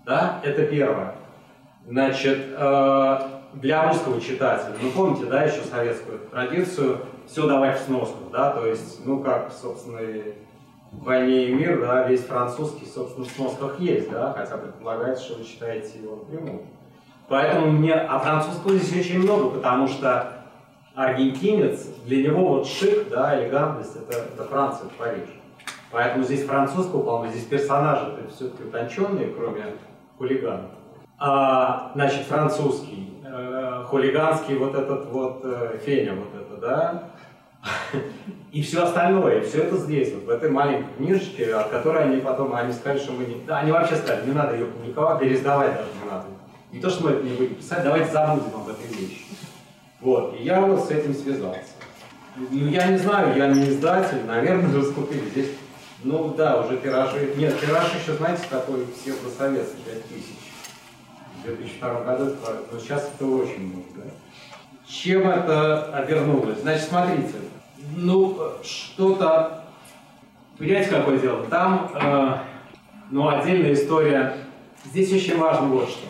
Да, 0.07 0.41
это 0.45 0.65
первое. 0.65 1.15
Значит, 1.87 2.39
э, 2.57 3.19
для 3.55 3.89
русского 3.89 4.21
читателя, 4.21 4.75
ну 4.81 4.91
помните, 4.91 5.27
да, 5.27 5.43
еще 5.43 5.63
советскую 5.63 6.21
традицию, 6.31 6.99
все 7.27 7.47
давать 7.47 7.81
в 7.81 7.85
сносках, 7.85 8.31
да, 8.33 8.51
то 8.51 8.67
есть, 8.67 9.05
ну 9.05 9.23
как, 9.23 9.53
собственно, 9.53 9.99
и 9.99 10.35
в 10.93 11.05
«Войне 11.05 11.47
и 11.47 11.55
мир», 11.55 11.81
да, 11.81 12.07
весь 12.09 12.25
французский, 12.25 12.87
собственно, 12.87 13.27
в 13.27 13.31
сносках 13.31 13.79
есть, 13.79 14.11
да, 14.11 14.33
хотя 14.37 14.57
предполагается, 14.57 15.25
что 15.25 15.39
вы 15.39 15.45
читаете 15.45 16.01
его 16.01 16.17
напрямую. 16.17 16.63
Поэтому 17.29 17.71
мне, 17.71 17.95
а 17.95 18.19
французского 18.19 18.75
здесь 18.75 19.07
очень 19.07 19.21
много, 19.21 19.51
потому 19.51 19.87
что 19.87 20.41
аргентинец, 20.97 21.87
для 22.05 22.25
него 22.25 22.49
вот 22.49 22.67
шик, 22.67 23.09
да, 23.09 23.41
элегантность, 23.41 23.95
это, 23.97 24.19
это 24.19 24.45
Франция, 24.45 24.87
это 24.87 24.95
Париж. 24.99 25.29
Поэтому 25.93 26.25
здесь 26.25 26.45
французского 26.45 27.03
полно, 27.03 27.31
здесь 27.31 27.45
персонажи 27.45 28.13
это 28.19 28.33
все-таки 28.35 28.65
утонченные, 28.65 29.29
кроме 29.29 29.75
хулиганов. 30.19 30.71
А, 31.23 31.93
значит, 31.95 32.23
французский, 32.23 33.13
э, 33.23 33.85
хулиганский 33.87 34.57
вот 34.57 34.75
этот 34.75 35.05
вот 35.11 35.43
э, 35.45 35.79
Феня, 35.85 36.15
вот 36.15 36.29
это, 36.35 36.57
да, 36.59 37.03
и 38.53 38.63
все 38.63 38.85
остальное, 38.85 39.41
и 39.41 39.45
все 39.47 39.65
это 39.65 39.77
здесь, 39.77 40.15
вот 40.15 40.25
в 40.25 40.31
этой 40.31 40.51
маленькой 40.51 40.95
книжечке, 40.97 41.55
от 41.55 41.69
которой 41.69 42.05
они 42.05 42.23
потом, 42.23 42.55
они 42.55 42.73
сказали, 42.73 42.99
что 43.01 43.13
мы 43.13 43.27
не... 43.27 43.35
Да, 43.47 43.59
они 43.59 43.71
вообще 43.71 43.97
сказали, 43.97 44.29
не 44.29 44.33
надо 44.33 44.55
ее 44.55 44.65
публиковать, 44.65 45.21
пересдавать 45.21 45.75
даже 45.75 45.89
не 46.03 46.11
надо. 46.11 46.25
Не 46.73 46.81
то, 46.81 46.89
что 46.89 47.05
мы 47.05 47.11
это 47.11 47.23
не 47.23 47.35
будем 47.35 47.55
писать, 47.57 47.85
давайте 47.85 48.11
забудем 48.11 48.55
об 48.55 48.69
этой 48.71 48.87
вещи. 48.87 49.27
Вот, 50.01 50.35
и 50.41 50.43
я 50.43 50.63
вот 50.63 50.87
с 50.87 50.91
этим 50.91 51.13
связался. 51.13 51.75
Ну, 52.35 52.67
я 52.67 52.87
не 52.87 52.97
знаю, 52.97 53.37
я 53.37 53.49
не 53.49 53.69
издатель, 53.69 54.25
наверное, 54.27 54.75
раскупили. 54.81 55.29
Здесь, 55.29 55.51
ну 56.03 56.33
да, 56.35 56.63
уже 56.63 56.79
тиражи... 56.79 57.35
Нет, 57.37 57.61
тираж 57.61 57.93
еще, 57.95 58.15
знаете, 58.15 58.45
такой 58.49 58.87
псевдосоветский, 58.87 59.83
5 59.85 60.09
тысяч. 60.09 60.40
В 61.41 61.45
2002 61.45 62.05
году, 62.05 62.37
но 62.71 62.79
сейчас 62.79 63.11
это 63.15 63.27
очень 63.27 63.69
много, 63.69 63.87
да? 63.97 64.03
Чем 64.87 65.29
это 65.29 65.85
обернулось? 65.95 66.61
Значит, 66.61 66.89
смотрите, 66.89 67.35
ну, 67.97 68.37
что-то... 68.63 69.65
Понимаете, 70.59 70.91
какое 70.91 71.19
дело? 71.19 71.47
Там, 71.47 71.91
э, 71.95 72.37
ну, 73.11 73.29
отдельная 73.29 73.73
история. 73.73 74.37
Здесь 74.85 75.13
очень 75.13 75.39
важно 75.39 75.69
вот 75.69 75.89
что. 75.89 76.09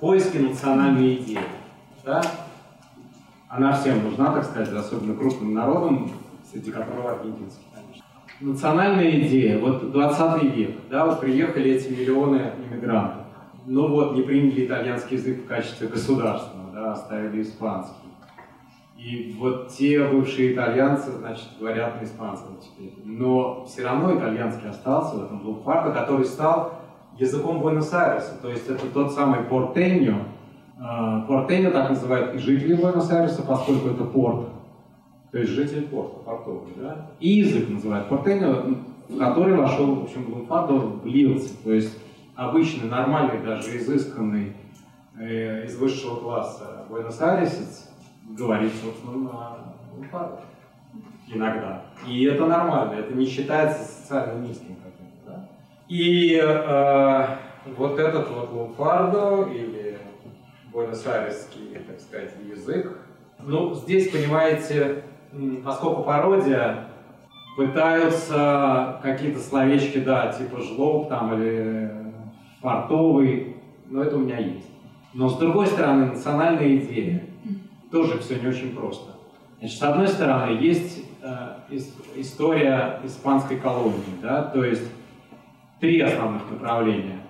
Поиски 0.00 0.36
национальной 0.36 1.14
идеи. 1.14 1.38
Да? 2.04 2.22
Она 3.48 3.72
всем 3.72 4.04
нужна, 4.04 4.32
так 4.32 4.44
сказать, 4.44 4.68
особенно 4.72 5.16
крупным 5.16 5.54
народам, 5.54 6.10
среди 6.50 6.70
которого 6.70 7.12
аргентинский. 7.12 7.64
Национальная 8.40 9.10
идея. 9.20 9.58
Вот 9.58 9.90
20 9.90 10.42
век, 10.54 10.76
да, 10.90 11.06
вот 11.06 11.20
приехали 11.20 11.72
эти 11.72 11.88
миллионы 11.88 12.52
иммигрантов. 12.70 13.27
Ну 13.70 13.86
вот, 13.88 14.14
не 14.14 14.22
приняли 14.22 14.64
итальянский 14.64 15.18
язык 15.18 15.44
в 15.44 15.46
качестве 15.46 15.88
государственного, 15.88 16.72
да, 16.72 16.92
оставили 16.92 17.42
испанский. 17.42 18.08
И 18.96 19.36
вот 19.38 19.68
те 19.68 20.02
бывшие 20.08 20.54
итальянцы, 20.54 21.12
значит, 21.12 21.48
говорят 21.60 22.00
на 22.00 22.04
испанском 22.06 22.56
теперь. 22.62 22.94
Но 23.04 23.66
все 23.66 23.84
равно 23.84 24.16
итальянский 24.16 24.70
остался 24.70 25.16
в 25.16 25.24
этом 25.24 25.40
двухфарте, 25.40 25.92
который 25.92 26.24
стал 26.24 26.78
языком 27.18 27.60
Буэнос-Айреса. 27.60 28.38
То 28.40 28.48
есть 28.48 28.70
это 28.70 28.86
тот 28.86 29.12
самый 29.12 29.44
портеньо, 29.44 30.14
а, 30.80 31.20
Портеньо 31.26 31.70
так 31.70 31.90
называют 31.90 32.36
и 32.36 32.38
жители 32.38 32.72
Буэнос-Айреса, 32.72 33.42
поскольку 33.42 33.90
это 33.90 34.04
порт, 34.04 34.48
то 35.30 35.38
есть 35.38 35.50
житель 35.50 35.88
порта, 35.88 36.20
портовый, 36.20 36.72
да? 36.74 37.10
И 37.20 37.40
язык 37.40 37.68
называют 37.68 38.08
Портеньо, 38.08 38.64
в 39.10 39.18
который 39.18 39.56
вошел, 39.56 39.94
в 39.94 40.04
общем, 40.04 40.32
Лунфардо 40.32 40.74
влился, 40.74 41.50
то 41.62 41.72
есть 41.72 42.07
обычный, 42.38 42.88
нормальный, 42.88 43.44
даже 43.44 43.76
изысканный 43.76 44.54
э, 45.18 45.64
из 45.64 45.76
высшего 45.76 46.16
класса 46.20 46.84
буэнос-айресец 46.88 47.90
говорит, 48.28 48.72
собственно, 48.80 49.16
на 49.16 49.56
Лунфардо 49.92 50.40
иногда. 51.26 51.82
И 52.06 52.24
это 52.24 52.46
нормально, 52.46 52.92
это 52.92 53.12
не 53.12 53.26
считается 53.26 53.82
социально 53.82 54.40
низким 54.40 54.76
каким-то, 54.76 55.26
да? 55.26 55.48
И 55.88 56.40
э, 56.40 57.26
вот 57.76 57.98
этот 57.98 58.30
вот 58.30 58.52
Лунфардо 58.52 59.50
или 59.50 59.98
буэнос-айресский, 60.72 61.76
так 61.88 61.98
сказать, 61.98 62.34
язык. 62.48 62.98
Ну, 63.40 63.74
здесь, 63.74 64.12
понимаете, 64.12 65.02
поскольку 65.64 66.04
пародия, 66.04 66.84
пытаются 67.56 69.00
какие-то 69.02 69.40
словечки, 69.40 69.98
да, 69.98 70.32
типа 70.32 70.60
жлоб 70.60 71.08
там 71.08 71.34
или 71.34 71.98
фартовый, 72.60 73.56
но 73.88 74.02
это 74.02 74.16
у 74.16 74.20
меня 74.20 74.38
есть. 74.38 74.68
Но 75.14 75.28
с 75.28 75.38
другой 75.38 75.66
стороны, 75.66 76.06
национальная 76.06 76.76
идея. 76.76 77.24
Тоже 77.90 78.18
все 78.18 78.38
не 78.38 78.46
очень 78.48 78.74
просто. 78.74 79.12
Значит, 79.58 79.78
с 79.78 79.82
одной 79.82 80.08
стороны, 80.08 80.50
есть 80.60 81.04
э, 81.22 81.56
история 82.16 83.00
испанской 83.02 83.56
колонии, 83.56 84.02
да, 84.20 84.42
то 84.42 84.62
есть 84.62 84.84
три 85.80 86.00
основных 86.00 86.50
направления. 86.50 87.20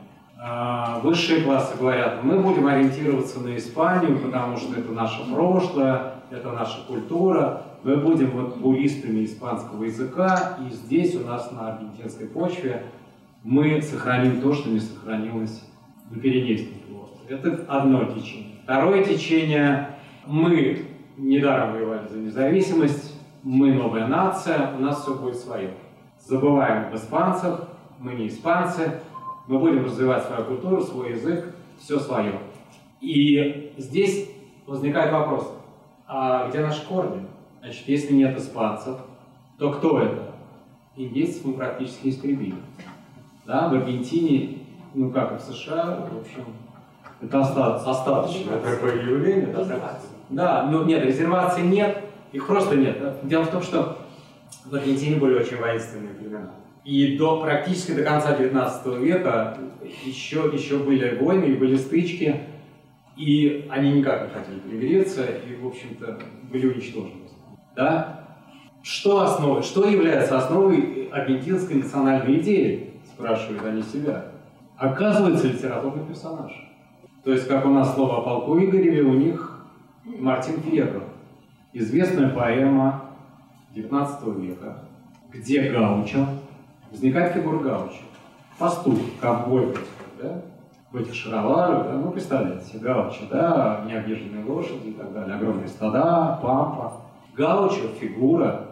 А, 0.40 1.00
высшие 1.00 1.42
классы 1.42 1.76
говорят, 1.78 2.22
мы 2.22 2.38
будем 2.38 2.66
ориентироваться 2.66 3.40
на 3.40 3.56
Испанию, 3.56 4.18
потому 4.18 4.56
что 4.56 4.78
это 4.78 4.92
наше 4.92 5.24
прошлое, 5.32 6.14
это 6.30 6.52
наша 6.52 6.80
культура, 6.86 7.62
мы 7.82 7.96
будем 7.96 8.30
вот 8.30 8.56
буристами 8.58 9.24
испанского 9.24 9.84
языка, 9.84 10.58
и 10.60 10.72
здесь 10.72 11.16
у 11.16 11.24
нас 11.24 11.50
на 11.50 11.72
аргентинской 11.72 12.26
почве 12.26 12.84
мы 13.42 13.80
сохраним 13.82 14.40
то, 14.40 14.52
что 14.52 14.70
не 14.70 14.80
сохранилось 14.80 15.64
Пиренейском 16.10 16.80
полуострове. 16.80 17.36
Это 17.36 17.64
одно 17.68 18.04
течение. 18.04 18.56
Второе 18.64 19.04
течение 19.04 19.98
мы 20.26 20.86
недаром 21.16 21.72
воевали 21.72 22.08
за 22.08 22.18
независимость, 22.18 23.14
мы 23.42 23.72
новая 23.72 24.06
нация, 24.06 24.74
у 24.76 24.80
нас 24.80 25.02
все 25.02 25.14
будет 25.14 25.36
свое. 25.36 25.74
Забываем 26.20 26.88
об 26.88 26.94
испанцах, 26.94 27.68
мы 27.98 28.14
не 28.14 28.28
испанцы, 28.28 29.00
мы 29.46 29.58
будем 29.58 29.84
развивать 29.84 30.24
свою 30.24 30.44
культуру, 30.44 30.82
свой 30.82 31.12
язык, 31.12 31.54
все 31.78 31.98
свое. 31.98 32.38
И 33.00 33.72
здесь 33.78 34.30
возникает 34.66 35.12
вопрос, 35.12 35.54
а 36.06 36.48
где 36.48 36.60
наши 36.60 36.86
корни? 36.86 37.26
Значит, 37.60 37.88
если 37.88 38.14
нет 38.14 38.36
испанцев, 38.36 38.98
то 39.58 39.72
кто 39.72 40.00
это? 40.00 40.34
Индейцев 40.96 41.44
мы 41.44 41.54
практически 41.54 42.08
истребили. 42.08 42.56
Да, 43.48 43.66
в 43.66 43.72
Аргентине, 43.72 44.58
ну 44.92 45.10
как 45.10 45.32
и 45.32 45.36
в 45.36 45.40
США, 45.40 46.06
в 46.12 46.18
общем, 46.18 46.44
это 47.22 47.40
остаточное, 47.40 47.92
остаточное 47.92 48.60
такое 48.60 49.02
явление. 49.02 49.46
Да, 49.46 49.98
да, 50.28 50.68
ну 50.70 50.84
нет, 50.84 51.02
резерваций 51.02 51.62
нет, 51.62 52.04
их 52.30 52.46
просто 52.46 52.76
нет. 52.76 52.98
Дело 53.22 53.44
в 53.44 53.50
том, 53.50 53.62
что 53.62 54.00
в 54.66 54.74
Аргентине 54.74 55.16
были 55.16 55.38
очень 55.38 55.56
воинственные 55.56 56.12
племена. 56.12 56.50
И 56.84 57.16
до, 57.16 57.40
практически 57.40 57.92
до 57.92 58.02
конца 58.02 58.36
19 58.36 58.86
века 58.98 59.56
еще, 60.04 60.50
еще 60.52 60.76
были 60.76 61.16
войны 61.16 61.46
и 61.46 61.54
были 61.54 61.76
стычки, 61.76 62.42
и 63.16 63.66
они 63.70 63.92
никак 63.92 64.24
не 64.24 64.28
хотели 64.28 64.58
примириться, 64.58 65.24
и, 65.24 65.56
в 65.56 65.66
общем-то, 65.66 66.18
были 66.52 66.66
уничтожены. 66.66 67.30
Да? 67.74 68.26
Что 68.82 69.22
основой, 69.22 69.62
что 69.62 69.88
является 69.88 70.36
основой 70.36 71.08
аргентинской 71.10 71.76
национальной 71.76 72.40
идеи, 72.40 72.87
спрашивают 73.18 73.64
они 73.64 73.82
себя. 73.82 74.26
Оказывается, 74.76 75.48
литературный 75.48 76.06
персонаж. 76.06 76.52
То 77.24 77.32
есть, 77.32 77.48
как 77.48 77.66
у 77.66 77.70
нас 77.70 77.94
слово 77.94 78.18
о 78.18 78.20
полку 78.22 78.58
Игореве, 78.58 79.02
у 79.02 79.14
них 79.14 79.60
Мартин 80.04 80.60
Фьерро. 80.60 81.02
Известная 81.72 82.30
поэма 82.30 83.02
19 83.74 84.38
века, 84.38 84.84
где 85.32 85.70
Гаучо, 85.70 86.26
возникает 86.90 87.34
фигура 87.34 87.58
Гаучо. 87.58 88.02
Пастух, 88.58 88.98
ковбой, 89.20 89.74
да? 90.22 90.40
в 90.90 90.96
этих 90.96 91.14
шароварах, 91.14 91.84
да? 91.84 91.92
ну, 91.94 92.10
представляете 92.12 92.78
Гаучо, 92.78 93.24
да, 93.30 93.84
необъезженные 93.86 94.44
лошади 94.44 94.88
и 94.88 94.92
так 94.92 95.12
далее, 95.12 95.36
огромные 95.36 95.68
стада, 95.68 96.38
пампа. 96.40 96.92
Гаучо– 97.36 97.88
фигура 98.00 98.67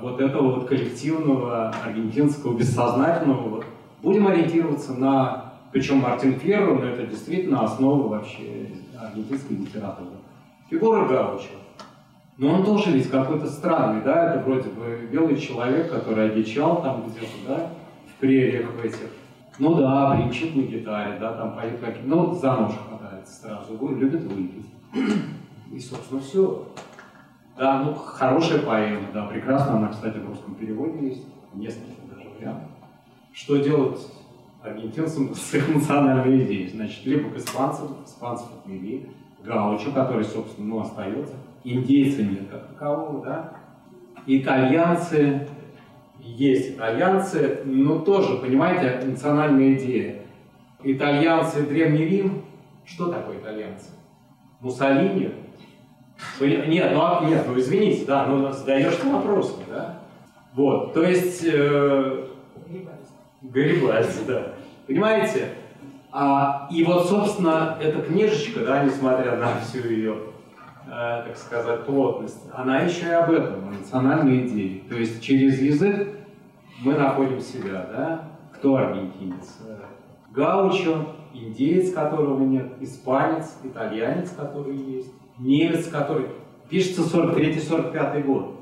вот 0.00 0.20
этого 0.20 0.52
вот 0.54 0.68
коллективного 0.68 1.68
аргентинского 1.84 2.56
бессознательного. 2.56 3.62
Будем 4.02 4.26
ориентироваться 4.26 4.94
на, 4.94 5.52
причем 5.72 5.98
Мартин 5.98 6.38
Ферро, 6.38 6.74
но 6.74 6.84
это 6.84 7.06
действительно 7.06 7.62
основа 7.62 8.08
вообще 8.08 8.70
аргентинской 8.98 9.56
литературы. 9.56 10.10
Фигура 10.70 11.06
Гаучо. 11.06 11.48
Но 12.36 12.54
он 12.54 12.64
тоже 12.64 12.90
ведь 12.90 13.10
какой-то 13.10 13.46
странный, 13.46 14.02
да, 14.02 14.34
это 14.34 14.44
вроде 14.44 14.68
бы 14.70 15.08
белый 15.10 15.36
человек, 15.36 15.92
который 15.92 16.30
одичал 16.30 16.82
там 16.82 17.04
где-то, 17.06 17.36
да, 17.46 17.70
в 18.08 18.18
прериях 18.18 18.70
в 18.72 18.84
этих. 18.84 19.10
Ну 19.60 19.74
да, 19.74 20.14
бринчит 20.14 20.56
на 20.56 20.62
гитаре, 20.62 21.16
да, 21.20 21.34
там 21.34 21.54
поет 21.54 21.78
как 21.78 21.94
ну, 22.02 22.34
за 22.34 22.56
нож 22.56 22.72
хватается 22.88 23.40
сразу, 23.40 23.78
любит 23.94 24.24
выпить. 24.24 24.66
И, 25.72 25.78
собственно, 25.78 26.20
все. 26.20 26.66
Да, 27.56 27.82
ну, 27.82 27.94
хорошая 27.94 28.60
поэма, 28.60 29.08
да, 29.12 29.26
прекрасно, 29.26 29.76
она, 29.76 29.88
кстати, 29.88 30.18
в 30.18 30.28
русском 30.28 30.56
переводе 30.56 31.08
есть, 31.08 31.24
несколько 31.54 32.02
даже 32.12 32.28
вариантов. 32.30 32.68
Что 33.32 33.56
делать 33.56 34.00
аргентинцам 34.62 35.34
с 35.34 35.54
их 35.54 35.72
национальной 35.72 36.44
идеей? 36.44 36.68
Значит, 36.70 37.06
либо 37.06 37.30
к 37.30 37.36
испанцам, 37.36 37.96
испанцев 38.04 38.48
отмели, 38.58 39.08
Гаучо, 39.44 39.92
который, 39.92 40.24
собственно, 40.24 40.66
ну, 40.66 40.80
остается, 40.80 41.34
индейцы 41.62 42.24
нет 42.24 42.48
как 42.50 42.66
такового, 42.68 43.24
да, 43.24 43.52
итальянцы, 44.26 45.46
есть 46.18 46.70
итальянцы, 46.70 47.60
но 47.64 48.00
тоже, 48.00 48.38
понимаете, 48.38 49.04
национальная 49.06 49.74
идея. 49.74 50.22
Итальянцы, 50.82 51.64
Древний 51.66 52.04
Рим, 52.04 52.42
что 52.84 53.10
такое 53.10 53.38
итальянцы? 53.38 53.90
Муссолини, 54.60 55.30
нет, 56.40 56.92
ну, 56.94 57.00
а, 57.02 57.24
нет, 57.24 57.44
ну 57.46 57.58
извините, 57.58 58.04
да, 58.06 58.26
ну 58.26 58.50
задаешь 58.52 58.96
ты 58.96 59.08
вопросы, 59.08 59.54
да? 59.68 59.98
Вот, 60.54 60.94
то 60.94 61.02
есть... 61.02 61.44
Э, 61.44 62.26
Гарибальди, 63.42 64.24
да. 64.26 64.52
Понимаете? 64.86 65.48
А, 66.12 66.68
и 66.70 66.84
вот, 66.84 67.08
собственно, 67.08 67.76
эта 67.80 68.02
книжечка, 68.02 68.60
да, 68.60 68.84
несмотря 68.84 69.36
на 69.36 69.58
всю 69.60 69.78
ее, 69.88 70.16
э, 70.86 71.24
так 71.26 71.36
сказать, 71.36 71.84
плотность, 71.84 72.40
она 72.52 72.80
еще 72.80 73.06
и 73.06 73.10
об 73.10 73.32
этом, 73.32 73.68
о 73.68 73.72
национальной 73.72 74.46
идее. 74.46 74.82
То 74.88 74.96
есть 74.96 75.20
через 75.20 75.60
язык 75.60 76.08
мы 76.80 76.94
находим 76.94 77.40
себя, 77.40 77.86
да? 77.90 78.28
Кто 78.54 78.76
аргентинец? 78.76 79.58
Гаучо, 80.30 81.06
индеец, 81.32 81.92
которого 81.92 82.42
нет, 82.42 82.72
испанец, 82.80 83.56
итальянец, 83.64 84.30
который 84.30 84.76
есть 84.76 85.12
немец, 85.38 85.88
который 85.88 86.26
пишется 86.68 87.02
43-45 87.02 88.22
год. 88.22 88.60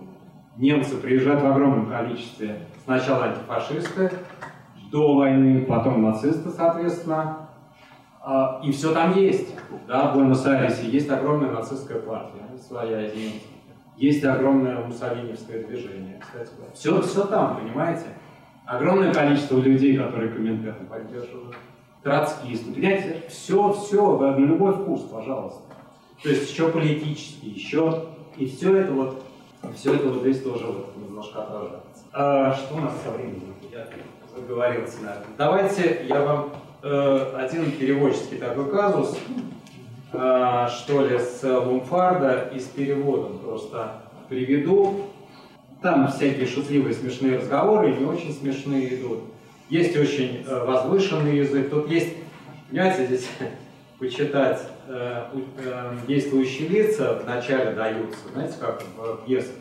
Немцы 0.56 0.96
приезжают 0.96 1.42
в 1.42 1.46
огромном 1.46 1.86
количестве. 1.86 2.66
Сначала 2.84 3.26
антифашисты, 3.26 4.10
до 4.90 5.16
войны, 5.16 5.64
потом 5.64 6.02
нацисты, 6.02 6.50
соответственно. 6.50 7.48
А, 8.20 8.60
и 8.62 8.70
все 8.70 8.92
там 8.92 9.16
есть. 9.16 9.54
Да, 9.88 10.10
в 10.10 10.14
Буэнос-Айресе 10.14 10.88
есть 10.88 11.10
огромная 11.10 11.50
нацистская 11.50 11.98
партия, 12.00 12.42
своя 12.58 13.06
из. 13.06 13.32
Есть 13.96 14.24
огромное 14.24 14.84
муссолиневское 14.84 15.64
движение, 15.64 16.18
кстати. 16.20 16.50
Все, 16.74 17.00
все 17.02 17.24
там, 17.26 17.58
понимаете? 17.58 18.06
Огромное 18.64 19.12
количество 19.12 19.58
людей, 19.58 19.96
которые 19.96 20.30
комментаторы 20.32 20.86
поддерживают. 20.86 21.56
Троцкисты. 22.02 22.72
Понимаете, 22.72 23.22
все, 23.28 23.72
все, 23.72 24.18
на 24.18 24.36
любой 24.36 24.72
вкус, 24.72 25.02
пожалуйста. 25.02 25.71
То 26.22 26.28
есть 26.28 26.50
еще 26.50 26.68
политически, 26.68 27.46
еще... 27.46 28.06
И 28.38 28.46
все 28.46 28.76
это 28.76 28.92
вот, 28.92 29.22
все 29.76 29.94
это 29.94 30.08
вот 30.08 30.22
здесь 30.22 30.40
тоже 30.42 30.64
вот 30.64 30.96
немножко 30.96 31.42
отражается. 31.42 32.04
А, 32.12 32.54
что 32.54 32.76
у 32.76 32.80
нас 32.80 32.94
со 33.04 33.10
временем? 33.10 33.54
Я 33.70 33.86
заговорился, 34.34 35.02
наверное. 35.02 35.26
Давайте 35.36 36.06
я 36.08 36.22
вам 36.22 36.50
э, 36.82 37.34
один 37.36 37.70
переводческий 37.72 38.38
такой 38.38 38.70
казус, 38.70 39.18
э, 40.12 40.68
что 40.70 41.06
ли, 41.06 41.18
с 41.18 41.42
Лумфарда 41.42 42.50
и 42.54 42.58
с 42.58 42.64
переводом 42.64 43.38
просто 43.38 44.00
приведу. 44.30 45.08
Там 45.82 46.08
всякие 46.08 46.46
шутливые 46.46 46.94
смешные 46.94 47.36
разговоры, 47.36 47.92
не 47.92 48.06
очень 48.06 48.32
смешные 48.32 48.96
идут. 48.96 49.20
Есть 49.68 49.96
очень 49.96 50.44
э, 50.46 50.64
возвышенный 50.64 51.36
язык. 51.36 51.68
Тут 51.68 51.90
есть, 51.90 52.14
понимаете, 52.70 53.06
здесь 53.06 53.28
почитать 53.98 54.71
действующие 56.06 56.68
лица 56.68 57.20
вначале 57.24 57.72
даются, 57.72 58.18
знаете, 58.32 58.54
как 58.60 58.82
в 58.96 59.24
пьесах. 59.24 59.54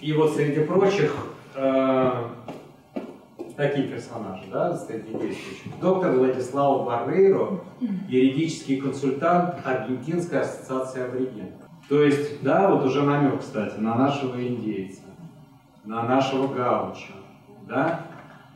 И 0.00 0.12
вот 0.12 0.34
среди 0.34 0.60
прочих 0.60 1.14
э, 1.54 2.12
такие 3.56 3.88
персонажи, 3.88 4.44
да, 4.50 4.76
среди 4.76 5.12
действующих. 5.12 5.78
Доктор 5.80 6.12
Владислав 6.12 6.84
Баррейро, 6.84 7.60
юридический 8.08 8.80
консультант 8.80 9.56
Аргентинской 9.64 10.40
ассоциации 10.40 11.04
аборигенов. 11.04 11.50
То 11.88 12.02
есть, 12.02 12.42
да, 12.42 12.70
вот 12.70 12.84
уже 12.84 13.02
намек, 13.02 13.40
кстати, 13.40 13.78
на 13.78 13.94
нашего 13.94 14.40
индейца, 14.44 15.02
на 15.84 16.02
нашего 16.02 16.52
гауча, 16.52 17.12
да. 17.68 18.06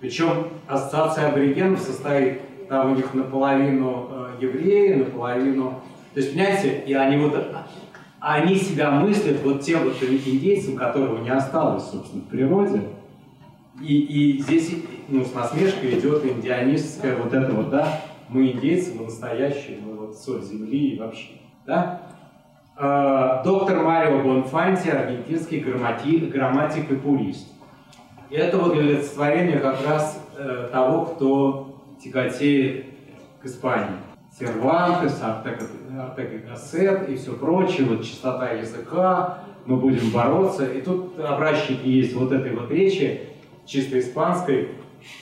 Причем 0.01 0.49
ассоциация 0.67 1.29
аборигенов 1.29 1.81
состоит 1.81 2.41
там 2.69 2.93
у 2.93 2.95
них 2.95 3.15
наполовину 3.15 4.09
э, 4.11 4.31
евреи, 4.41 4.95
наполовину... 4.95 5.83
То 6.15 6.21
есть, 6.21 6.33
понимаете, 6.33 6.83
и 6.87 6.95
они 6.95 7.17
вот... 7.17 7.55
Они 8.19 8.57
себя 8.57 8.91
мыслят 8.91 9.43
вот 9.45 9.61
тем 9.61 9.85
вот 9.85 10.03
индейцем, 10.03 10.77
которого 10.77 11.23
не 11.23 11.31
осталось, 11.31 11.85
собственно, 11.85 12.23
в 12.23 12.27
природе. 12.27 12.81
И, 13.81 14.01
и 14.01 14.43
здесь 14.43 14.75
ну, 15.09 15.25
с 15.25 15.35
насмешкой 15.35 15.99
идет 15.99 16.25
индианистская 16.25 17.17
вот 17.17 17.33
это 17.33 17.53
вот, 17.53 17.71
да, 17.71 18.01
мы 18.29 18.51
индейцы, 18.51 18.95
мы 18.95 19.05
настоящие, 19.05 19.79
мы 19.81 19.95
вот 19.95 20.17
соль 20.17 20.43
земли 20.43 20.95
и 20.95 20.99
вообще, 20.99 21.33
да. 21.67 22.03
Э, 22.79 23.43
доктор 23.45 23.83
Марио 23.83 24.23
Бонфанти, 24.23 24.89
аргентинский 24.89 25.61
грамматик, 25.61 26.31
грамматик 26.33 26.91
и 26.91 26.97
пурист. 26.97 27.49
И 28.29 28.35
это 28.35 28.59
вот 28.59 28.77
олицетворение 28.77 29.59
как 29.59 29.87
раз 29.87 30.23
э, 30.37 30.69
того, 30.73 31.07
кто 31.07 31.66
тяготеет 32.07 32.87
к 33.43 33.47
Испании. 33.47 33.97
Сервантес, 34.39 35.23
Артега 35.23 36.39
Гассет 36.49 37.09
и 37.09 37.17
все 37.17 37.33
прочее, 37.33 37.87
вот 37.87 38.05
чистота 38.05 38.51
языка, 38.51 39.39
мы 39.65 39.77
будем 39.77 40.11
бороться. 40.11 40.67
И 40.67 40.83
тут 40.83 41.19
образчики 41.19 41.87
есть 41.87 42.15
вот 42.15 42.33
этой 42.33 42.55
вот 42.55 42.71
речи, 42.71 43.21
чисто 43.65 43.99
испанской, 43.99 44.71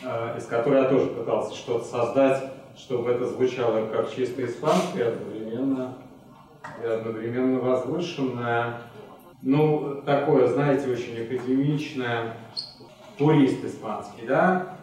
э, 0.03 0.39
из 0.39 0.47
которой 0.47 0.83
я 0.83 0.89
тоже 0.89 1.07
пытался 1.07 1.55
что-то 1.55 1.85
создать, 1.85 2.43
чтобы 2.77 3.11
это 3.11 3.27
звучало 3.27 3.87
как 3.87 4.13
чисто 4.15 4.45
испанское, 4.45 5.13
одновременно 5.13 5.95
и 6.83 6.87
одновременно 6.87 7.61
возвышенное. 7.61 8.81
Ну, 9.43 10.03
такое, 10.05 10.49
знаете, 10.49 10.91
очень 10.91 11.23
академичное, 11.23 12.37
пурист 13.19 13.65
испанский, 13.65 14.27
да? 14.27 14.77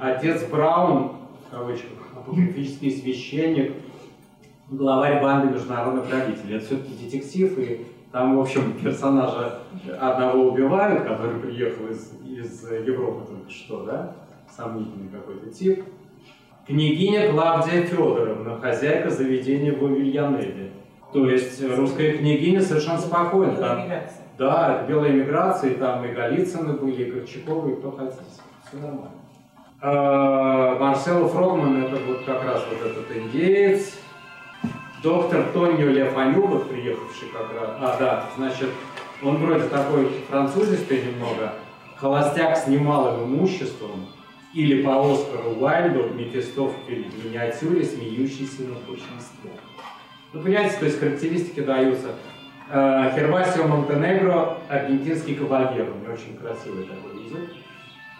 Отец 0.00 0.44
Браун, 0.44 1.12
кавычках, 1.56 1.98
апокрифический 2.14 2.90
священник, 2.90 3.72
главарь 4.68 5.22
банды 5.22 5.54
международных 5.54 6.10
родителей. 6.10 6.56
Это 6.56 6.66
все-таки 6.66 7.04
детектив, 7.04 7.58
и 7.58 7.86
там, 8.12 8.36
в 8.36 8.40
общем, 8.40 8.74
персонажа 8.82 9.60
одного 9.98 10.50
убивают, 10.50 11.04
который 11.04 11.40
приехал 11.40 11.88
из, 11.88 12.12
из 12.24 12.70
Европы 12.70 13.26
только 13.26 13.50
что, 13.50 13.84
да? 13.84 14.16
Сомнительный 14.54 15.08
какой-то 15.08 15.50
тип. 15.50 15.84
Княгиня 16.66 17.30
Клавдия 17.30 17.82
Федоровна, 17.82 18.58
хозяйка 18.58 19.10
заведения 19.10 19.72
в 19.72 19.86
Вильянеле. 19.86 20.72
То 21.12 21.30
есть 21.30 21.62
русская 21.64 22.18
княгиня 22.18 22.60
совершенно 22.60 22.98
спокойна. 22.98 23.56
Там, 23.56 23.88
да, 24.36 24.76
это 24.76 24.88
белая 24.88 25.12
миграция, 25.12 25.70
и 25.70 25.74
там 25.74 26.04
и 26.04 26.12
Голицыны 26.12 26.74
были, 26.74 27.04
и 27.04 27.10
Горчаковы, 27.12 27.72
и 27.72 27.76
кто 27.76 27.92
хотите. 27.92 28.20
Все 28.66 28.76
нормально. 28.78 29.15
А, 29.80 30.78
Марсело 30.78 31.28
Фрогман, 31.28 31.84
это 31.84 31.96
вот 31.96 32.24
как 32.24 32.44
раз 32.44 32.64
вот 32.70 32.90
этот 32.90 33.14
индеец. 33.14 33.98
Доктор 35.02 35.44
Тонио 35.52 35.90
Лефанюк, 35.90 36.68
приехавший 36.68 37.28
как 37.28 37.52
раз. 37.52 37.70
А, 37.80 37.96
да, 37.98 38.24
значит, 38.36 38.70
он 39.22 39.36
вроде 39.36 39.68
такой 39.68 40.10
французистый 40.28 41.02
немного. 41.04 41.52
Холостяк 41.96 42.56
с 42.56 42.66
немалым 42.66 43.24
имуществом. 43.24 44.06
Или 44.54 44.82
по 44.82 45.12
Оскару 45.12 45.50
Уайльду 45.60 46.14
Мефистофель 46.14 47.10
в 47.10 47.26
миниатюре, 47.26 47.84
смеющийся 47.84 48.62
на 48.62 48.76
большинство. 48.88 49.50
Ну, 50.32 50.40
понимаете, 50.40 50.76
то 50.78 50.86
есть 50.86 50.98
характеристики 50.98 51.60
даются. 51.60 52.08
Э, 52.70 53.12
Хервасио 53.14 53.68
Монтенегро, 53.68 54.56
аргентинский 54.70 55.34
кавальер. 55.34 55.88
У 55.90 56.10
очень 56.10 56.38
красивый 56.38 56.84
такой 56.84 57.24
язык, 57.24 57.50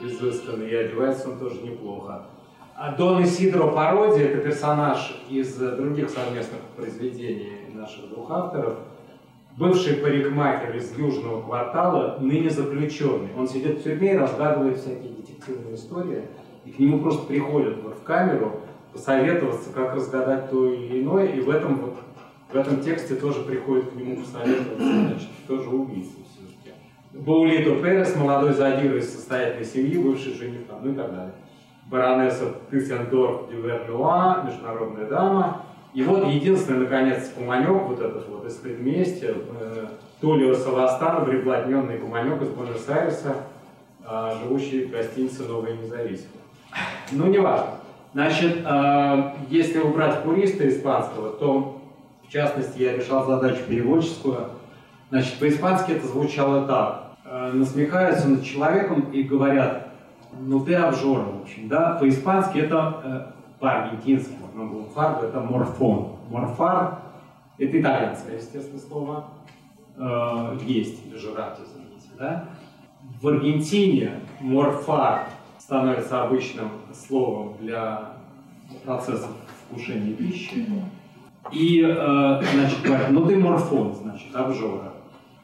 изысканный, 0.00 0.70
и 0.70 0.74
одевается 0.74 1.30
он 1.30 1.38
тоже 1.38 1.62
неплохо. 1.62 2.26
А 2.74 2.94
Дон 2.94 3.22
Исидро 3.22 3.68
Пароди– 3.68 4.20
это 4.22 4.38
персонаж 4.38 5.22
из 5.30 5.54
других 5.54 6.10
совместных 6.10 6.60
произведений 6.76 7.52
наших 7.74 8.10
двух 8.10 8.30
авторов. 8.30 8.76
Бывший 9.56 9.94
парикмахер 9.94 10.76
из 10.76 10.96
Южного 10.98 11.40
квартала, 11.40 12.18
ныне 12.20 12.50
заключенный. 12.50 13.30
Он 13.38 13.48
сидит 13.48 13.78
в 13.78 13.82
тюрьме 13.82 14.12
и 14.12 14.18
разгадывает 14.18 14.78
всякие 14.78 15.12
детективные 15.12 15.76
истории. 15.76 16.24
И 16.66 16.72
к 16.72 16.78
нему 16.78 17.00
просто 17.00 17.26
приходят 17.26 17.82
вот 17.82 17.96
в 17.96 18.02
камеру 18.02 18.60
посоветоваться, 18.92 19.70
как 19.72 19.94
разгадать 19.94 20.50
то 20.50 20.70
или 20.70 21.02
иное. 21.02 21.28
И 21.28 21.40
в 21.40 21.48
этом, 21.48 21.76
вот, 21.76 21.94
в 22.52 22.56
этом 22.56 22.80
тексте 22.80 23.14
тоже 23.14 23.40
приходит 23.40 23.90
к 23.92 23.94
нему 23.94 24.16
посоветоваться, 24.16 24.92
значит, 24.92 25.28
тоже 25.48 25.70
все-таки. 25.70 26.25
Баулито 27.18 27.76
Перес, 27.82 28.14
молодой 28.16 28.52
задира 28.52 28.96
из 28.96 29.12
состоятельной 29.12 29.64
семьи, 29.64 29.98
бывший 29.98 30.34
жених, 30.34 30.62
ну 30.82 30.92
и 30.92 30.94
так 30.94 31.10
далее 31.10 31.32
баронесса 31.90 32.54
Тюссендорф 32.70 33.48
Дюверлюа, 33.50 34.42
международная 34.46 35.06
дама. 35.06 35.62
И 35.94 36.02
вот 36.02 36.26
единственный, 36.26 36.80
наконец, 36.80 37.30
куманек, 37.30 37.82
вот 37.84 38.00
этот 38.00 38.28
вот 38.28 38.46
из 38.46 38.54
предместья, 38.54 39.34
э, 39.60 39.86
Тулио 40.20 40.54
Саластана, 40.54 41.24
приблотненный 41.24 41.98
куманек 41.98 42.42
из 42.42 42.48
Буэнос-Айреса, 42.48 43.36
э, 44.04 44.32
живущий 44.42 44.84
в 44.86 44.90
гостинице 44.90 45.44
«Новая 45.44 45.74
независимость». 45.74 46.28
Ну, 47.12 47.26
неважно. 47.26 47.68
Значит, 48.12 48.58
э, 48.64 49.32
если 49.48 49.78
убрать 49.78 50.22
пуриста 50.22 50.68
испанского, 50.68 51.30
то, 51.30 51.80
в 52.26 52.30
частности, 52.30 52.82
я 52.82 52.96
решал 52.96 53.24
задачу 53.26 53.60
переводческую. 53.66 54.48
Значит, 55.10 55.38
по-испански 55.38 55.92
это 55.92 56.06
звучало 56.06 56.66
так. 56.66 57.05
Э, 57.46 57.52
насмехаются 57.52 58.28
над 58.28 58.44
человеком 58.44 59.10
и 59.12 59.22
говорят, 59.22 59.88
ну 60.38 60.64
ты 60.64 60.74
обжора, 60.74 61.24
в 61.24 61.42
общем, 61.42 61.68
да, 61.68 61.94
по-испански 61.94 62.58
это, 62.58 63.00
э, 63.04 63.60
по-аргентински, 63.60 64.34
ну, 64.54 64.86
фарго 64.94 65.26
это 65.26 65.40
морфон. 65.40 66.16
Морфар– 66.30 66.98
это 67.58 67.80
итальянское, 67.80 68.36
естественно, 68.36 68.80
слово, 68.80 69.24
э, 69.96 70.58
есть, 70.62 71.06
или 71.06 71.16
жрать, 71.16 71.58
извините, 71.64 72.08
да. 72.18 72.48
В 73.20 73.28
Аргентине 73.28 74.20
морфар 74.40 75.26
становится 75.58 76.24
обычным 76.24 76.70
словом 76.92 77.54
для 77.60 78.12
процессов 78.84 79.30
вкушения 79.64 80.14
пищи. 80.14 80.66
И, 81.52 81.82
э, 81.82 82.42
значит, 82.52 82.82
говорят, 82.82 83.10
ну 83.10 83.24
ты 83.24 83.36
морфон, 83.36 83.94
значит, 83.94 84.34
обжора. 84.34 84.92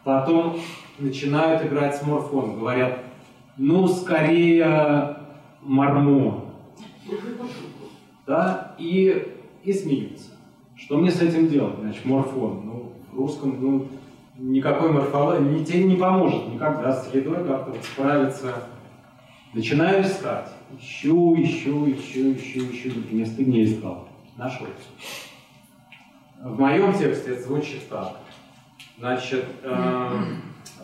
Потом 0.03 0.57
начинают 1.03 1.65
играть 1.65 1.97
с 1.97 2.07
морфоном, 2.07 2.59
говорят, 2.59 2.99
ну, 3.57 3.87
скорее 3.89 5.17
мормон. 5.61 6.45
Да, 8.27 8.75
и, 8.79 9.35
и 9.65 9.73
смеются. 9.73 10.31
Что 10.77 10.97
мне 10.97 11.11
с 11.11 11.21
этим 11.21 11.49
делать? 11.49 11.77
Значит, 11.81 12.05
морфон. 12.05 12.63
Ну, 12.65 12.93
в 13.13 13.17
русском, 13.17 13.57
ну, 13.61 13.87
никакой 14.39 14.91
морфологии 14.91 15.59
не, 15.59 15.65
тебе 15.65 15.85
не 15.85 15.97
поможет 15.97 16.49
никогда 16.49 16.93
с 16.93 17.13
едой 17.15 17.45
как-то 17.45 17.75
справиться. 17.83 18.55
Начинаю 19.53 20.03
искать. 20.03 20.49
Ищу, 20.79 21.35
ищу, 21.37 21.91
ищу, 21.91 22.33
ищу, 22.33 22.61
ищу. 22.71 22.91
Вместо 23.11 23.43
не 23.45 23.65
искал. 23.65 24.09
Нашел. 24.37 24.67
В 26.43 26.59
моем 26.59 26.93
тексте 26.95 27.33
это 27.33 27.43
звучит 27.43 27.89
так. 27.89 28.17
Значит, 28.99 29.45
э, 29.63 30.25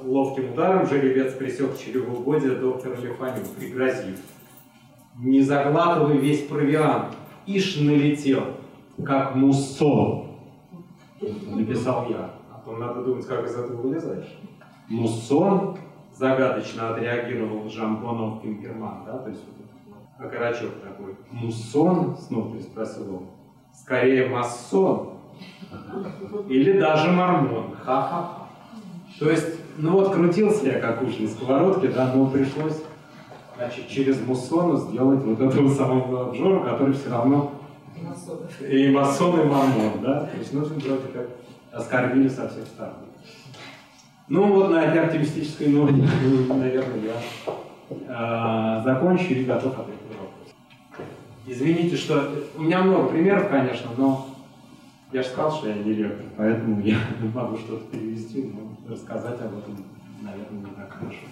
Ловким 0.02 0.52
ударом 0.52 0.86
жеребец 0.86 1.34
присек 1.34 1.76
чревоугодие 1.76 2.52
доктора 2.52 2.96
Лефаню, 2.96 3.44
пригрозив. 3.58 4.18
Не 5.18 5.42
заглатывай 5.42 6.18
весь 6.18 6.46
провиант, 6.46 7.16
ишь 7.46 7.76
налетел, 7.80 8.44
как 9.04 9.34
муссон, 9.34 10.38
написал 11.20 12.08
я. 12.08 12.30
А 12.52 12.62
то 12.64 12.76
надо 12.76 13.02
думать, 13.02 13.26
как 13.26 13.44
из 13.44 13.56
этого 13.56 13.82
вылезаешь. 13.82 14.38
Муссон 14.88 15.76
загадочно 16.14 16.90
отреагировал 16.90 17.68
Жамбонов 17.68 18.42
Кимперман, 18.42 19.04
да, 19.04 19.18
то 19.18 19.30
есть 19.30 19.42
окорочок 20.18 20.80
такой. 20.82 21.16
Муссон, 21.30 22.16
снова 22.16 22.52
переспросил 22.52 23.16
он, 23.16 23.26
скорее 23.72 24.28
массон 24.28 25.14
или 26.48 26.78
даже 26.78 27.10
мормон. 27.10 27.74
Ха-ха-ха. 27.82 28.48
То 29.18 29.30
есть 29.30 29.58
ну 29.78 29.92
вот 29.92 30.12
крутился 30.12 30.66
я 30.66 30.80
как 30.80 31.02
уж 31.02 31.18
на 31.18 31.28
сковородке, 31.28 31.88
да, 31.88 32.12
но 32.14 32.26
пришлось 32.26 32.82
значит, 33.56 33.88
через 33.88 34.20
муссону 34.20 34.76
сделать 34.76 35.24
вот 35.24 35.40
этого 35.40 35.68
самого 35.68 36.28
обжора, 36.28 36.64
который 36.64 36.94
все 36.94 37.10
равно 37.10 37.52
и 38.68 38.90
масон, 38.90 39.40
и 39.40 39.44
мормон, 39.44 40.00
да? 40.02 40.20
То 40.20 40.38
есть, 40.38 40.52
ну, 40.52 40.60
вроде 40.60 41.08
как 41.12 41.28
оскорбили 41.72 42.28
со 42.28 42.48
всех 42.48 42.66
сторон. 42.66 42.94
Ну, 44.28 44.52
вот 44.52 44.70
на 44.70 44.84
этой 44.84 45.04
оптимистической 45.04 45.68
ноте, 45.68 46.06
наверное, 46.48 47.00
я 47.00 48.78
э, 48.78 48.84
закончу 48.84 49.32
и 49.32 49.44
готов 49.44 49.78
ответить 49.78 50.10
на 50.10 50.18
вопрос. 50.18 50.54
Извините, 51.46 51.96
что 51.96 52.30
у 52.56 52.62
меня 52.62 52.82
много 52.82 53.08
примеров, 53.08 53.48
конечно, 53.48 53.90
но 53.96 54.26
я 55.12 55.22
же 55.22 55.28
сказал, 55.28 55.50
что 55.50 55.68
я 55.68 55.74
не 55.76 55.94
ректор, 55.94 56.26
поэтому 56.36 56.80
я 56.82 56.98
могу 57.34 57.56
что-то 57.56 57.84
перевести, 57.90 58.52
но 58.54 58.67
рассказать 58.88 59.40
об 59.40 59.58
этом, 59.58 59.84
наверное, 60.22 60.60
не 60.60 60.70
так 60.74 60.92
хорошо. 60.92 61.26